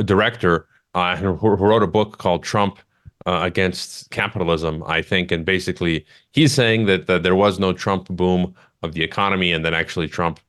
director, 0.04 0.68
uh, 0.94 1.16
who 1.16 1.32
wrote 1.32 1.82
a 1.82 1.88
book 1.88 2.18
called 2.18 2.44
Trump 2.44 2.78
uh, 3.26 3.40
Against 3.42 4.10
Capitalism, 4.10 4.82
I 4.86 5.02
think. 5.02 5.32
And 5.32 5.44
basically, 5.44 6.06
he's 6.32 6.52
saying 6.52 6.86
that, 6.86 7.06
that 7.06 7.22
there 7.22 7.34
was 7.34 7.58
no 7.58 7.72
Trump 7.72 8.08
boom 8.08 8.54
of 8.82 8.94
the 8.94 9.02
economy, 9.02 9.52
and 9.52 9.64
that 9.64 9.74
actually 9.74 10.08
Trump 10.08 10.40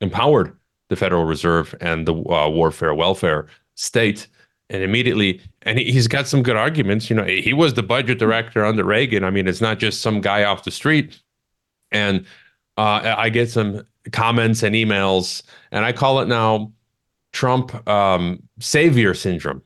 empowered 0.00 0.56
the 0.88 0.96
Federal 0.96 1.24
Reserve 1.24 1.74
and 1.80 2.06
the 2.06 2.14
uh, 2.14 2.48
warfare 2.48 2.94
welfare 2.94 3.46
state. 3.74 4.28
And 4.68 4.82
immediately, 4.82 5.40
and 5.62 5.78
he's 5.78 6.08
got 6.08 6.26
some 6.26 6.42
good 6.42 6.56
arguments. 6.56 7.08
You 7.08 7.14
know, 7.14 7.24
he 7.24 7.52
was 7.52 7.74
the 7.74 7.84
budget 7.84 8.18
director 8.18 8.64
under 8.64 8.82
Reagan. 8.82 9.22
I 9.22 9.30
mean, 9.30 9.46
it's 9.46 9.60
not 9.60 9.78
just 9.78 10.02
some 10.02 10.20
guy 10.20 10.42
off 10.42 10.64
the 10.64 10.72
street. 10.72 11.20
And 11.92 12.26
uh, 12.76 13.14
I 13.16 13.28
get 13.28 13.48
some 13.48 13.86
comments 14.12 14.62
and 14.62 14.74
emails, 14.74 15.42
and 15.70 15.84
I 15.84 15.92
call 15.92 16.20
it 16.20 16.28
now 16.28 16.72
Trump 17.32 17.88
um, 17.88 18.42
savior 18.60 19.14
syndrome, 19.14 19.62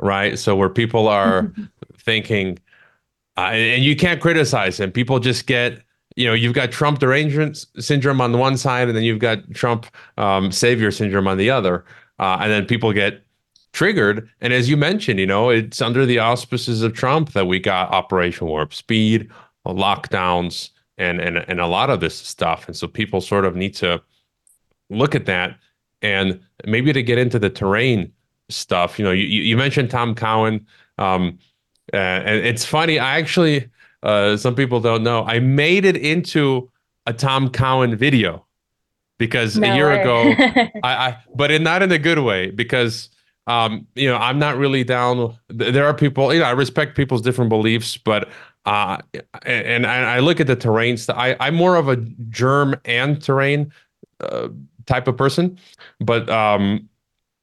right? 0.00 0.38
So 0.38 0.56
where 0.56 0.68
people 0.68 1.08
are 1.08 1.52
thinking, 1.98 2.58
uh, 3.36 3.50
and 3.52 3.84
you 3.84 3.96
can't 3.96 4.20
criticize 4.20 4.78
him. 4.78 4.92
People 4.92 5.18
just 5.18 5.46
get, 5.46 5.82
you 6.16 6.26
know, 6.26 6.34
you've 6.34 6.54
got 6.54 6.70
Trump 6.70 6.98
derangement 6.98 7.66
syndrome 7.78 8.20
on 8.20 8.32
the 8.32 8.38
one 8.38 8.56
side, 8.56 8.88
and 8.88 8.96
then 8.96 9.04
you've 9.04 9.18
got 9.18 9.38
Trump 9.54 9.86
um, 10.18 10.52
savior 10.52 10.90
syndrome 10.90 11.26
on 11.26 11.38
the 11.38 11.50
other, 11.50 11.84
uh, 12.18 12.38
and 12.40 12.50
then 12.50 12.66
people 12.66 12.92
get 12.92 13.23
triggered. 13.74 14.26
And 14.40 14.52
as 14.52 14.70
you 14.70 14.76
mentioned, 14.78 15.20
you 15.20 15.26
know, 15.26 15.50
it's 15.50 15.82
under 15.82 16.06
the 16.06 16.18
auspices 16.18 16.82
of 16.82 16.94
Trump 16.94 17.32
that 17.32 17.46
we 17.46 17.58
got 17.58 17.90
Operation 17.90 18.46
Warp 18.46 18.72
Speed, 18.72 19.30
lockdowns, 19.66 20.70
and 20.96 21.20
and 21.20 21.38
and 21.38 21.60
a 21.60 21.66
lot 21.66 21.90
of 21.90 22.00
this 22.00 22.14
stuff. 22.14 22.66
And 22.66 22.76
so 22.76 22.88
people 22.88 23.20
sort 23.20 23.44
of 23.44 23.56
need 23.56 23.74
to 23.74 24.00
look 24.88 25.14
at 25.14 25.26
that 25.26 25.58
and 26.00 26.40
maybe 26.66 26.92
to 26.92 27.02
get 27.02 27.18
into 27.18 27.38
the 27.38 27.50
terrain 27.50 28.12
stuff. 28.48 28.98
You 28.98 29.04
know, 29.04 29.10
you 29.10 29.24
you 29.24 29.56
mentioned 29.56 29.90
Tom 29.90 30.14
Cowan, 30.14 30.66
um, 30.98 31.38
uh, 31.92 31.96
and 31.96 32.46
it's 32.46 32.64
funny. 32.64 32.98
I 32.98 33.18
actually, 33.18 33.68
uh, 34.02 34.36
some 34.36 34.54
people 34.54 34.80
don't 34.80 35.02
know, 35.02 35.24
I 35.24 35.40
made 35.40 35.84
it 35.84 35.96
into 35.96 36.70
a 37.06 37.12
Tom 37.12 37.50
Cowan 37.50 37.96
video 37.96 38.46
because 39.18 39.58
no 39.58 39.70
a 39.70 39.74
year 39.74 39.88
way. 39.88 40.00
ago, 40.00 40.34
I, 40.82 41.08
I, 41.08 41.16
but 41.34 41.50
in, 41.50 41.62
not 41.62 41.82
in 41.82 41.92
a 41.92 41.98
good 41.98 42.20
way 42.20 42.50
because. 42.50 43.10
Um, 43.46 43.86
you 43.94 44.08
know, 44.08 44.16
I'm 44.16 44.38
not 44.38 44.56
really 44.56 44.84
down. 44.84 45.36
There 45.48 45.86
are 45.86 45.94
people, 45.94 46.32
you 46.32 46.40
know, 46.40 46.46
I 46.46 46.52
respect 46.52 46.96
people's 46.96 47.22
different 47.22 47.50
beliefs, 47.50 47.96
but 47.96 48.28
Uh, 48.66 48.96
and, 49.44 49.86
I 49.86 50.20
look 50.20 50.40
at 50.40 50.46
the 50.46 50.56
terrain. 50.56 50.96
St- 50.96 51.18
I, 51.18 51.36
I'm 51.38 51.54
more 51.54 51.76
of 51.76 51.88
a 51.88 51.96
germ 52.30 52.74
and 52.86 53.20
terrain 53.20 53.70
uh, 54.20 54.48
type 54.86 55.06
of 55.06 55.18
person, 55.18 55.58
but 56.00 56.30
um, 56.30 56.88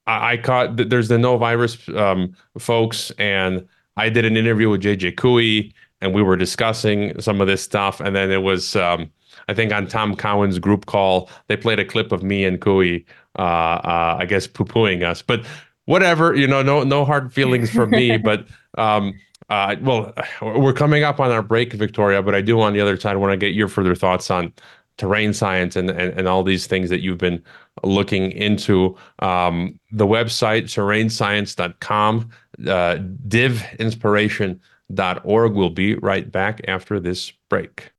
I, 0.08 0.34
I 0.34 0.38
caught 0.38 0.78
there's 0.78 1.10
the 1.10 1.20
no 1.20 1.38
virus 1.38 1.88
um, 1.90 2.36
folks, 2.58 3.12
and 3.20 3.68
I 3.98 4.10
did 4.10 4.26
an 4.26 4.36
interview 4.36 4.70
with 4.72 4.82
JJ 4.82 5.16
Couey, 5.16 5.74
and 6.02 6.12
we 6.14 6.24
were 6.24 6.36
discussing 6.36 7.20
some 7.22 7.40
of 7.40 7.46
this 7.48 7.62
stuff, 7.62 8.00
and 8.00 8.16
then 8.16 8.32
it 8.32 8.42
was. 8.42 8.76
Um, 8.76 9.12
I 9.48 9.54
think 9.54 9.72
on 9.74 9.88
Tom 9.88 10.16
Cowan's 10.16 10.60
group 10.60 10.86
call, 10.88 11.30
they 11.48 11.58
played 11.58 11.80
a 11.80 11.86
clip 11.86 12.12
of 12.12 12.24
me 12.24 12.46
and 12.46 12.60
Couey, 12.60 13.06
uh, 13.38 13.42
uh, 13.42 14.18
I 14.20 14.26
guess, 14.26 14.48
poo 14.48 14.66
pooing 14.66 15.04
us. 15.04 15.22
But 15.22 15.46
whatever, 15.86 16.36
you 16.36 16.48
know, 16.48 16.62
no 16.62 16.84
no 16.84 17.06
hard 17.06 17.34
feelings 17.34 17.70
for 17.70 17.88
me. 17.88 18.18
but 18.24 18.46
um, 18.78 19.14
uh, 19.50 19.76
well, 19.82 20.14
we're 20.42 20.74
coming 20.74 21.04
up 21.04 21.20
on 21.20 21.32
our 21.32 21.42
break, 21.42 21.74
Victoria. 21.74 22.22
But 22.22 22.36
I 22.36 22.42
do 22.42 22.62
on 22.62 22.74
the 22.74 22.82
other 22.82 23.00
side 23.00 23.18
want 23.18 23.32
to 23.32 23.38
get 23.38 23.54
your 23.54 23.68
further 23.68 23.96
thoughts 23.96 24.30
on 24.32 24.54
terrain 24.98 25.34
science 25.34 25.76
and, 25.76 25.90
and, 25.90 26.18
and 26.18 26.28
all 26.28 26.44
these 26.44 26.68
things 26.68 26.90
that 26.90 27.02
you've 27.02 27.18
been 27.18 27.44
looking 27.84 28.32
into. 28.32 28.96
Um, 29.20 29.80
the 29.92 30.06
website, 30.06 30.66
terrainscience.com, 30.66 32.30
uh, 32.68 32.98
divinspiration.org. 33.28 35.54
We'll 35.54 35.70
be 35.70 35.96
right 35.96 36.32
back 36.32 36.62
after 36.68 37.00
this 37.00 37.32
break. 37.50 37.92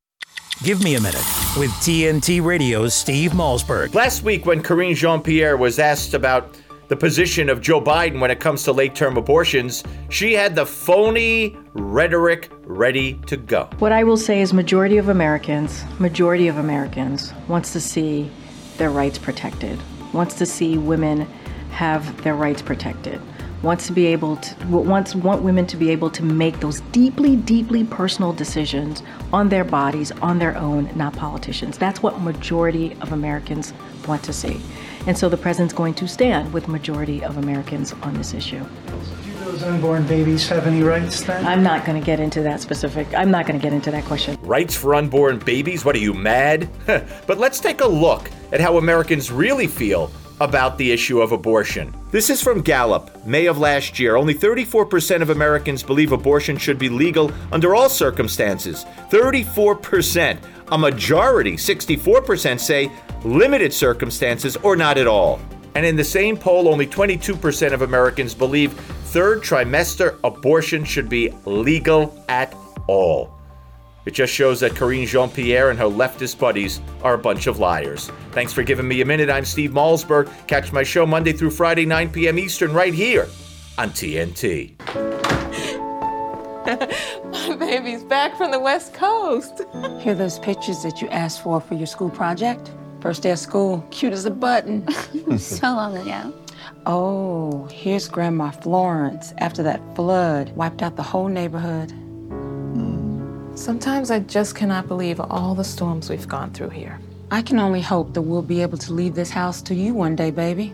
Give 0.62 0.84
me 0.84 0.94
a 0.94 1.00
minute 1.00 1.24
with 1.58 1.70
TNT 1.80 2.44
Radio's 2.44 2.94
Steve 2.94 3.32
Malzberg. 3.32 3.94
Last 3.94 4.22
week, 4.22 4.46
when 4.46 4.62
Karine 4.62 4.94
Jean 4.94 5.20
Pierre 5.20 5.56
was 5.56 5.80
asked 5.80 6.14
about 6.14 6.56
the 6.92 6.96
position 6.96 7.48
of 7.48 7.62
Joe 7.62 7.80
Biden 7.80 8.20
when 8.20 8.30
it 8.30 8.38
comes 8.38 8.64
to 8.64 8.72
late 8.72 8.94
term 8.94 9.16
abortions, 9.16 9.82
she 10.10 10.34
had 10.34 10.54
the 10.54 10.66
phony 10.66 11.56
rhetoric 11.72 12.50
ready 12.66 13.14
to 13.28 13.38
go. 13.38 13.70
What 13.78 13.92
I 13.92 14.04
will 14.04 14.18
say 14.18 14.42
is 14.42 14.52
majority 14.52 14.98
of 14.98 15.08
Americans, 15.08 15.84
majority 15.98 16.48
of 16.48 16.58
Americans 16.58 17.32
wants 17.48 17.72
to 17.72 17.80
see 17.80 18.30
their 18.76 18.90
rights 18.90 19.16
protected. 19.16 19.80
Wants 20.12 20.34
to 20.34 20.44
see 20.44 20.76
women 20.76 21.22
have 21.70 22.22
their 22.24 22.34
rights 22.34 22.60
protected 22.60 23.22
wants 23.62 23.86
to 23.86 23.92
be 23.92 24.06
able 24.06 24.36
to 24.36 24.66
wants 24.66 25.14
want 25.14 25.40
women 25.42 25.64
to 25.66 25.76
be 25.76 25.90
able 25.90 26.10
to 26.10 26.22
make 26.24 26.58
those 26.58 26.80
deeply 26.90 27.36
deeply 27.36 27.84
personal 27.84 28.32
decisions 28.32 29.02
on 29.32 29.48
their 29.48 29.62
bodies 29.62 30.10
on 30.20 30.38
their 30.40 30.56
own 30.58 30.90
not 30.96 31.14
politicians 31.14 31.78
that's 31.78 32.02
what 32.02 32.20
majority 32.20 32.92
of 33.00 33.12
americans 33.12 33.72
want 34.08 34.22
to 34.22 34.32
see 34.32 34.60
and 35.06 35.16
so 35.16 35.28
the 35.28 35.36
president's 35.36 35.74
going 35.74 35.94
to 35.94 36.06
stand 36.06 36.52
with 36.52 36.68
majority 36.68 37.22
of 37.24 37.36
americans 37.38 37.92
on 38.02 38.14
this 38.14 38.34
issue 38.34 38.64
do 39.24 39.32
those 39.44 39.62
unborn 39.62 40.06
babies 40.06 40.48
have 40.48 40.66
any 40.66 40.82
rights 40.82 41.22
then 41.22 41.44
i'm 41.46 41.62
not 41.62 41.84
going 41.84 41.98
to 41.98 42.04
get 42.04 42.20
into 42.20 42.42
that 42.42 42.60
specific 42.60 43.06
i'm 43.14 43.30
not 43.30 43.46
going 43.46 43.58
to 43.58 43.62
get 43.62 43.72
into 43.72 43.90
that 43.90 44.04
question 44.04 44.36
rights 44.42 44.74
for 44.76 44.94
unborn 44.94 45.38
babies 45.38 45.84
what 45.84 45.94
are 45.94 46.00
you 46.00 46.14
mad 46.14 46.68
but 47.26 47.38
let's 47.38 47.60
take 47.60 47.80
a 47.80 47.86
look 47.86 48.30
at 48.52 48.60
how 48.60 48.78
americans 48.78 49.30
really 49.30 49.66
feel 49.66 50.10
about 50.42 50.76
the 50.76 50.90
issue 50.90 51.20
of 51.20 51.30
abortion. 51.30 51.94
This 52.10 52.28
is 52.28 52.42
from 52.42 52.62
Gallup, 52.62 53.24
May 53.24 53.46
of 53.46 53.58
last 53.58 54.00
year. 54.00 54.16
Only 54.16 54.34
34% 54.34 55.22
of 55.22 55.30
Americans 55.30 55.84
believe 55.84 56.10
abortion 56.10 56.56
should 56.56 56.78
be 56.78 56.88
legal 56.88 57.30
under 57.52 57.76
all 57.76 57.88
circumstances. 57.88 58.84
34%. 59.10 60.38
A 60.72 60.78
majority, 60.78 61.52
64%, 61.52 62.58
say 62.58 62.90
limited 63.24 63.74
circumstances 63.74 64.56
or 64.56 64.74
not 64.74 64.96
at 64.96 65.06
all. 65.06 65.38
And 65.74 65.84
in 65.84 65.96
the 65.96 66.04
same 66.04 66.34
poll, 66.34 66.66
only 66.66 66.86
22% 66.86 67.72
of 67.72 67.82
Americans 67.82 68.32
believe 68.32 68.72
third 68.72 69.42
trimester 69.42 70.18
abortion 70.24 70.82
should 70.82 71.10
be 71.10 71.30
legal 71.44 72.24
at 72.30 72.56
all. 72.88 73.38
It 74.06 74.14
just 74.14 74.32
shows 74.32 74.60
that 74.60 74.72
Karine 74.72 75.06
Jean 75.06 75.28
Pierre 75.28 75.68
and 75.68 75.78
her 75.78 75.84
leftist 75.84 76.38
buddies 76.38 76.80
are 77.02 77.12
a 77.12 77.18
bunch 77.18 77.46
of 77.46 77.58
liars. 77.58 78.10
Thanks 78.30 78.54
for 78.54 78.62
giving 78.62 78.88
me 78.88 79.02
a 79.02 79.04
minute. 79.04 79.28
I'm 79.28 79.44
Steve 79.44 79.72
Malzberg. 79.72 80.30
Catch 80.46 80.72
my 80.72 80.82
show 80.82 81.04
Monday 81.04 81.34
through 81.34 81.50
Friday, 81.50 81.84
9 81.84 82.10
p.m. 82.10 82.38
Eastern, 82.38 82.72
right 82.72 82.94
here 82.94 83.28
on 83.76 83.90
TNT. 83.90 84.72
my 87.82 87.88
baby's 87.88 88.04
back 88.04 88.36
from 88.36 88.52
the 88.52 88.60
West 88.60 88.94
Coast. 88.94 89.62
Hear 89.98 90.14
those 90.14 90.38
pictures 90.38 90.84
that 90.84 91.02
you 91.02 91.08
asked 91.08 91.42
for 91.42 91.60
for 91.60 91.74
your 91.74 91.88
school 91.88 92.10
project? 92.10 92.70
First 93.00 93.24
day 93.24 93.32
of 93.32 93.40
school, 93.40 93.84
cute 93.90 94.12
as 94.12 94.24
a 94.24 94.30
button. 94.30 94.86
so 95.38 95.66
long 95.66 95.96
ago. 95.96 96.32
Oh, 96.86 97.66
here's 97.72 98.06
Grandma 98.06 98.52
Florence 98.52 99.34
after 99.38 99.64
that 99.64 99.80
flood 99.96 100.54
wiped 100.54 100.80
out 100.80 100.94
the 100.94 101.02
whole 101.02 101.26
neighborhood. 101.26 101.92
Sometimes 103.56 104.12
I 104.12 104.20
just 104.20 104.54
cannot 104.54 104.86
believe 104.86 105.20
all 105.20 105.54
the 105.56 105.64
storms 105.64 106.08
we've 106.08 106.28
gone 106.28 106.52
through 106.52 106.70
here. 106.70 107.00
I 107.32 107.42
can 107.42 107.58
only 107.58 107.80
hope 107.80 108.14
that 108.14 108.22
we'll 108.22 108.42
be 108.42 108.62
able 108.62 108.78
to 108.78 108.92
leave 108.92 109.16
this 109.16 109.30
house 109.30 109.60
to 109.62 109.74
you 109.74 109.92
one 109.92 110.14
day, 110.14 110.30
baby. 110.30 110.72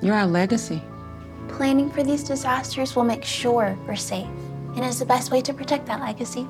You're 0.00 0.14
our 0.14 0.26
legacy. 0.26 0.82
Planning 1.48 1.90
for 1.90 2.04
these 2.04 2.22
disasters 2.22 2.94
will 2.94 3.04
make 3.04 3.24
sure 3.24 3.76
we're 3.86 3.96
safe, 3.96 4.28
and 4.76 4.84
is 4.84 4.98
the 4.98 5.04
best 5.06 5.30
way 5.30 5.40
to 5.42 5.52
protect 5.52 5.86
that 5.86 6.00
legacy. 6.00 6.46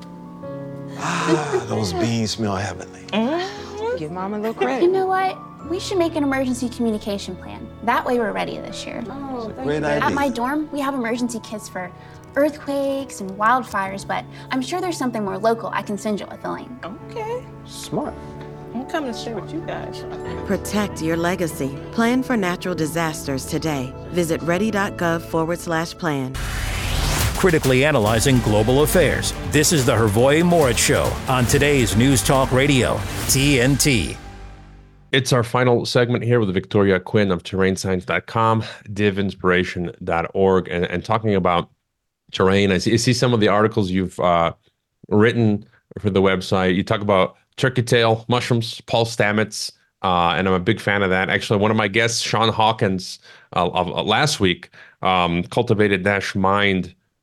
Ah, 0.97 1.65
those 1.67 1.93
beans 1.93 2.31
smell 2.31 2.55
heavenly. 2.55 3.01
Mm-hmm. 3.07 3.97
Give 3.97 4.11
Mom 4.11 4.33
a 4.33 4.37
little 4.37 4.53
credit. 4.53 4.83
You 4.83 4.91
know 4.91 5.07
what? 5.07 5.37
We 5.69 5.79
should 5.79 5.97
make 5.97 6.15
an 6.15 6.23
emergency 6.23 6.67
communication 6.69 7.35
plan. 7.35 7.67
That 7.83 8.05
way 8.05 8.19
we're 8.19 8.33
ready 8.33 8.57
this 8.57 8.85
year. 8.85 9.03
Oh, 9.07 9.49
Great 9.63 9.83
idea. 9.83 10.05
At 10.05 10.13
my 10.13 10.29
dorm, 10.29 10.69
we 10.71 10.79
have 10.81 10.93
emergency 10.93 11.39
kits 11.39 11.69
for 11.69 11.91
earthquakes 12.35 13.21
and 13.21 13.29
wildfires, 13.31 14.05
but 14.05 14.25
I'm 14.51 14.61
sure 14.61 14.81
there's 14.81 14.97
something 14.97 15.23
more 15.23 15.37
local 15.37 15.69
I 15.73 15.81
can 15.81 15.97
send 15.97 16.19
you 16.19 16.27
with 16.27 16.41
the 16.41 16.51
link. 16.51 16.69
Okay. 16.85 17.45
Smart. 17.65 18.13
I'm 18.73 18.85
coming 18.87 19.13
to 19.13 19.17
share 19.17 19.35
with 19.35 19.53
you 19.53 19.61
guys. 19.61 20.03
Protect 20.47 21.01
your 21.01 21.15
legacy. 21.15 21.77
Plan 21.91 22.23
for 22.23 22.35
natural 22.35 22.73
disasters 22.73 23.45
today. 23.45 23.93
Visit 24.07 24.41
ready.gov 24.41 25.21
forward 25.21 25.59
slash 25.59 25.93
plan. 25.93 26.35
Critically 27.43 27.83
analyzing 27.83 28.39
global 28.39 28.83
affairs. 28.83 29.33
This 29.51 29.73
is 29.73 29.85
the 29.85 29.91
Hrvoje 29.91 30.49
Morić 30.49 30.77
Show 30.77 31.13
on 31.27 31.45
today's 31.45 31.93
News 31.93 32.23
Talk 32.23 32.49
Radio, 32.53 32.95
TNT. 33.25 34.15
It's 35.11 35.33
our 35.33 35.43
final 35.43 35.85
segment 35.85 36.23
here 36.23 36.39
with 36.39 36.53
Victoria 36.53 37.01
Quinn 37.01 37.31
of 37.31 37.43
terrainscience.com, 37.43 38.61
divinspiration.org, 38.61 40.67
and, 40.69 40.85
and 40.85 41.03
talking 41.03 41.35
about 41.35 41.69
terrain. 42.31 42.71
I 42.71 42.77
see, 42.77 42.93
I 42.93 42.95
see 42.95 43.11
some 43.11 43.33
of 43.33 43.41
the 43.41 43.49
articles 43.49 43.91
you've 43.91 44.17
uh, 44.21 44.53
written 45.09 45.65
for 45.99 46.09
the 46.09 46.21
website. 46.21 46.75
You 46.75 46.83
talk 46.83 47.01
about 47.01 47.35
turkey 47.57 47.83
tail 47.83 48.23
mushrooms, 48.29 48.79
Paul 48.87 49.03
Stamets, 49.03 49.73
uh, 50.01 50.35
and 50.37 50.47
I'm 50.47 50.53
a 50.53 50.61
big 50.61 50.79
fan 50.79 51.03
of 51.03 51.09
that. 51.09 51.29
Actually, 51.29 51.59
one 51.59 51.71
of 51.71 51.77
my 51.77 51.89
guests, 51.89 52.21
Sean 52.21 52.47
Hawkins, 52.47 53.19
uh, 53.53 53.67
of, 53.67 53.89
uh, 53.89 54.01
last 54.01 54.39
week, 54.39 54.69
um, 55.01 55.43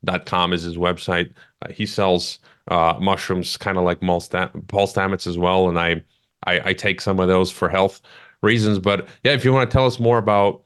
cultivated-mind.com 0.07 0.53
is 0.53 0.63
his 0.63 0.77
website. 0.77 1.33
Uh, 1.63 1.73
he 1.73 1.87
sells 1.87 2.39
uh, 2.69 2.97
mushrooms, 3.01 3.57
kind 3.57 3.79
of 3.79 3.85
like 3.85 4.01
Paul 4.01 4.21
Stamets 4.21 5.27
as 5.27 5.39
well, 5.39 5.69
and 5.69 5.79
I, 5.79 6.03
I, 6.45 6.71
I 6.71 6.73
take 6.73 7.01
some 7.01 7.21
of 7.21 7.29
those 7.29 7.51
for 7.51 7.69
health 7.69 8.01
reasons. 8.43 8.79
But 8.79 9.09
yeah, 9.25 9.33
if 9.33 9.45
you 9.45 9.53
want 9.53 9.71
to 9.71 9.75
tell 9.75 9.87
us 9.87 9.99
more 9.99 10.19
about 10.19 10.63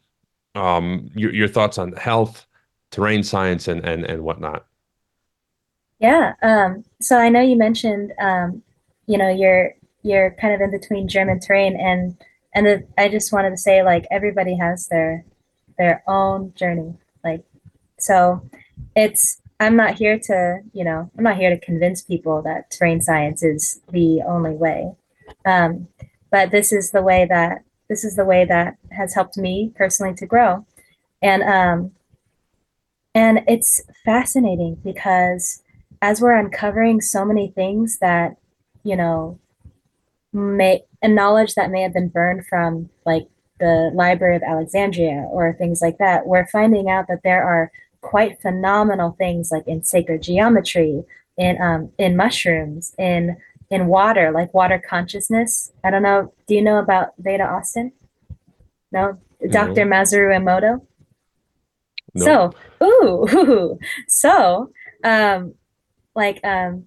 um, 0.55 1.11
your, 1.15 1.35
your 1.35 1.49
thoughts 1.49 1.79
on 1.79 1.93
health 1.93 2.47
terrain 2.91 3.25
science 3.25 3.67
and 3.67 3.85
and 3.85 4.05
and 4.05 4.23
whatnot. 4.23 4.67
Yeah. 5.99 6.35
Um, 6.43 6.85
so 7.01 7.19
I 7.19 7.29
know 7.29 7.41
you 7.41 7.57
mentioned, 7.57 8.13
um, 8.21 8.63
you 9.07 9.19
know, 9.19 9.31
you're 9.31 9.75
you're 10.03 10.33
kind 10.41 10.55
of 10.55 10.61
in 10.61 10.71
between 10.71 11.09
germ 11.09 11.29
and 11.29 11.43
terrain, 11.43 11.77
and 11.77 12.17
and 12.55 12.67
the, 12.67 12.87
I 12.99 13.09
just 13.09 13.33
wanted 13.33 13.51
to 13.51 13.57
say, 13.57 13.83
like, 13.83 14.07
everybody 14.11 14.57
has 14.57 14.87
their 14.89 15.25
their 15.79 16.05
own 16.07 16.53
journey. 16.55 16.95
Like, 17.25 17.43
so 17.99 18.49
it's 18.97 19.41
I'm 19.61 19.77
not 19.77 19.95
here 19.95 20.19
to, 20.19 20.61
you 20.73 20.85
know, 20.85 21.11
I'm 21.17 21.25
not 21.25 21.37
here 21.37 21.51
to 21.51 21.65
convince 21.65 22.03
people 22.03 22.43
that 22.43 22.71
terrain 22.71 23.01
science 23.01 23.43
is 23.43 23.81
the 23.91 24.23
only 24.27 24.51
way. 24.51 24.93
Um, 25.47 25.89
but 26.31 26.51
this 26.51 26.73
is 26.73 26.91
the 26.91 27.03
way 27.03 27.27
that 27.29 27.59
this 27.89 28.05
is 28.05 28.17
the 28.17 28.25
way 28.25 28.45
that 28.45 28.77
has 28.93 29.15
helped 29.15 29.37
me 29.37 29.73
personally 29.77 30.15
to 30.15 30.27
grow. 30.27 30.67
And 31.23 31.43
um, 31.43 31.93
and 33.15 33.41
it's 33.47 33.81
fascinating 34.05 34.79
because 34.83 35.63
as 36.03 36.21
we're 36.21 36.37
uncovering 36.37 37.01
so 37.01 37.25
many 37.25 37.49
things 37.49 37.99
that, 38.01 38.37
you 38.83 38.97
know, 38.97 39.39
may 40.33 40.83
a 41.03 41.09
knowledge 41.09 41.55
that 41.55 41.71
may 41.71 41.83
have 41.83 41.95
been 41.95 42.09
burned 42.09 42.47
from 42.47 42.91
like 43.07 43.29
the 43.61 43.93
Library 43.95 44.37
of 44.37 44.43
Alexandria 44.43 45.27
or 45.31 45.53
things 45.53 45.81
like 45.81 45.99
that, 45.99 46.27
we're 46.27 46.47
finding 46.49 46.91
out 46.91 47.07
that 47.09 47.23
there 47.23 47.45
are 47.45 47.71
quite 48.05 48.41
phenomenal 48.41 49.17
things 49.19 49.51
like 49.51 49.67
in 49.67 49.83
sacred 49.83 50.23
geometry, 50.23 51.03
in 51.39 51.61
um, 51.61 51.91
in 51.99 52.17
mushrooms, 52.17 52.95
in 52.99 53.37
in 53.71 53.87
water, 53.87 54.31
like 54.31 54.53
water 54.53 54.81
consciousness. 54.87 55.73
I 55.83 55.91
don't 55.91 56.03
know. 56.03 56.33
Do 56.47 56.55
you 56.55 56.63
know 56.63 56.79
about 56.79 57.15
Veda 57.19 57.45
Austin? 57.45 57.93
No, 58.93 59.19
Dr. 59.51 59.87
Masaru 59.87 60.31
Emoto. 60.39 60.87
So, 62.17 62.53
ooh, 62.81 63.27
ooh, 63.35 63.79
so, 64.09 64.71
um, 65.03 65.55
like, 66.15 66.39
um, 66.45 66.85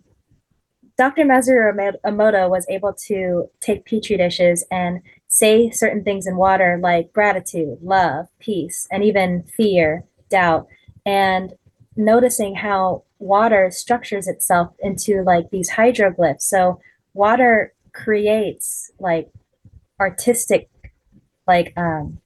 Dr. 0.97 1.24
Masaru 1.26 1.93
Emoto 2.05 2.49
was 2.49 2.65
able 2.70 2.93
to 3.07 3.49
take 3.59 3.86
petri 3.86 4.15
dishes 4.15 4.65
and 4.72 5.01
say 5.28 5.70
certain 5.70 6.03
things 6.03 6.26
in 6.26 6.38
water 6.38 6.80
like 6.82 7.11
gratitude, 7.11 7.78
love, 7.82 8.28
peace, 8.39 8.88
and 8.89 9.03
even 9.03 9.43
fear, 9.43 10.05
doubt, 10.30 10.68
and 11.08 11.53
noticing 11.95 12.53
how 12.53 13.03
water 13.18 13.72
structures 13.72 14.28
itself 14.28 14.76
into 14.80 15.24
like 15.24 15.49
these 15.49 15.72
hydroglyphs. 15.72 16.41
So 16.41 16.80
water 17.14 17.74
creates 17.93 18.91
like 18.99 19.32
artistic 19.99 20.70
like 21.47 21.74
um, 21.78 22.20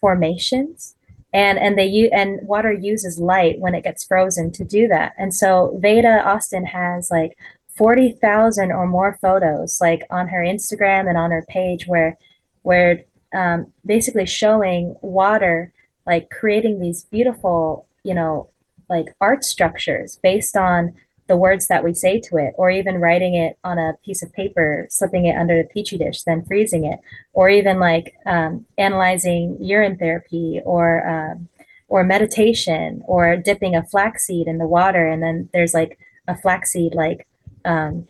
formations 0.00 0.94
and 1.32 1.58
and 1.58 1.78
they 1.78 1.86
use 1.86 2.10
and 2.12 2.40
water 2.46 2.72
uses 2.72 3.18
light 3.18 3.58
when 3.58 3.74
it 3.74 3.84
gets 3.84 4.04
frozen 4.04 4.52
to 4.52 4.64
do 4.64 4.86
that 4.86 5.12
and 5.16 5.34
so 5.34 5.78
veda 5.80 6.22
austin 6.24 6.66
has 6.66 7.10
like 7.10 7.36
40,000 7.76 8.70
or 8.72 8.86
more 8.86 9.18
photos 9.20 9.80
like 9.80 10.02
on 10.10 10.28
her 10.28 10.38
instagram 10.38 11.08
and 11.08 11.16
on 11.16 11.30
her 11.30 11.44
page 11.48 11.86
where 11.86 12.18
where 12.62 13.02
um, 13.34 13.72
basically 13.84 14.26
showing 14.26 14.94
water 15.00 15.72
like 16.06 16.28
creating 16.30 16.80
these 16.80 17.04
beautiful 17.04 17.86
you 18.06 18.14
know 18.14 18.48
like 18.88 19.06
art 19.20 19.44
structures 19.44 20.18
based 20.22 20.56
on 20.56 20.94
the 21.28 21.36
words 21.36 21.66
that 21.66 21.82
we 21.82 21.92
say 21.92 22.20
to 22.20 22.36
it, 22.36 22.54
or 22.56 22.70
even 22.70 23.00
writing 23.00 23.34
it 23.34 23.58
on 23.64 23.78
a 23.78 23.94
piece 24.04 24.22
of 24.22 24.32
paper, 24.32 24.86
slipping 24.90 25.26
it 25.26 25.36
under 25.36 25.60
the 25.60 25.68
petri 25.68 25.98
dish, 25.98 26.22
then 26.22 26.44
freezing 26.44 26.84
it, 26.84 27.00
or 27.32 27.48
even 27.48 27.80
like 27.80 28.14
um, 28.26 28.64
analyzing 28.78 29.56
urine 29.60 29.96
therapy 29.96 30.60
or 30.64 31.06
um, 31.08 31.48
or 31.88 32.04
meditation, 32.04 33.02
or 33.06 33.36
dipping 33.36 33.74
a 33.74 33.84
flaxseed 33.84 34.46
in 34.46 34.58
the 34.58 34.66
water, 34.66 35.06
and 35.06 35.22
then 35.22 35.48
there's 35.52 35.74
like 35.74 35.98
a 36.28 36.36
flaxseed 36.36 36.94
like 36.94 37.26
um, 37.64 38.06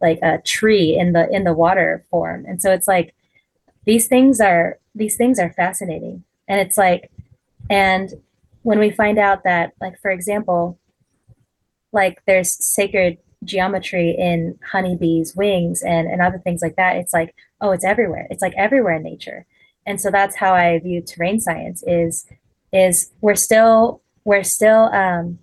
like 0.00 0.18
a 0.22 0.38
tree 0.38 0.96
in 0.98 1.12
the 1.12 1.28
in 1.30 1.44
the 1.44 1.52
water 1.52 2.04
form, 2.10 2.46
and 2.46 2.62
so 2.62 2.72
it's 2.72 2.88
like 2.88 3.14
these 3.84 4.06
things 4.06 4.40
are 4.40 4.78
these 4.94 5.16
things 5.16 5.38
are 5.38 5.52
fascinating, 5.52 6.24
and 6.48 6.60
it's 6.60 6.78
like 6.78 7.10
and 7.68 8.14
when 8.68 8.78
we 8.78 8.90
find 8.90 9.18
out 9.18 9.44
that 9.44 9.72
like 9.80 9.98
for 10.02 10.10
example 10.10 10.78
like 11.90 12.18
there's 12.26 12.62
sacred 12.62 13.16
geometry 13.42 14.10
in 14.10 14.58
honeybees 14.72 15.34
wings 15.34 15.80
and, 15.80 16.06
and 16.06 16.20
other 16.20 16.38
things 16.38 16.60
like 16.60 16.76
that 16.76 16.96
it's 16.96 17.14
like 17.14 17.34
oh 17.62 17.70
it's 17.70 17.84
everywhere. 17.84 18.26
It's 18.30 18.42
like 18.42 18.52
everywhere 18.58 18.96
in 18.96 19.02
nature. 19.02 19.46
And 19.86 19.98
so 19.98 20.10
that's 20.10 20.36
how 20.36 20.52
i 20.52 20.78
view 20.80 21.00
terrain 21.00 21.40
science 21.40 21.82
is 21.86 22.26
is 22.70 23.10
we're 23.22 23.42
still 23.48 24.02
we're 24.26 24.44
still 24.44 24.90
um, 24.92 25.38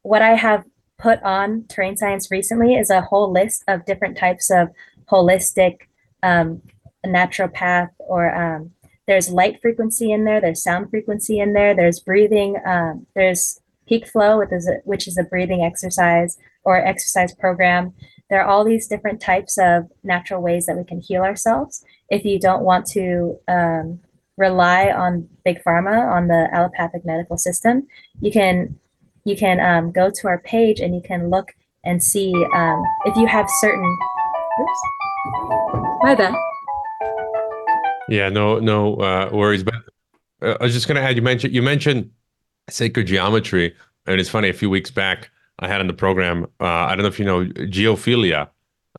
what 0.00 0.22
i 0.22 0.34
have 0.46 0.64
put 0.98 1.22
on 1.22 1.66
terrain 1.68 1.98
science 1.98 2.30
recently 2.30 2.76
is 2.76 2.88
a 2.88 3.02
whole 3.02 3.30
list 3.30 3.62
of 3.68 3.84
different 3.84 4.16
types 4.16 4.50
of 4.50 4.68
holistic 5.10 5.80
um, 6.22 6.62
naturopath 7.04 7.90
or 7.98 8.34
um, 8.34 8.70
there's 9.06 9.30
light 9.30 9.58
frequency 9.60 10.12
in 10.12 10.24
there 10.24 10.40
there's 10.40 10.62
sound 10.62 10.88
frequency 10.90 11.38
in 11.38 11.52
there 11.52 11.74
there's 11.74 12.00
breathing 12.00 12.56
um, 12.66 13.06
there's 13.14 13.60
peak 13.92 14.06
flow, 14.06 14.38
which 14.38 14.52
is 14.52 14.68
a, 14.68 14.74
which 14.84 15.08
is 15.08 15.18
a 15.18 15.24
breathing 15.24 15.62
exercise 15.62 16.38
or 16.64 16.76
exercise 16.76 17.34
program. 17.34 17.92
There 18.30 18.40
are 18.40 18.48
all 18.48 18.64
these 18.64 18.86
different 18.86 19.20
types 19.20 19.58
of 19.58 19.90
natural 20.02 20.40
ways 20.40 20.66
that 20.66 20.76
we 20.76 20.84
can 20.84 21.00
heal 21.00 21.22
ourselves. 21.22 21.84
If 22.08 22.24
you 22.24 22.38
don't 22.38 22.62
want 22.62 22.86
to 22.92 23.38
um, 23.48 24.00
rely 24.36 24.90
on 24.90 25.28
big 25.44 25.62
pharma, 25.62 26.10
on 26.10 26.28
the 26.28 26.48
allopathic 26.52 27.04
medical 27.04 27.36
system, 27.36 27.86
you 28.20 28.32
can 28.32 28.78
you 29.24 29.36
can 29.36 29.60
um, 29.60 29.92
go 29.92 30.10
to 30.10 30.26
our 30.26 30.38
page 30.38 30.80
and 30.80 30.94
you 30.94 31.02
can 31.02 31.30
look 31.30 31.52
and 31.84 32.02
see 32.02 32.32
um, 32.54 32.82
if 33.04 33.16
you 33.16 33.26
have 33.26 33.48
certain. 33.60 33.98
Oops. 34.60 34.80
My 36.02 36.14
bad. 36.14 36.34
Yeah, 38.08 38.28
no, 38.28 38.58
no 38.58 38.96
uh, 38.96 39.30
worries. 39.32 39.62
But 39.62 39.74
uh, 40.42 40.56
I 40.60 40.64
was 40.64 40.72
just 40.72 40.88
going 40.88 40.96
to 40.96 41.02
add. 41.02 41.16
You 41.16 41.22
mentioned 41.22 41.54
you 41.54 41.62
mentioned 41.62 42.10
sacred 42.68 43.06
geometry. 43.06 43.74
And 44.06 44.20
it's 44.20 44.30
funny, 44.30 44.48
a 44.48 44.52
few 44.52 44.70
weeks 44.70 44.90
back, 44.90 45.30
I 45.60 45.68
had 45.68 45.80
on 45.80 45.86
the 45.86 45.92
program, 45.92 46.44
uh, 46.60 46.64
I 46.64 46.94
don't 46.94 47.02
know 47.02 47.08
if 47.08 47.18
you 47.18 47.24
know 47.24 47.44
Geophilia, 47.44 48.48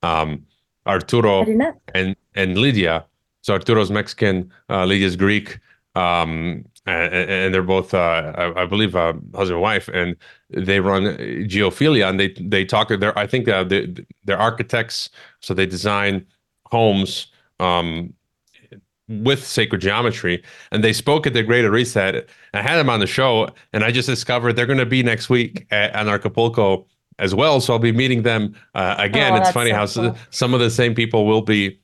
um, 0.01 0.45
Arturo 0.87 1.45
and, 1.93 2.15
and 2.35 2.57
Lydia. 2.57 3.05
So 3.41 3.53
Arturo's 3.53 3.91
Mexican, 3.91 4.51
uh, 4.69 4.85
Lydia's 4.85 5.15
Greek. 5.15 5.59
Um, 5.95 6.65
and, 6.85 7.13
and, 7.13 7.53
they're 7.53 7.63
both, 7.63 7.93
uh, 7.93 8.33
I, 8.35 8.63
I, 8.63 8.65
believe, 8.65 8.95
uh, 8.95 9.13
husband 9.35 9.51
and 9.51 9.61
wife, 9.61 9.87
and 9.89 10.15
they 10.49 10.79
run 10.79 11.03
Geophilia, 11.47 12.09
and 12.09 12.19
they 12.19 12.29
they 12.39 12.65
talk. 12.65 12.89
They're 12.89 13.17
I 13.17 13.25
think 13.25 13.47
uh, 13.47 13.63
they, 13.63 13.93
they're 14.25 14.39
architects, 14.39 15.09
so 15.39 15.53
they 15.53 15.65
design 15.65 16.25
homes 16.65 17.27
um, 17.61 18.13
with 19.21 19.45
sacred 19.45 19.81
geometry 19.81 20.43
and 20.71 20.83
they 20.83 20.93
spoke 20.93 21.27
at 21.27 21.33
the 21.33 21.43
greater 21.43 21.71
reset. 21.71 22.27
I 22.53 22.61
had 22.61 22.77
them 22.77 22.89
on 22.89 22.99
the 22.99 23.07
show 23.07 23.49
and 23.71 23.83
i 23.83 23.91
just 23.91 24.07
discovered 24.07 24.53
they're 24.53 24.65
going 24.65 24.79
to 24.79 24.85
be 24.85 25.03
next 25.03 25.29
week 25.29 25.65
at, 25.71 25.95
acapulco 25.95 26.85
as 27.19 27.35
well 27.35 27.59
so 27.59 27.73
i'll 27.73 27.79
be 27.79 27.91
meeting 27.91 28.23
them 28.23 28.55
uh, 28.75 28.95
again. 28.97 29.33
Oh, 29.33 29.37
it's 29.37 29.51
funny 29.51 29.71
so 29.71 29.75
how 29.75 29.87
cool. 29.87 30.17
some 30.29 30.53
of 30.53 30.59
the 30.59 30.69
same 30.69 30.95
people 30.95 31.25
will 31.25 31.41
be 31.41 31.79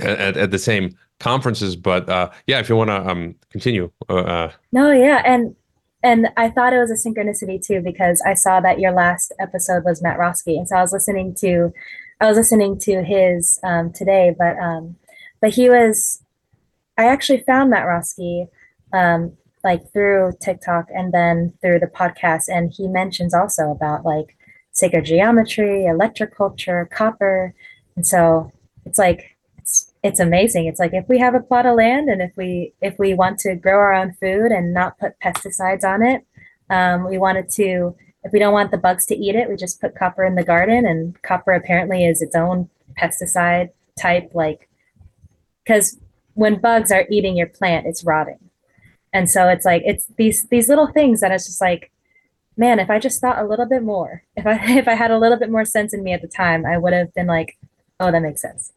at, 0.00 0.36
at 0.36 0.50
the 0.50 0.58
same 0.58 0.96
conferences 1.20 1.76
but 1.76 2.08
uh, 2.08 2.30
yeah 2.46 2.58
if 2.58 2.68
you 2.68 2.76
want 2.76 2.88
to 2.88 3.08
um, 3.08 3.34
continue 3.50 3.90
uh, 4.08 4.14
uh, 4.14 4.52
no 4.72 4.90
yeah 4.90 5.22
and 5.24 5.54
and 6.02 6.28
i 6.36 6.50
thought 6.50 6.72
it 6.72 6.78
was 6.78 6.90
a 6.90 7.08
synchronicity 7.08 7.64
too 7.64 7.80
because 7.80 8.22
i 8.26 8.34
saw 8.34 8.60
that 8.60 8.80
your 8.80 8.92
last 8.92 9.32
episode 9.38 9.84
was 9.84 10.02
matt 10.02 10.18
roski 10.18 10.56
and 10.58 10.68
so 10.68 10.76
i 10.76 10.82
was 10.82 10.92
listening 10.92 11.34
to 11.34 11.72
i 12.20 12.26
was 12.26 12.36
listening 12.36 12.78
to 12.78 13.02
his 13.02 13.60
um, 13.62 13.92
today 13.92 14.34
but 14.36 14.58
um 14.58 14.96
but 15.40 15.50
he 15.50 15.68
was 15.68 16.23
I 16.96 17.06
actually 17.06 17.40
found 17.40 17.70
Matt 17.70 17.86
Roski 17.86 18.48
um, 18.92 19.36
like 19.64 19.90
through 19.92 20.34
TikTok 20.40 20.86
and 20.94 21.12
then 21.12 21.54
through 21.60 21.80
the 21.80 21.86
podcast, 21.86 22.44
and 22.48 22.72
he 22.72 22.86
mentions 22.86 23.34
also 23.34 23.70
about 23.70 24.04
like 24.04 24.36
sacred 24.72 25.04
geometry, 25.04 25.86
electroculture, 25.88 26.88
copper, 26.90 27.54
and 27.96 28.06
so 28.06 28.52
it's 28.84 28.98
like 28.98 29.36
it's 29.58 29.92
it's 30.02 30.20
amazing. 30.20 30.66
It's 30.66 30.78
like 30.78 30.92
if 30.92 31.08
we 31.08 31.18
have 31.18 31.34
a 31.34 31.40
plot 31.40 31.66
of 31.66 31.76
land 31.76 32.08
and 32.08 32.22
if 32.22 32.32
we 32.36 32.74
if 32.80 32.98
we 32.98 33.14
want 33.14 33.38
to 33.40 33.56
grow 33.56 33.78
our 33.78 33.94
own 33.94 34.12
food 34.20 34.52
and 34.52 34.74
not 34.74 34.98
put 34.98 35.18
pesticides 35.20 35.84
on 35.84 36.02
it, 36.02 36.24
um, 36.70 37.08
we 37.08 37.18
wanted 37.18 37.48
to. 37.50 37.96
If 38.26 38.32
we 38.32 38.38
don't 38.38 38.54
want 38.54 38.70
the 38.70 38.78
bugs 38.78 39.04
to 39.06 39.14
eat 39.14 39.34
it, 39.34 39.50
we 39.50 39.56
just 39.56 39.82
put 39.82 39.96
copper 39.96 40.24
in 40.24 40.34
the 40.34 40.44
garden, 40.44 40.86
and 40.86 41.20
copper 41.22 41.52
apparently 41.52 42.06
is 42.06 42.22
its 42.22 42.34
own 42.34 42.70
pesticide 42.98 43.70
type, 44.00 44.30
like 44.32 44.68
because 45.62 45.98
when 46.34 46.60
bugs 46.60 46.92
are 46.92 47.06
eating 47.10 47.36
your 47.36 47.46
plant, 47.46 47.86
it's 47.86 48.04
rotting. 48.04 48.38
And 49.12 49.30
so 49.30 49.48
it's 49.48 49.64
like 49.64 49.82
it's 49.86 50.06
these 50.16 50.46
these 50.48 50.68
little 50.68 50.88
things 50.88 51.20
that 51.20 51.30
it's 51.30 51.46
just 51.46 51.60
like, 51.60 51.90
man, 52.56 52.80
if 52.80 52.90
I 52.90 52.98
just 52.98 53.20
thought 53.20 53.38
a 53.38 53.46
little 53.46 53.66
bit 53.66 53.82
more, 53.82 54.24
if 54.36 54.46
I 54.46 54.58
if 54.78 54.88
I 54.88 54.94
had 54.94 55.10
a 55.10 55.18
little 55.18 55.38
bit 55.38 55.50
more 55.50 55.64
sense 55.64 55.94
in 55.94 56.02
me 56.02 56.12
at 56.12 56.20
the 56.20 56.28
time, 56.28 56.66
I 56.66 56.76
would 56.76 56.92
have 56.92 57.14
been 57.14 57.28
like, 57.28 57.56
oh, 58.00 58.10
that 58.10 58.22
makes 58.22 58.42
sense. 58.42 58.72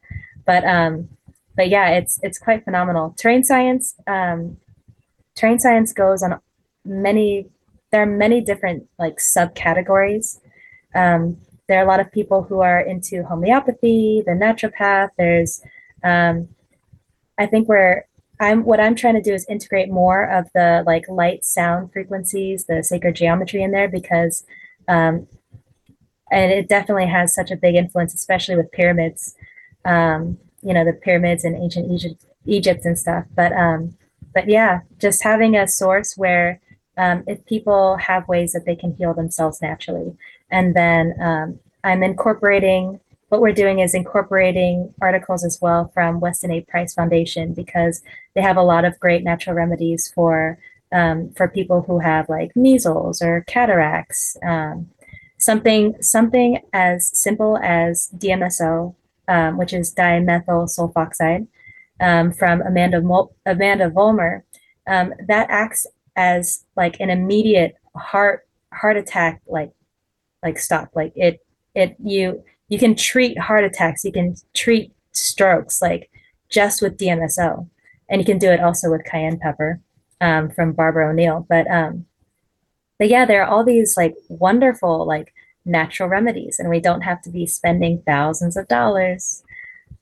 But 0.46 0.64
um, 0.64 1.10
but 1.56 1.70
yeah, 1.70 1.90
it's 1.90 2.20
it's 2.22 2.38
quite 2.38 2.64
phenomenal. 2.64 3.16
Terrain 3.18 3.44
science, 3.44 3.96
um, 4.06 4.58
terrain 5.36 5.60
science 5.60 5.92
goes 5.92 6.22
on 6.22 6.40
many. 6.86 7.48
There 7.92 8.04
are 8.04 8.06
many 8.06 8.42
different 8.42 8.88
like 9.00 9.18
subcategories. 9.18 10.40
Um, 10.94 11.38
there 11.68 11.80
are 11.80 11.84
a 11.84 11.88
lot 11.88 12.00
of 12.00 12.12
people 12.12 12.44
who 12.44 12.60
are 12.62 12.80
into 12.80 13.24
homeopathy, 13.24 14.24
the 14.26 14.34
naturopath. 14.34 15.10
There's 15.18 15.62
um, 16.04 16.50
I 17.38 17.46
think 17.46 17.68
we're 17.68 18.06
I'm 18.40 18.64
what 18.64 18.80
I'm 18.80 18.96
trying 18.96 19.16
to 19.16 19.22
do 19.22 19.34
is 19.34 19.46
integrate 19.50 19.90
more 19.90 20.24
of 20.24 20.48
the 20.54 20.84
like 20.86 21.08
light 21.10 21.44
sound 21.44 21.92
frequencies, 21.92 22.66
the 22.66 22.84
sacred 22.84 23.16
geometry 23.16 23.64
in 23.64 23.72
there 23.72 23.88
because 23.88 24.46
um, 24.88 25.28
and 26.32 26.52
it 26.52 26.68
definitely 26.68 27.08
has 27.08 27.34
such 27.34 27.52
a 27.52 27.56
big 27.56 27.76
influence, 27.76 28.14
especially 28.14 28.56
with 28.56 28.72
pyramids. 28.72 29.36
Um, 29.86 30.38
you 30.62 30.74
know, 30.74 30.84
the 30.84 30.94
pyramids 30.94 31.46
in 31.46 31.56
ancient 31.56 31.92
Egypt, 31.92 32.26
Egypt 32.46 32.86
and 32.86 32.98
stuff. 32.98 33.26
But 33.36 33.54
um, 33.54 33.98
but 34.34 34.50
yeah, 34.50 34.82
just 35.00 35.24
having 35.24 35.56
a 35.56 35.68
source 35.68 36.14
where 36.18 36.60
um, 36.98 37.24
if 37.28 37.46
people 37.46 37.98
have 37.98 38.28
ways 38.28 38.52
that 38.54 38.66
they 38.66 38.76
can 38.76 38.94
heal 38.96 39.14
themselves 39.14 39.62
naturally, 39.62 40.16
and 40.52 40.76
then 40.76 41.16
um, 41.22 41.60
I'm 41.84 42.04
incorporating 42.04 43.00
what 43.30 43.42
we're 43.42 43.52
doing 43.52 43.80
is 43.80 43.94
incorporating 43.94 44.94
articles 45.02 45.44
as 45.44 45.60
well 45.62 45.92
from 45.94 46.20
Weston 46.20 46.52
A. 46.52 46.62
Price 46.62 46.94
Foundation 46.94 47.54
because 47.54 48.02
they 48.36 48.42
have 48.42 48.58
a 48.58 48.64
lot 48.64 48.86
of 48.86 49.00
great 49.00 49.24
natural 49.24 49.56
remedies 49.56 50.12
for 50.14 50.58
um, 50.94 51.32
for 51.34 51.50
people 51.50 51.82
who 51.82 52.00
have 52.00 52.30
like 52.30 52.56
measles 52.56 53.22
or 53.22 53.44
cataracts. 53.48 54.38
Um, 54.44 54.90
something 55.38 56.02
something 56.02 56.62
as 56.72 57.10
simple 57.18 57.58
as 57.62 58.10
DMSO, 58.18 58.96
um, 59.28 59.58
which 59.58 59.74
is 59.74 59.94
dimethyl 59.94 60.70
sulfoxide, 60.70 61.48
um, 62.00 62.32
from 62.32 62.62
Amanda 62.62 63.02
Mol- 63.02 63.36
Amanda 63.46 63.90
Vollmer, 63.90 64.44
um, 64.88 65.14
that 65.28 65.48
acts 65.50 65.86
as 66.16 66.66
like 66.78 67.00
an 67.02 67.10
immediate 67.10 67.76
heart 67.96 68.48
heart 68.74 68.98
attack 68.98 69.42
like 69.48 69.72
like 70.44 70.58
stop 70.58 70.90
like 70.96 71.12
it 71.16 71.40
it 71.76 71.96
you 72.04 72.44
you 72.70 72.78
can 72.78 72.96
treat 72.96 73.38
heart 73.40 73.64
attacks, 73.64 74.04
you 74.04 74.12
can 74.12 74.36
treat 74.54 74.92
strokes 75.12 75.82
like 75.82 76.10
just 76.50 76.82
with 76.82 76.98
DMSO, 76.98 77.68
and 78.10 78.22
you 78.22 78.26
can 78.26 78.38
do 78.38 78.50
it 78.50 78.62
also 78.62 78.90
with 78.90 79.06
cayenne 79.06 79.40
pepper 79.40 79.82
um, 80.22 80.50
from 80.50 80.74
Barbara 80.74 81.10
O'Neill. 81.10 81.46
But 81.50 81.70
um, 81.70 82.06
but 83.00 83.10
yeah, 83.10 83.26
there 83.26 83.44
are 83.44 83.48
all 83.48 83.64
these 83.64 83.96
like 83.96 84.16
wonderful 84.30 85.06
like 85.06 85.34
natural 85.66 86.10
remedies, 86.10 86.60
and 86.60 86.70
we 86.70 86.80
don't 86.80 87.02
have 87.02 87.22
to 87.24 87.30
be 87.30 87.46
spending 87.46 88.02
thousands 88.06 88.58
of 88.58 88.68
dollars 88.68 89.44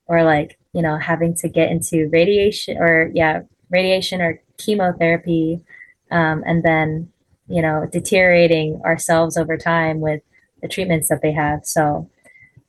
or 0.08 0.24
like 0.24 0.58
you 0.74 0.82
know 0.82 0.98
having 0.98 1.34
to 1.36 1.50
get 1.50 1.72
into 1.72 2.10
radiation 2.12 2.78
or 2.78 3.12
yeah 3.14 3.42
radiation 3.70 4.22
or 4.22 4.42
chemotherapy, 4.58 5.64
um, 6.12 6.44
and 6.46 6.64
then 6.64 7.12
you 7.48 7.62
know 7.62 7.88
deteriorating 7.92 8.82
ourselves 8.86 9.38
over 9.38 9.58
time 9.58 10.00
with 10.00 10.22
the 10.62 10.68
treatments 10.68 11.10
that 11.10 11.22
they 11.22 11.32
have. 11.32 11.66
So 11.66 12.10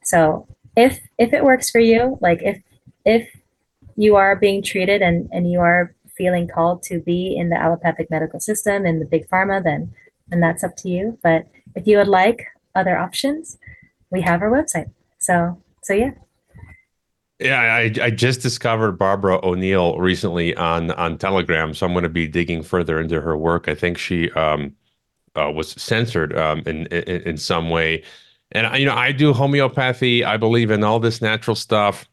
so 0.07 0.47
if 0.77 1.01
if 1.19 1.33
it 1.33 1.45
works 1.45 1.69
for 1.69 1.81
you, 1.81 2.17
like 2.21 2.41
if 2.43 2.63
if 3.05 3.29
you 3.97 4.15
are 4.15 4.37
being 4.37 4.63
treated 4.63 5.03
and 5.03 5.29
and 5.33 5.51
you 5.51 5.61
are 5.61 5.95
feeling 6.17 6.49
called 6.49 6.83
to 6.85 7.01
be 7.01 7.37
in 7.37 7.51
the 7.51 7.57
allopathic 7.57 8.09
medical 8.09 8.41
system 8.41 8.87
in 8.87 9.01
the 9.01 9.05
big 9.05 9.29
pharma, 9.29 9.63
then 9.63 9.93
then 10.29 10.41
that's 10.41 10.63
up 10.63 10.77
to 10.77 10.89
you. 10.89 11.19
But 11.23 11.47
if 11.75 11.87
you 11.89 11.99
would 11.99 12.09
like 12.09 12.47
other 12.77 12.97
options, 12.97 13.59
we 14.11 14.21
have 14.23 14.43
our 14.43 14.51
website. 14.51 14.91
So 15.19 15.61
so 15.83 15.93
yeah. 15.93 16.13
Yeah, 17.39 17.61
I, 17.61 17.93
I 18.01 18.11
just 18.11 18.41
discovered 18.41 18.93
Barbara 18.93 19.45
O'Neill 19.45 19.99
recently 19.99 20.55
on 20.55 20.93
on 20.93 21.19
Telegram, 21.19 21.75
so 21.75 21.85
I'm 21.85 21.93
going 21.93 22.05
to 22.05 22.09
be 22.09 22.29
digging 22.29 22.63
further 22.63 23.01
into 23.01 23.21
her 23.21 23.37
work. 23.37 23.69
I 23.69 23.75
think 23.75 23.99
she 23.99 24.31
um, 24.31 24.75
uh, 25.35 25.51
was 25.51 25.73
censored 25.73 26.35
um, 26.39 26.63
in, 26.65 26.87
in 26.87 27.23
in 27.23 27.37
some 27.37 27.69
way, 27.71 28.05
and 28.53 28.79
you 28.79 28.87
know 28.87 28.95
I 28.95 29.13
do 29.13 29.33
homeopathy. 29.33 30.25
I 30.25 30.37
believe 30.37 30.71
in 30.71 30.85
all 30.85 31.01
this 31.01 31.21
natural 31.21 31.55
stuff. 31.55 32.07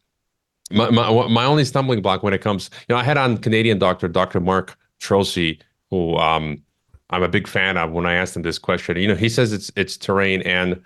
My, 0.72 0.90
my 0.90 1.28
my 1.28 1.46
only 1.46 1.66
stumbling 1.66 2.02
block 2.02 2.24
when 2.24 2.34
it 2.34 2.42
comes, 2.42 2.70
you 2.88 2.96
know, 2.96 3.00
I 3.00 3.04
had 3.04 3.18
on 3.18 3.38
Canadian 3.38 3.80
doctor 3.80 4.08
Dr. 4.08 4.40
Mark 4.40 4.78
Trozzi, 5.00 5.60
who 5.90 6.16
um, 6.18 6.62
I'm 7.10 7.24
a 7.24 7.28
big 7.28 7.48
fan 7.48 7.78
of. 7.78 7.92
When 7.92 8.06
I 8.06 8.14
asked 8.14 8.36
him 8.36 8.42
this 8.42 8.58
question, 8.58 8.98
you 8.98 9.08
know, 9.08 9.16
he 9.16 9.30
says 9.30 9.54
it's 9.54 9.72
it's 9.76 9.98
terrain 9.98 10.42
and 10.44 10.82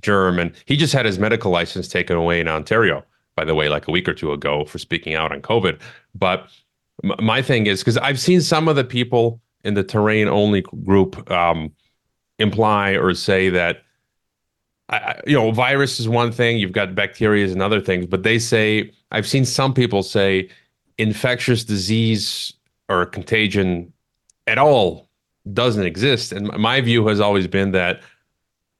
germ, 0.00 0.38
and 0.38 0.52
he 0.64 0.76
just 0.76 0.92
had 0.92 1.06
his 1.06 1.18
medical 1.18 1.50
license 1.50 1.88
taken 1.88 2.16
away 2.16 2.40
in 2.40 2.48
Ontario 2.48 3.04
by 3.36 3.44
the 3.44 3.54
way, 3.54 3.68
like 3.68 3.86
a 3.86 3.90
week 3.90 4.08
or 4.08 4.14
two 4.14 4.32
ago 4.32 4.64
for 4.64 4.78
speaking 4.78 5.14
out 5.14 5.30
on 5.30 5.42
COVID. 5.42 5.78
But 6.14 6.48
my 7.20 7.42
thing 7.42 7.66
is 7.66 7.80
because 7.80 7.98
I've 7.98 8.18
seen 8.18 8.40
some 8.40 8.66
of 8.66 8.74
the 8.74 8.84
people 8.84 9.40
in 9.62 9.74
the 9.74 9.84
terrain 9.84 10.26
only 10.26 10.62
group 10.62 11.30
um, 11.30 11.70
imply 12.38 12.92
or 12.92 13.14
say 13.14 13.50
that. 13.50 13.82
I, 14.88 15.20
you 15.26 15.34
know, 15.34 15.50
virus 15.50 15.98
is 15.98 16.08
one 16.08 16.30
thing. 16.30 16.58
You've 16.58 16.72
got 16.72 16.94
bacteria 16.94 17.46
and 17.46 17.60
other 17.60 17.80
things, 17.80 18.06
but 18.06 18.22
they 18.22 18.38
say 18.38 18.92
I've 19.10 19.26
seen 19.26 19.44
some 19.44 19.74
people 19.74 20.02
say 20.02 20.48
infectious 20.98 21.64
disease 21.64 22.52
or 22.88 23.06
contagion 23.06 23.92
at 24.46 24.58
all 24.58 25.08
doesn't 25.52 25.84
exist. 25.84 26.32
And 26.32 26.48
my 26.56 26.80
view 26.80 27.06
has 27.08 27.20
always 27.20 27.46
been 27.46 27.72
that 27.72 28.00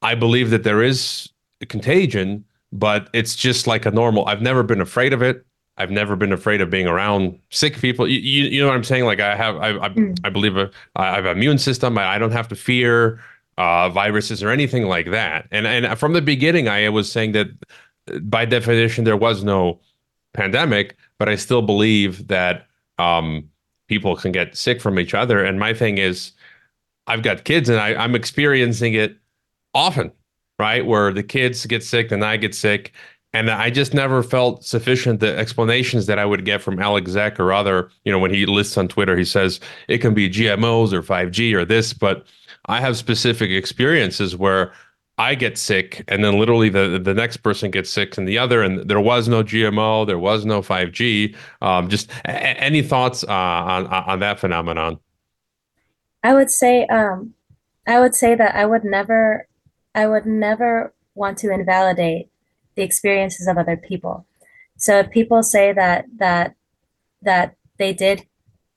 I 0.03 0.15
believe 0.15 0.51
that 0.51 0.63
there 0.63 0.83
is 0.83 1.29
a 1.61 1.67
contagion, 1.67 2.45
but 2.73 3.09
it's 3.13 3.35
just 3.35 3.67
like 3.67 3.87
a 3.87 3.91
normal. 3.91 4.27
I've 4.27 4.43
never 4.43 4.63
been 4.63 4.81
afraid 4.81 5.13
of 5.13 5.23
it. 5.23 5.45
I've 5.79 5.91
never 5.91 6.17
been 6.17 6.33
afraid 6.33 6.61
of 6.61 6.71
being 6.71 6.87
around 6.87 7.39
sick 7.51 7.79
people. 7.79 8.09
You, 8.09 8.19
you, 8.19 8.45
you 8.49 8.61
know 8.61 8.69
what 8.69 8.77
I'm 8.77 8.85
saying? 8.85 9.05
Like 9.05 9.21
I 9.21 9.37
have, 9.37 9.57
I, 9.57 9.71
I, 9.71 9.89
mm. 9.91 10.19
I 10.25 10.31
believe 10.31 10.57
a, 10.57 10.71
I 10.95 11.15
have 11.15 11.27
an 11.27 11.37
immune 11.37 11.59
system. 11.59 11.99
I, 11.99 12.15
I 12.15 12.19
don't 12.19 12.31
have 12.31 12.49
to 12.49 12.57
fear 12.57 13.21
uh, 13.59 13.89
viruses 13.89 14.43
or 14.43 14.51
anything 14.51 14.87
like 14.87 15.11
that. 15.11 15.47
And 15.51 15.67
and 15.67 15.99
from 15.99 16.13
the 16.13 16.23
beginning, 16.23 16.69
I 16.69 16.89
was 16.89 17.11
saying 17.11 17.33
that 17.33 17.49
by 18.23 18.45
definition 18.45 19.05
there 19.05 19.17
was 19.17 19.43
no 19.43 19.81
pandemic, 20.33 20.97
but 21.19 21.29
I 21.29 21.37
still 21.37 21.63
believe 21.63 22.29
that 22.29 22.67
um, 22.99 23.49
people 23.89 24.17
can 24.17 24.33
get 24.33 24.57
sick 24.57 24.81
from 24.81 24.99
each 24.99 25.15
other. 25.15 25.45
And 25.45 25.59
my 25.59 25.75
thing 25.75 25.99
is, 25.99 26.33
I've 27.07 27.23
got 27.23 27.45
kids, 27.45 27.69
and 27.69 27.81
I, 27.81 27.95
I'm 27.95 28.15
experiencing 28.15 28.95
it 28.95 29.17
often 29.75 30.13
right? 30.59 30.85
Where 30.85 31.13
the 31.13 31.23
kids 31.23 31.67
get 31.67 31.83
sick, 31.83 32.09
then 32.09 32.23
I 32.23 32.37
get 32.37 32.55
sick. 32.55 32.93
And 33.33 33.51
I 33.51 33.69
just 33.69 33.93
never 33.93 34.23
felt 34.23 34.65
sufficient 34.65 35.21
the 35.21 35.37
explanations 35.37 36.07
that 36.07 36.19
I 36.19 36.25
would 36.25 36.45
get 36.47 36.63
from 36.63 36.81
Alec 36.81 37.05
Zeck 37.05 37.39
or 37.39 37.53
other, 37.53 37.91
you 38.05 38.13
know, 38.13 38.19
when 38.19 38.33
he 38.33 38.47
lists 38.47 38.79
on 38.79 38.89
Twitter, 38.89 39.17
he 39.17 39.27
says 39.27 39.61
it 39.89 39.99
can 39.99 40.15
be 40.15 40.31
GMOs 40.31 40.93
or 40.93 41.03
5G 41.03 41.53
or 41.53 41.65
this, 41.65 41.93
but 41.93 42.25
I 42.67 42.81
have 42.81 42.97
specific 42.97 43.51
experiences 43.51 44.37
where 44.37 44.73
I 45.19 45.35
get 45.35 45.57
sick 45.57 46.05
and 46.09 46.23
then 46.23 46.39
literally 46.39 46.69
the 46.69 47.01
the 47.03 47.15
next 47.15 47.39
person 47.39 47.71
gets 47.71 47.89
sick 47.89 48.19
and 48.19 48.29
the 48.29 48.39
other 48.39 48.63
and 48.63 48.89
there 48.89 49.01
was 49.01 49.29
no 49.29 49.43
GMO, 49.43 50.07
there 50.07 50.19
was 50.19 50.45
no 50.45 50.61
5G. 50.61 51.35
Um, 51.63 51.89
just 51.89 52.11
a- 52.27 52.31
any 52.31 52.83
thoughts 52.83 53.25
uh, 53.25 53.33
on 53.33 53.87
on 53.87 54.19
that 54.21 54.39
phenomenon? 54.39 54.99
I 56.23 56.35
would 56.35 56.51
say 56.51 56.87
um, 56.87 57.35
I 57.87 58.01
would 58.01 58.15
say 58.15 58.35
that 58.35 58.55
I 58.55 58.67
would 58.67 58.85
never 58.85 59.49
I 59.95 60.07
would 60.07 60.27
never 60.27 60.93
want 61.15 61.39
to 61.39 61.51
invalidate 61.51 62.29
the 62.75 62.83
experiences 62.83 63.47
of 63.47 63.57
other 63.57 63.77
people. 63.77 64.27
So 64.77 64.99
if 64.99 65.11
people 65.11 65.43
say 65.43 65.73
that 65.73 66.05
that 66.19 66.55
that 67.23 67.57
they 67.79 67.95
did 67.95 68.27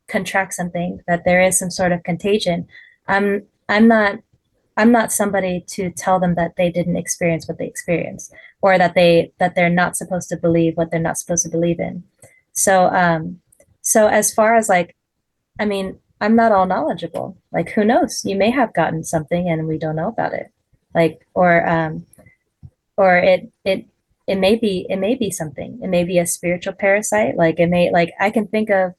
contract 0.07 0.53
something, 0.53 1.01
that 1.07 1.25
there 1.25 1.41
is 1.41 1.59
some 1.59 1.69
sort 1.69 1.91
of 1.91 2.03
contagion, 2.03 2.67
I'm 3.07 3.43
I'm 3.69 3.87
not 3.87 4.19
I'm 4.75 4.91
not 4.91 5.11
somebody 5.11 5.63
to 5.67 5.89
tell 5.91 6.19
them 6.19 6.35
that 6.35 6.55
they 6.55 6.71
didn't 6.71 6.95
experience 6.95 7.47
what 7.47 7.57
they 7.57 7.67
experienced 7.67 8.33
or 8.61 8.77
that 8.77 8.95
they 8.95 9.31
that 9.39 9.55
they're 9.55 9.69
not 9.69 9.95
supposed 9.95 10.29
to 10.29 10.37
believe 10.37 10.75
what 10.75 10.91
they're 10.91 10.99
not 10.99 11.17
supposed 11.17 11.43
to 11.45 11.49
believe 11.49 11.79
in. 11.79 12.03
So 12.51 12.87
um 12.87 13.39
so 13.81 14.07
as 14.07 14.33
far 14.33 14.55
as 14.55 14.67
like 14.67 14.95
I 15.59 15.65
mean, 15.65 15.99
I'm 16.21 16.35
not 16.35 16.51
all 16.51 16.65
knowledgeable. 16.65 17.37
Like 17.51 17.69
who 17.71 17.85
knows? 17.85 18.25
You 18.25 18.35
may 18.35 18.51
have 18.51 18.73
gotten 18.73 19.03
something 19.03 19.49
and 19.49 19.67
we 19.67 19.77
don't 19.77 19.95
know 19.95 20.09
about 20.09 20.33
it 20.33 20.51
like 20.93 21.25
or 21.33 21.67
um 21.67 22.05
or 22.97 23.17
it 23.17 23.51
it 23.63 23.85
it 24.27 24.35
may 24.35 24.55
be 24.55 24.85
it 24.89 24.97
may 24.97 25.15
be 25.15 25.31
something 25.31 25.79
it 25.81 25.87
may 25.87 26.03
be 26.03 26.17
a 26.19 26.25
spiritual 26.25 26.73
parasite 26.73 27.35
like 27.35 27.59
it 27.59 27.67
may 27.67 27.91
like 27.91 28.11
i 28.19 28.29
can 28.29 28.47
think 28.47 28.69
of 28.69 28.93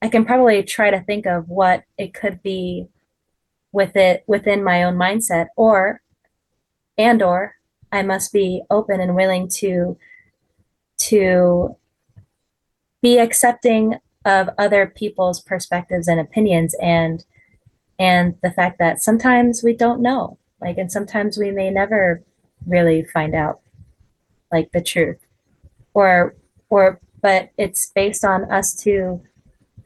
i 0.00 0.08
can 0.08 0.24
probably 0.24 0.62
try 0.62 0.90
to 0.90 1.00
think 1.00 1.26
of 1.26 1.48
what 1.48 1.84
it 1.98 2.14
could 2.14 2.42
be 2.42 2.86
with 3.72 3.96
it 3.96 4.24
within 4.26 4.62
my 4.62 4.82
own 4.82 4.94
mindset 4.94 5.46
or 5.56 6.02
and 6.98 7.22
or 7.22 7.56
i 7.90 8.02
must 8.02 8.32
be 8.32 8.62
open 8.70 9.00
and 9.00 9.16
willing 9.16 9.48
to 9.48 9.96
to 10.98 11.76
be 13.00 13.18
accepting 13.18 13.94
of 14.24 14.48
other 14.58 14.86
people's 14.86 15.40
perspectives 15.40 16.06
and 16.06 16.20
opinions 16.20 16.74
and 16.80 17.24
and 17.98 18.36
the 18.42 18.50
fact 18.50 18.78
that 18.78 19.02
sometimes 19.02 19.62
we 19.62 19.74
don't 19.74 20.00
know 20.00 20.38
like 20.60 20.78
and 20.78 20.92
sometimes 20.92 21.38
we 21.38 21.50
may 21.50 21.70
never 21.70 22.22
really 22.66 23.04
find 23.04 23.34
out 23.34 23.60
like 24.50 24.70
the 24.72 24.82
truth. 24.82 25.18
Or 25.94 26.36
or 26.70 27.00
but 27.20 27.50
it's 27.56 27.86
based 27.86 28.24
on 28.24 28.50
us 28.50 28.74
to 28.82 29.22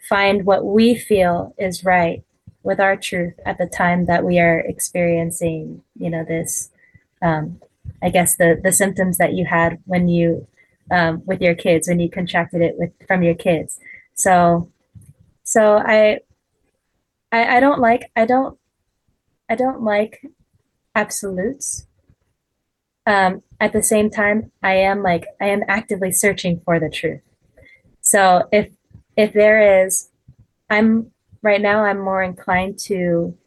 find 0.08 0.46
what 0.46 0.64
we 0.64 0.94
feel 0.94 1.54
is 1.58 1.84
right 1.84 2.22
with 2.66 2.80
our 2.80 2.96
truth 2.96 3.34
at 3.46 3.58
the 3.58 3.66
time 3.66 4.06
that 4.06 4.24
we 4.24 4.38
are 4.38 4.60
experiencing 4.60 5.82
you 5.94 6.10
know 6.10 6.24
this 6.24 6.70
um, 7.22 7.60
i 8.02 8.10
guess 8.10 8.36
the 8.36 8.60
the 8.62 8.72
symptoms 8.72 9.16
that 9.18 9.32
you 9.32 9.44
had 9.44 9.78
when 9.84 10.08
you 10.08 10.46
um, 10.90 11.22
with 11.26 11.40
your 11.40 11.54
kids 11.54 11.88
when 11.88 11.98
you 11.98 12.10
contracted 12.10 12.60
it 12.60 12.74
with 12.76 12.90
from 13.08 13.22
your 13.22 13.34
kids 13.34 13.78
so 14.14 14.70
so 15.42 15.76
i 15.78 16.18
i, 17.32 17.56
I 17.56 17.60
don't 17.60 17.80
like 17.80 18.10
i 18.14 18.26
don't 18.26 18.58
i 19.48 19.54
don't 19.54 19.82
like 19.82 20.20
absolutes. 20.96 21.86
Um, 23.06 23.42
at 23.60 23.72
the 23.72 23.84
same 23.84 24.10
time, 24.10 24.50
I 24.64 24.74
am 24.74 25.02
like 25.04 25.26
I 25.40 25.46
am 25.46 25.62
actively 25.68 26.10
searching 26.10 26.60
for 26.64 26.80
the 26.80 26.90
truth. 26.90 27.20
So 28.00 28.48
if 28.50 28.70
if 29.16 29.32
there 29.32 29.84
is, 29.84 30.10
I'm 30.68 31.12
right 31.46 31.62
now 31.62 31.84
I'm 31.84 32.00
more 32.00 32.24
inclined 32.24 32.76
to 32.90 33.38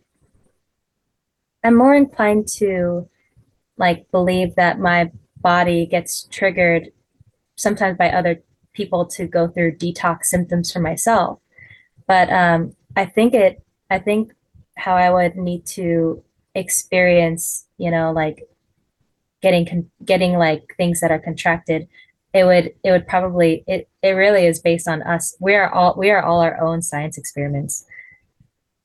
I'm 1.66 1.76
more 1.76 1.94
inclined 1.94 2.48
to 2.60 3.10
like 3.78 4.10
believe 4.10 4.56
that 4.56 4.80
my 4.80 5.12
body 5.42 5.86
gets 5.86 6.26
triggered 6.32 6.94
sometimes 7.58 7.98
by 7.98 8.10
other 8.10 8.42
people 8.72 9.06
to 9.06 9.28
go 9.28 9.50
through 9.50 9.76
detox 9.76 10.26
symptoms 10.26 10.72
for 10.72 10.80
myself. 10.80 11.40
But 12.08 12.32
um, 12.32 12.74
I 12.96 13.04
think 13.06 13.34
it 13.34 13.62
I 13.90 14.00
think 14.00 14.34
how 14.78 14.96
I 14.96 15.10
would 15.10 15.36
need 15.36 15.66
to 15.78 16.24
experience, 16.56 17.66
you 17.78 17.92
know, 17.92 18.14
like 18.14 18.48
getting 19.42 19.66
con- 19.66 19.92
getting 20.06 20.38
like 20.38 20.74
things 20.78 21.02
that 21.02 21.12
are 21.12 21.20
contracted, 21.20 21.90
it 22.34 22.46
would 22.46 22.74
it 22.86 22.92
would 22.92 23.08
probably 23.08 23.66
it 23.68 23.90
it 24.02 24.12
really 24.12 24.46
is 24.46 24.60
based 24.60 24.88
on 24.88 25.02
us. 25.02 25.36
We 25.42 25.56
are 25.56 25.70
all 25.70 25.96
we 25.98 26.12
are 26.12 26.24
all 26.24 26.40
our 26.40 26.62
own 26.62 26.82
science 26.82 27.18
experiments. 27.18 27.86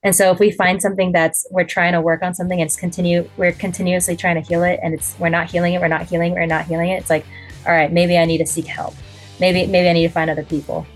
And 0.05 0.15
so 0.15 0.31
if 0.31 0.39
we 0.39 0.51
find 0.51 0.81
something 0.83 1.13
that's 1.13 1.47
we're 1.51 1.65
trying 1.65 1.95
to 1.95 2.01
work 2.01 2.23
on 2.23 2.35
something 2.35 2.61
and 2.61 2.69
it's 2.69 2.77
continue 2.77 3.29
we're 3.39 3.53
continuously 3.53 4.17
trying 4.17 4.41
to 4.41 4.47
heal 4.47 4.63
it 4.63 4.79
and 4.83 4.93
it's 4.93 5.19
we're 5.19 5.31
not 5.31 5.51
healing 5.51 5.73
it, 5.73 5.81
we're 5.81 5.89
not 5.89 6.07
healing 6.07 6.33
it, 6.33 6.35
we're 6.35 6.47
not 6.47 6.67
healing 6.67 6.91
it, 6.91 6.97
it's 6.97 7.11
like, 7.11 7.25
all 7.67 7.73
right, 7.73 7.91
maybe 7.91 8.19
I 8.19 8.27
need 8.27 8.39
to 8.39 8.47
seek 8.47 8.67
help. 8.67 8.95
Maybe 9.41 9.67
maybe 9.67 9.89
I 9.89 9.93
need 9.95 10.07
to 10.07 10.13
find 10.13 10.31
other 10.31 10.45
people. 10.45 10.87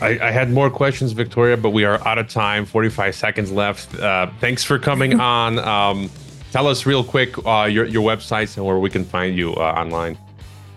I, 0.00 0.18
I, 0.20 0.30
had 0.30 0.52
more 0.52 0.70
questions, 0.70 1.10
Victoria, 1.10 1.56
but 1.56 1.70
we 1.70 1.84
are 1.84 2.06
out 2.06 2.18
of 2.18 2.28
time. 2.28 2.64
45 2.64 3.16
seconds 3.16 3.50
left. 3.50 3.98
Uh, 3.98 4.30
thanks 4.40 4.62
for 4.62 4.78
coming 4.78 5.18
on. 5.20 5.58
Um, 5.58 6.08
tell 6.52 6.68
us 6.68 6.86
real 6.86 7.02
quick 7.02 7.34
uh, 7.44 7.64
your, 7.64 7.84
your 7.84 8.08
websites 8.08 8.56
and 8.56 8.64
where 8.64 8.78
we 8.78 8.90
can 8.90 9.04
find 9.04 9.36
you 9.36 9.54
uh, 9.54 9.74
online. 9.76 10.16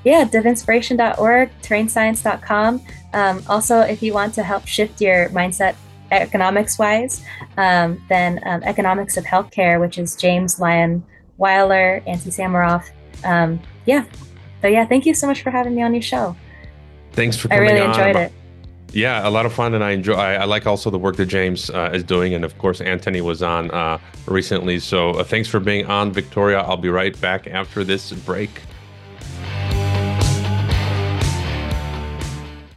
Yeah, 0.03 0.25
divinspiration.org, 0.25 1.51
terrainscience.com. 1.61 2.81
Um, 3.13 3.43
also, 3.47 3.81
if 3.81 4.01
you 4.01 4.13
want 4.13 4.33
to 4.35 4.43
help 4.43 4.65
shift 4.65 4.99
your 4.99 5.29
mindset 5.29 5.75
economics 6.11 6.77
wise, 6.77 7.23
um, 7.57 8.01
then 8.09 8.39
um, 8.45 8.63
Economics 8.63 9.17
of 9.17 9.23
Healthcare, 9.23 9.79
which 9.79 9.97
is 9.97 10.15
James 10.15 10.59
Lyon 10.59 11.03
Weiler, 11.37 12.01
Nancy 12.05 12.29
Samaroff. 12.29 12.89
Um, 13.23 13.59
yeah. 13.85 14.05
So, 14.61 14.67
yeah, 14.67 14.85
thank 14.85 15.05
you 15.05 15.13
so 15.13 15.27
much 15.27 15.41
for 15.41 15.49
having 15.49 15.75
me 15.75 15.81
on 15.81 15.93
your 15.93 16.03
show. 16.03 16.35
Thanks 17.13 17.35
for 17.35 17.47
coming 17.47 17.69
I 17.69 17.71
really 17.71 17.85
enjoyed 17.85 18.15
it. 18.15 18.31
Yeah, 18.93 19.27
a 19.27 19.31
lot 19.31 19.45
of 19.45 19.53
fun, 19.53 19.73
and 19.73 19.83
I 19.83 19.91
enjoy. 19.91 20.15
I, 20.15 20.33
I 20.33 20.43
like 20.45 20.67
also 20.67 20.89
the 20.89 20.99
work 20.99 21.15
that 21.15 21.27
James 21.27 21.69
uh, 21.69 21.91
is 21.93 22.03
doing, 22.03 22.33
and 22.33 22.43
of 22.43 22.57
course 22.57 22.81
Anthony 22.81 23.21
was 23.21 23.41
on 23.41 23.71
uh, 23.71 23.97
recently. 24.25 24.79
So 24.79 25.11
uh, 25.11 25.23
thanks 25.23 25.47
for 25.47 25.61
being 25.61 25.85
on, 25.85 26.11
Victoria. 26.11 26.59
I'll 26.59 26.75
be 26.75 26.89
right 26.89 27.19
back 27.21 27.47
after 27.47 27.85
this 27.85 28.11
break. 28.11 28.49